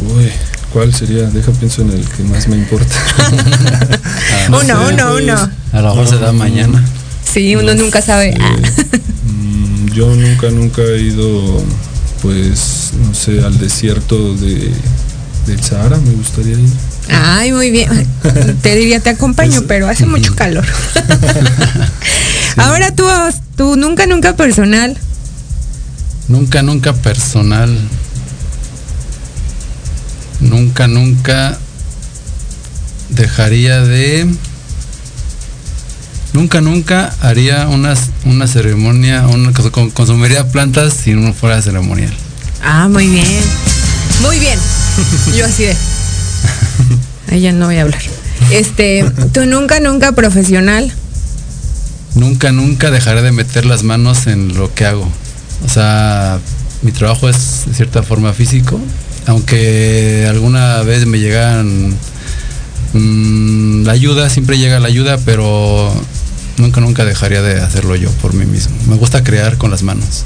Uy, 0.00 0.30
¿cuál 0.72 0.94
sería? 0.94 1.24
Deja 1.24 1.52
pienso 1.52 1.82
en 1.82 1.90
el 1.90 2.04
que 2.08 2.22
más 2.24 2.48
me 2.48 2.56
importa. 2.56 2.94
Uno, 4.48 4.60
sé, 4.60 4.72
uno, 4.72 5.08
pues, 5.10 5.22
uno. 5.22 5.50
A 5.72 5.80
lo 5.80 5.88
mejor 5.94 6.08
se 6.08 6.18
da 6.18 6.32
mañana. 6.32 6.84
Sí, 7.30 7.54
uno 7.56 7.74
nunca 7.74 8.00
sabe. 8.00 8.34
Ah. 8.40 8.56
Mm, 9.24 9.88
Yo 9.92 10.14
nunca, 10.14 10.50
nunca 10.50 10.82
he 10.82 11.00
ido, 11.02 11.62
pues, 12.22 12.92
no 13.06 13.14
sé, 13.14 13.44
al 13.44 13.58
desierto 13.58 14.34
de, 14.34 14.70
del 15.46 15.62
Sahara, 15.62 15.98
me 15.98 16.12
gustaría 16.12 16.54
ir. 16.54 16.70
Ay, 17.10 17.52
muy 17.52 17.70
bien. 17.70 17.88
Te 18.62 18.74
diría, 18.76 19.00
te 19.00 19.10
acompaño, 19.10 19.62
pero 19.66 19.88
hace 19.88 20.06
mucho 20.06 20.34
calor. 20.34 20.64
Ahora 22.56 22.94
tú, 22.94 23.04
tú 23.56 23.76
nunca, 23.76 24.06
nunca 24.06 24.36
personal. 24.36 24.96
Nunca, 26.28 26.62
nunca 26.62 26.92
personal. 26.92 27.76
Nunca, 30.40 30.86
nunca 30.86 31.58
dejaría 33.10 33.80
de. 33.82 34.28
Nunca, 36.32 36.60
nunca 36.60 37.12
haría 37.20 37.66
unas, 37.68 38.10
una 38.24 38.46
ceremonia, 38.46 39.26
una, 39.26 39.52
con- 39.52 39.90
consumiría 39.90 40.46
plantas 40.48 40.94
si 40.94 41.12
no 41.14 41.32
fuera 41.32 41.60
ceremonial. 41.62 42.12
Ah, 42.62 42.88
muy 42.88 43.08
bien. 43.08 43.40
Muy 44.22 44.38
bien. 44.38 44.58
Yo 45.36 45.46
así 45.46 45.64
de. 45.64 45.76
Ay, 47.32 47.40
ya 47.40 47.52
no 47.52 47.66
voy 47.66 47.76
a 47.78 47.82
hablar. 47.82 48.02
Este, 48.52 49.04
tú 49.32 49.46
nunca, 49.46 49.80
nunca 49.80 50.12
profesional. 50.12 50.92
Nunca, 52.18 52.50
nunca 52.50 52.90
dejaré 52.90 53.22
de 53.22 53.30
meter 53.30 53.64
las 53.64 53.84
manos 53.84 54.26
en 54.26 54.56
lo 54.58 54.74
que 54.74 54.84
hago. 54.84 55.08
O 55.64 55.68
sea, 55.68 56.40
mi 56.82 56.90
trabajo 56.90 57.28
es 57.28 57.64
de 57.66 57.74
cierta 57.74 58.02
forma 58.02 58.32
físico, 58.32 58.80
aunque 59.26 60.26
alguna 60.28 60.82
vez 60.82 61.06
me 61.06 61.20
llegan 61.20 61.96
mm, 62.92 63.84
la 63.84 63.92
ayuda, 63.92 64.30
siempre 64.30 64.58
llega 64.58 64.80
la 64.80 64.88
ayuda, 64.88 65.16
pero 65.24 65.92
nunca, 66.56 66.80
nunca 66.80 67.04
dejaría 67.04 67.40
de 67.40 67.60
hacerlo 67.60 67.94
yo 67.94 68.10
por 68.20 68.34
mí 68.34 68.46
mismo. 68.46 68.74
Me 68.88 68.96
gusta 68.96 69.22
crear 69.22 69.56
con 69.56 69.70
las 69.70 69.84
manos. 69.84 70.24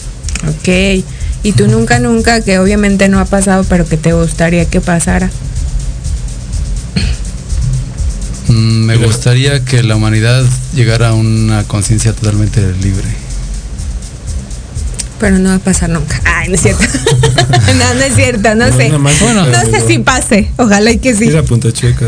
Ok. 0.49 1.05
Y 1.43 1.53
tú 1.53 1.69
nunca, 1.69 1.99
nunca, 1.99 2.41
que 2.41 2.59
obviamente 2.59 3.09
no 3.09 3.19
ha 3.19 3.27
pasado, 3.27 3.65
pero 3.69 3.87
que 3.87 3.99
te 3.99 4.15
gustaría 4.15 4.65
que 4.65 4.81
pasara. 4.81 5.31
Mm, 8.53 8.85
me 8.85 8.97
gustaría 8.97 9.65
que 9.65 9.83
la 9.83 9.97
humanidad 9.97 10.45
llegara 10.75 11.09
a 11.09 11.15
una 11.15 11.65
conciencia 11.65 12.13
totalmente 12.13 12.61
libre. 12.83 13.09
Pero 15.19 15.39
no 15.39 15.51
va 15.51 15.55
a 15.55 15.59
pasar 15.61 15.89
nunca. 15.89 16.21
Ay, 16.25 16.49
no 16.49 16.57
es 16.57 16.63
cierto. 16.63 16.83
no, 17.77 17.95
no 17.95 18.01
es 18.03 18.15
cierto, 18.17 18.57
no 18.57 18.67
No, 18.67 18.77
sé. 18.77 18.91
más 18.99 19.15
no 19.23 19.61
sé 19.71 19.87
si 19.87 20.01
pase. 20.01 20.51
Ojalá 20.57 20.91
y 20.91 20.99
que 20.99 21.15
sí. 21.15 21.27
Ir 21.27 21.37
a 21.37 21.45
Punta 21.45 21.73
Checa. 21.73 22.07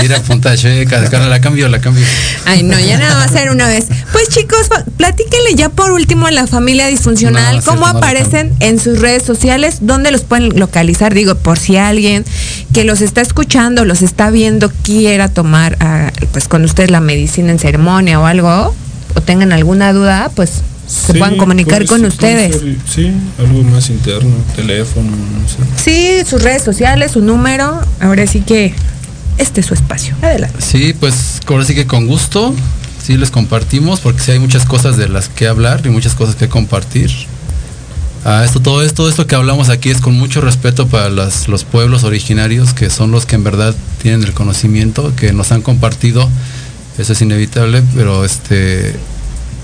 Ir 0.00 0.14
a 0.14 0.22
Punta 0.22 0.56
Checa, 0.56 1.02
sacarla, 1.02 1.26
la 1.28 1.40
cambio, 1.40 1.68
la 1.68 1.80
cambio. 1.80 2.04
Ay, 2.46 2.62
no, 2.62 2.78
ya 2.78 2.98
nada 2.98 3.16
va 3.16 3.24
a 3.24 3.28
ser 3.28 3.50
una 3.50 3.66
vez. 3.66 3.86
Pues 4.12 4.28
chicos, 4.28 4.68
platíquenle 4.96 5.56
ya 5.56 5.70
por 5.70 5.90
último 5.90 6.28
a 6.28 6.30
la 6.30 6.46
familia 6.46 6.86
disfuncional, 6.86 7.56
No, 7.56 7.62
cómo 7.64 7.78
cierto, 7.86 7.92
no 7.94 7.98
aparecen 7.98 8.54
en 8.60 8.78
sus 8.78 9.00
redes 9.00 9.24
sociales, 9.24 9.78
dónde 9.80 10.12
los 10.12 10.20
pueden 10.22 10.56
localizar, 10.56 11.12
digo, 11.14 11.34
por 11.34 11.58
si 11.58 11.76
alguien 11.76 12.24
que 12.72 12.84
los 12.84 13.00
está 13.00 13.20
escuchando, 13.20 13.84
los 13.84 14.02
está 14.02 14.30
viendo, 14.30 14.70
quiera 14.82 15.28
tomar 15.28 15.76
ah, 15.80 16.10
pues 16.32 16.48
con 16.48 16.64
ustedes 16.64 16.90
la 16.90 17.00
medicina 17.00 17.50
en 17.52 17.58
ceremonia 17.58 18.18
o 18.20 18.26
algo, 18.26 18.74
o 19.14 19.20
tengan 19.20 19.52
alguna 19.52 19.92
duda, 19.92 20.30
pues 20.34 20.62
se 20.86 21.12
Sí, 21.12 21.18
puedan 21.18 21.36
comunicar 21.36 21.84
puede 21.84 21.86
con 21.86 22.04
ustedes. 22.04 22.56
ser, 22.60 22.76
sí, 22.88 23.12
algo 23.38 23.62
más 23.64 23.88
interno, 23.90 24.30
teléfono, 24.56 25.10
no 25.10 25.48
sé. 25.48 25.56
Sí, 25.82 26.28
sus 26.28 26.42
redes 26.42 26.62
sociales, 26.62 27.12
su 27.12 27.22
número, 27.22 27.80
ahora 28.00 28.26
sí 28.26 28.40
que 28.40 28.74
este 29.38 29.60
es 29.60 29.66
su 29.66 29.74
espacio. 29.74 30.14
Adelante. 30.22 30.56
Sí, 30.60 30.94
pues 30.98 31.40
ahora 31.46 31.64
sí 31.64 31.74
que 31.74 31.86
con 31.86 32.06
gusto, 32.06 32.54
sí 33.02 33.16
les 33.16 33.30
compartimos, 33.30 34.00
porque 34.00 34.20
sí 34.20 34.32
hay 34.32 34.38
muchas 34.38 34.64
cosas 34.66 34.96
de 34.96 35.08
las 35.08 35.28
que 35.28 35.46
hablar 35.46 35.80
y 35.84 35.88
muchas 35.90 36.14
cosas 36.14 36.36
que 36.36 36.48
compartir. 36.48 37.10
Esto, 38.24 38.60
todo 38.60 38.82
esto, 38.82 39.08
esto 39.08 39.26
que 39.26 39.34
hablamos 39.34 39.68
aquí 39.68 39.90
es 39.90 40.00
con 40.00 40.14
mucho 40.14 40.40
respeto 40.40 40.86
para 40.86 41.10
las- 41.10 41.48
los 41.48 41.64
pueblos 41.64 42.04
originarios, 42.04 42.72
que 42.72 42.88
son 42.88 43.10
los 43.10 43.26
que 43.26 43.34
en 43.34 43.42
verdad 43.42 43.74
tienen 44.00 44.22
el 44.22 44.32
conocimiento, 44.32 45.12
que 45.16 45.32
nos 45.32 45.50
han 45.50 45.60
compartido. 45.62 46.28
Eso 46.98 47.14
es 47.14 47.20
inevitable, 47.20 47.82
pero 47.96 48.24
este 48.24 48.94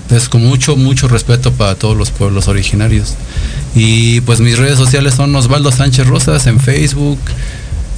es 0.09 0.27
con 0.27 0.43
mucho, 0.45 0.75
mucho 0.75 1.07
respeto 1.07 1.53
para 1.53 1.75
todos 1.75 1.95
los 1.95 2.11
pueblos 2.11 2.47
originarios. 2.49 3.13
Y 3.75 4.19
pues 4.21 4.41
mis 4.41 4.57
redes 4.57 4.77
sociales 4.77 5.13
son 5.13 5.33
Osvaldo 5.35 5.71
Sánchez 5.71 6.07
Rosas 6.07 6.45
en 6.47 6.59
Facebook, 6.59 7.19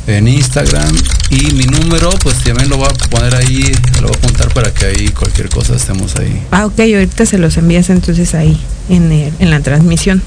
en 0.08 0.28
Instagram 0.28 0.96
y 1.30 1.54
mi 1.54 1.66
número 1.66 2.10
pues 2.24 2.38
también 2.44 2.70
lo 2.70 2.78
voy 2.78 2.88
a 2.88 3.10
poner 3.10 3.36
ahí, 3.36 3.64
lo 4.02 4.08
voy 4.08 4.16
a 4.16 4.18
apuntar 4.18 4.54
para 4.54 4.74
que 4.74 4.86
ahí 4.86 5.08
cualquier 5.10 5.50
cosa 5.50 5.76
estemos 5.76 6.16
ahí. 6.18 6.42
Ah, 6.52 6.66
ok, 6.66 6.80
ahorita 6.80 7.26
se 7.26 7.38
los 7.38 7.58
envías 7.58 7.90
entonces 7.90 8.34
ahí 8.34 8.60
en, 8.90 9.12
el- 9.12 9.34
en 9.40 9.50
la 9.50 9.60
transmisión. 9.62 10.22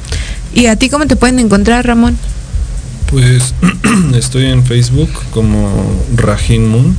¿Y 0.54 0.66
a 0.66 0.76
ti 0.76 0.88
cómo 0.88 1.06
te 1.06 1.16
pueden 1.16 1.38
encontrar, 1.40 1.86
Ramón? 1.86 2.16
Pues 3.10 3.54
estoy 4.14 4.46
en 4.46 4.64
Facebook 4.64 5.10
como 5.32 5.70
Rajin 6.16 6.68
Moon, 6.68 6.96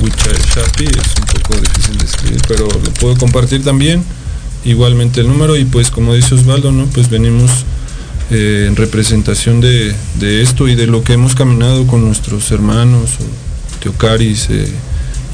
Shapi, 0.00 0.84
es 0.84 1.14
un 1.20 1.26
poco 1.26 1.56
difícil 1.60 1.98
de 1.98 2.04
escribir, 2.04 2.40
pero 2.46 2.68
lo 2.68 2.90
puedo 2.94 3.16
compartir 3.16 3.64
también. 3.64 4.04
Igualmente 4.64 5.20
el 5.20 5.28
número 5.28 5.56
y 5.56 5.64
pues 5.64 5.90
como 5.90 6.14
dice 6.14 6.34
Osvaldo, 6.34 6.72
¿no? 6.72 6.84
Pues 6.86 7.08
venimos 7.08 7.50
eh, 8.30 8.66
en 8.68 8.76
representación 8.76 9.60
de, 9.60 9.94
de 10.18 10.42
esto 10.42 10.68
y 10.68 10.74
de 10.74 10.86
lo 10.86 11.02
que 11.02 11.14
hemos 11.14 11.34
caminado 11.34 11.86
con 11.86 12.04
nuestros 12.04 12.50
hermanos, 12.50 13.10
Teocaris, 13.80 14.48
eh, 14.50 14.68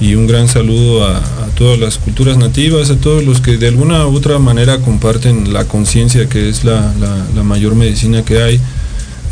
y 0.01 0.15
un 0.17 0.27
gran 0.27 0.49
saludo 0.49 1.07
a, 1.07 1.23
todas 1.57 1.79
las 1.79 1.99
culturas 1.99 2.37
nativas, 2.37 2.91
a 2.91 2.97
todos 2.97 3.25
los 3.25 3.41
que 3.41 3.57
de 3.59 3.69
alguna 3.69 4.07
u 4.09 4.17
otra 4.17 4.39
manera 4.41 4.79
comparten 4.79 5.53
la 5.53 5.67
conciencia 5.67 6.29
que 6.29 6.49
es 6.49 6.65
la, 6.65 6.93
la- 7.35 7.43
mayor 7.45 7.75
medicina 7.77 8.25
que 8.25 8.43
hay. 8.43 8.61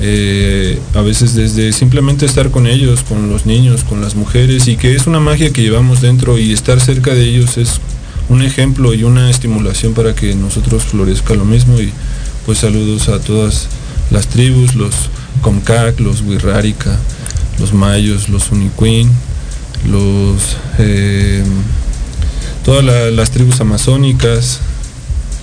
Eh, 0.01 0.79
a 0.95 1.01
veces 1.01 1.35
desde 1.35 1.73
simplemente 1.73 2.27
estar 2.27 2.51
con 2.51 2.67
ellos, 2.67 3.03
con 3.03 3.29
los 3.29 3.45
niños, 3.47 3.85
con 3.85 4.01
las 4.01 4.15
mujeres, 4.15 4.69
y 4.69 4.77
que 4.77 4.95
es 4.95 5.07
una 5.07 5.21
magia 5.21 5.53
que 5.53 5.63
llevamos 5.63 6.01
dentro 6.01 6.39
y 6.39 6.53
estar 6.53 6.81
cerca 6.81 7.13
de 7.15 7.25
ellos 7.29 7.57
es 7.59 7.81
un 8.29 8.43
ejemplo 8.43 8.95
y 8.95 9.03
una 9.05 9.31
estimulación 9.31 9.95
para 9.95 10.15
que 10.15 10.35
nosotros 10.35 10.85
florezca 10.85 11.35
lo 11.35 11.45
mismo 11.45 11.77
pues 12.47 12.59
saludos 12.59 13.09
a 13.09 13.21
todas 13.21 13.69
las 14.11 14.27
tribus, 14.29 14.75
los 14.75 14.95
Comcac, 15.43 15.99
los 16.01 16.23
Wirrárica, 16.23 16.99
los 17.59 17.73
Mayos, 17.73 18.29
los 18.29 18.51
Uniquin, 18.51 19.11
los 19.89 20.57
eh, 20.79 21.43
todas 22.65 22.85
la- 22.85 23.11
las 23.11 23.31
tribus 23.31 23.61
amazónicas, 23.61 24.61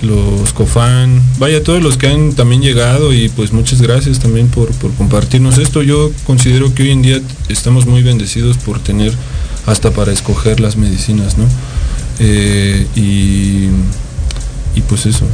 los 0.01 0.53
Cofán, 0.53 1.21
vaya 1.39 1.61
todos 1.63 1.81
los 1.83 1.97
que 1.97 2.07
han 2.07 2.31
también 2.33 2.61
llegado 2.61 3.11
y 3.13 3.27
pues 3.29 3.51
muchas 3.51 3.81
gracias 3.81 4.19
también 4.19 4.47
por, 4.47 4.71
por 4.71 4.93
compartirnos 4.93 5.57
esto. 5.57 5.81
Yo 5.83 6.11
considero 6.25 6.73
que 6.73 6.83
hoy 6.83 6.91
en 6.91 7.01
día 7.01 7.21
estamos 7.49 7.85
muy 7.85 8.01
bendecidos 8.03 8.57
por 8.57 8.79
tener 8.79 9.13
hasta 9.65 9.91
para 9.91 10.13
escoger 10.13 10.61
las 10.61 10.77
medicinas, 10.77 11.37
¿no? 11.37 11.43
Eh, 12.19 12.87
y, 12.95 13.67
y 14.77 14.81
pues 14.87 15.05
eso. 15.05 15.25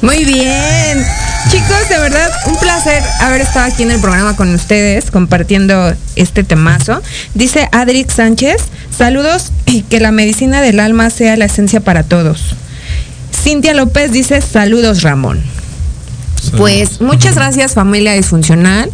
Muy 0.00 0.24
bien. 0.24 1.04
Chicos, 1.50 1.88
de 1.88 1.98
verdad, 1.98 2.30
un 2.46 2.56
placer 2.56 3.02
haber 3.20 3.42
estado 3.42 3.66
aquí 3.66 3.82
en 3.82 3.90
el 3.90 4.00
programa 4.00 4.36
con 4.36 4.54
ustedes 4.54 5.10
compartiendo 5.10 5.94
este 6.16 6.44
temazo. 6.44 7.02
Dice 7.34 7.68
Adrix 7.72 8.14
Sánchez, 8.14 8.62
saludos 8.96 9.52
y 9.66 9.82
que 9.82 10.00
la 10.00 10.12
medicina 10.12 10.60
del 10.60 10.80
alma 10.80 11.10
sea 11.10 11.36
la 11.36 11.46
esencia 11.46 11.80
para 11.80 12.02
todos. 12.02 12.56
Cintia 13.42 13.74
López 13.74 14.12
dice, 14.12 14.40
saludos 14.40 15.02
Ramón. 15.02 15.42
Pues 16.56 17.00
muchas 17.00 17.36
gracias 17.36 17.74
familia 17.74 18.12
disfuncional. 18.12 18.90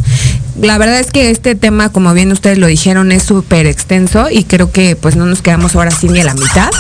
La 0.61 0.77
verdad 0.77 0.99
es 0.99 1.11
que 1.11 1.31
este 1.31 1.55
tema, 1.55 1.91
como 1.91 2.13
bien 2.15 2.33
ustedes 2.33 2.59
lo 2.59 2.67
dijeron, 2.67 3.13
es 3.13 3.23
súper 3.23 3.67
extenso 3.67 4.29
y 4.31 4.45
creo 4.45 4.71
que 4.71 4.97
pues 4.97 5.17
no 5.17 5.25
nos 5.25 5.41
quedamos 5.41 5.75
ahora 5.75 5.91
sí 5.91 6.09
ni 6.09 6.21
a 6.21 6.25
la 6.25 6.35
mitad. 6.35 6.71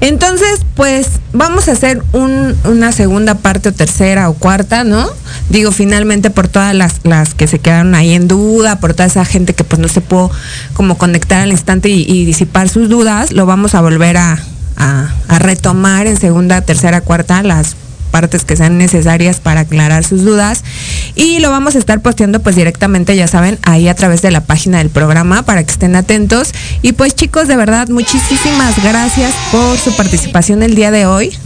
Entonces, 0.00 0.60
pues 0.76 1.08
vamos 1.32 1.68
a 1.68 1.72
hacer 1.72 2.02
un- 2.12 2.56
una 2.64 2.92
segunda 2.92 3.34
parte 3.34 3.70
o 3.70 3.72
tercera 3.72 4.28
o 4.30 4.34
cuarta, 4.34 4.84
¿no? 4.84 5.08
Digo, 5.50 5.72
finalmente 5.72 6.30
por 6.30 6.46
todas 6.46 6.72
las, 6.74 7.00
las 7.02 7.34
que 7.34 7.48
se 7.48 7.58
quedaron 7.58 7.94
ahí 7.96 8.12
en 8.14 8.28
duda, 8.28 8.78
por 8.78 8.94
toda 8.94 9.06
esa 9.06 9.24
gente 9.24 9.54
que 9.54 9.64
pues 9.64 9.80
no 9.80 9.88
se 9.88 10.00
pudo 10.00 10.30
como 10.74 10.96
conectar 10.98 11.40
al 11.42 11.50
instante 11.50 11.88
y, 11.88 12.24
disipar 12.24 12.68
sus 12.68 12.88
dudas, 12.88 13.32
lo 13.32 13.44
vamos 13.44 13.74
a 13.74 13.80
volver 13.80 14.16
a, 14.18 14.38
a- 14.76 15.12
a 15.26 15.38
retomar 15.40 16.06
en 16.06 16.16
segunda, 16.16 16.60
tercera, 16.60 17.00
cuarta 17.00 17.42
las 17.42 17.74
partes 18.08 18.44
que 18.44 18.56
sean 18.56 18.76
necesarias 18.78 19.40
para 19.40 19.60
aclarar 19.60 20.04
sus 20.04 20.24
dudas 20.24 20.64
y 21.14 21.38
lo 21.38 21.50
vamos 21.50 21.76
a 21.76 21.78
estar 21.78 22.00
posteando 22.00 22.40
pues 22.40 22.56
directamente 22.56 23.14
ya 23.16 23.28
saben 23.28 23.58
ahí 23.62 23.88
a 23.88 23.94
través 23.94 24.20
de 24.22 24.30
la 24.30 24.40
página 24.42 24.78
del 24.78 24.90
programa 24.90 25.42
para 25.44 25.62
que 25.64 25.70
estén 25.70 25.94
atentos 25.96 26.52
y 26.82 26.92
pues 26.92 27.14
chicos 27.14 27.48
de 27.48 27.56
verdad 27.56 27.88
muchísimas 27.88 28.82
gracias 28.82 29.32
por 29.52 29.78
su 29.78 29.94
participación 29.96 30.62
el 30.62 30.74
día 30.74 30.90
de 30.90 31.06
hoy 31.06 31.36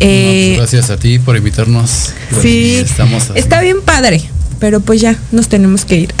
Eh, 0.00 0.54
Gracias 0.58 0.90
a 0.90 0.96
ti 0.96 1.18
por 1.18 1.36
invitarnos. 1.36 2.12
Sí, 2.42 2.74
Estamos 2.76 3.30
está 3.36 3.60
bien 3.60 3.80
padre, 3.80 4.20
pero 4.58 4.80
pues 4.80 5.00
ya 5.00 5.14
nos 5.30 5.48
tenemos 5.48 5.84
que 5.84 5.96
ir. 5.96 6.14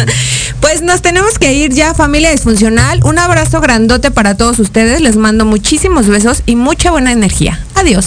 pues 0.60 0.80
nos 0.82 1.02
tenemos 1.02 1.38
que 1.38 1.52
ir 1.52 1.72
ya, 1.72 1.92
familia 1.94 2.30
disfuncional. 2.30 3.00
Un 3.04 3.18
abrazo 3.18 3.60
grandote 3.60 4.10
para 4.10 4.36
todos 4.36 4.58
ustedes. 4.58 5.00
Les 5.02 5.16
mando 5.16 5.44
muchísimos 5.44 6.06
besos 6.08 6.42
y 6.46 6.56
mucha 6.56 6.90
buena 6.90 7.12
energía. 7.12 7.60
Adiós. 7.74 8.06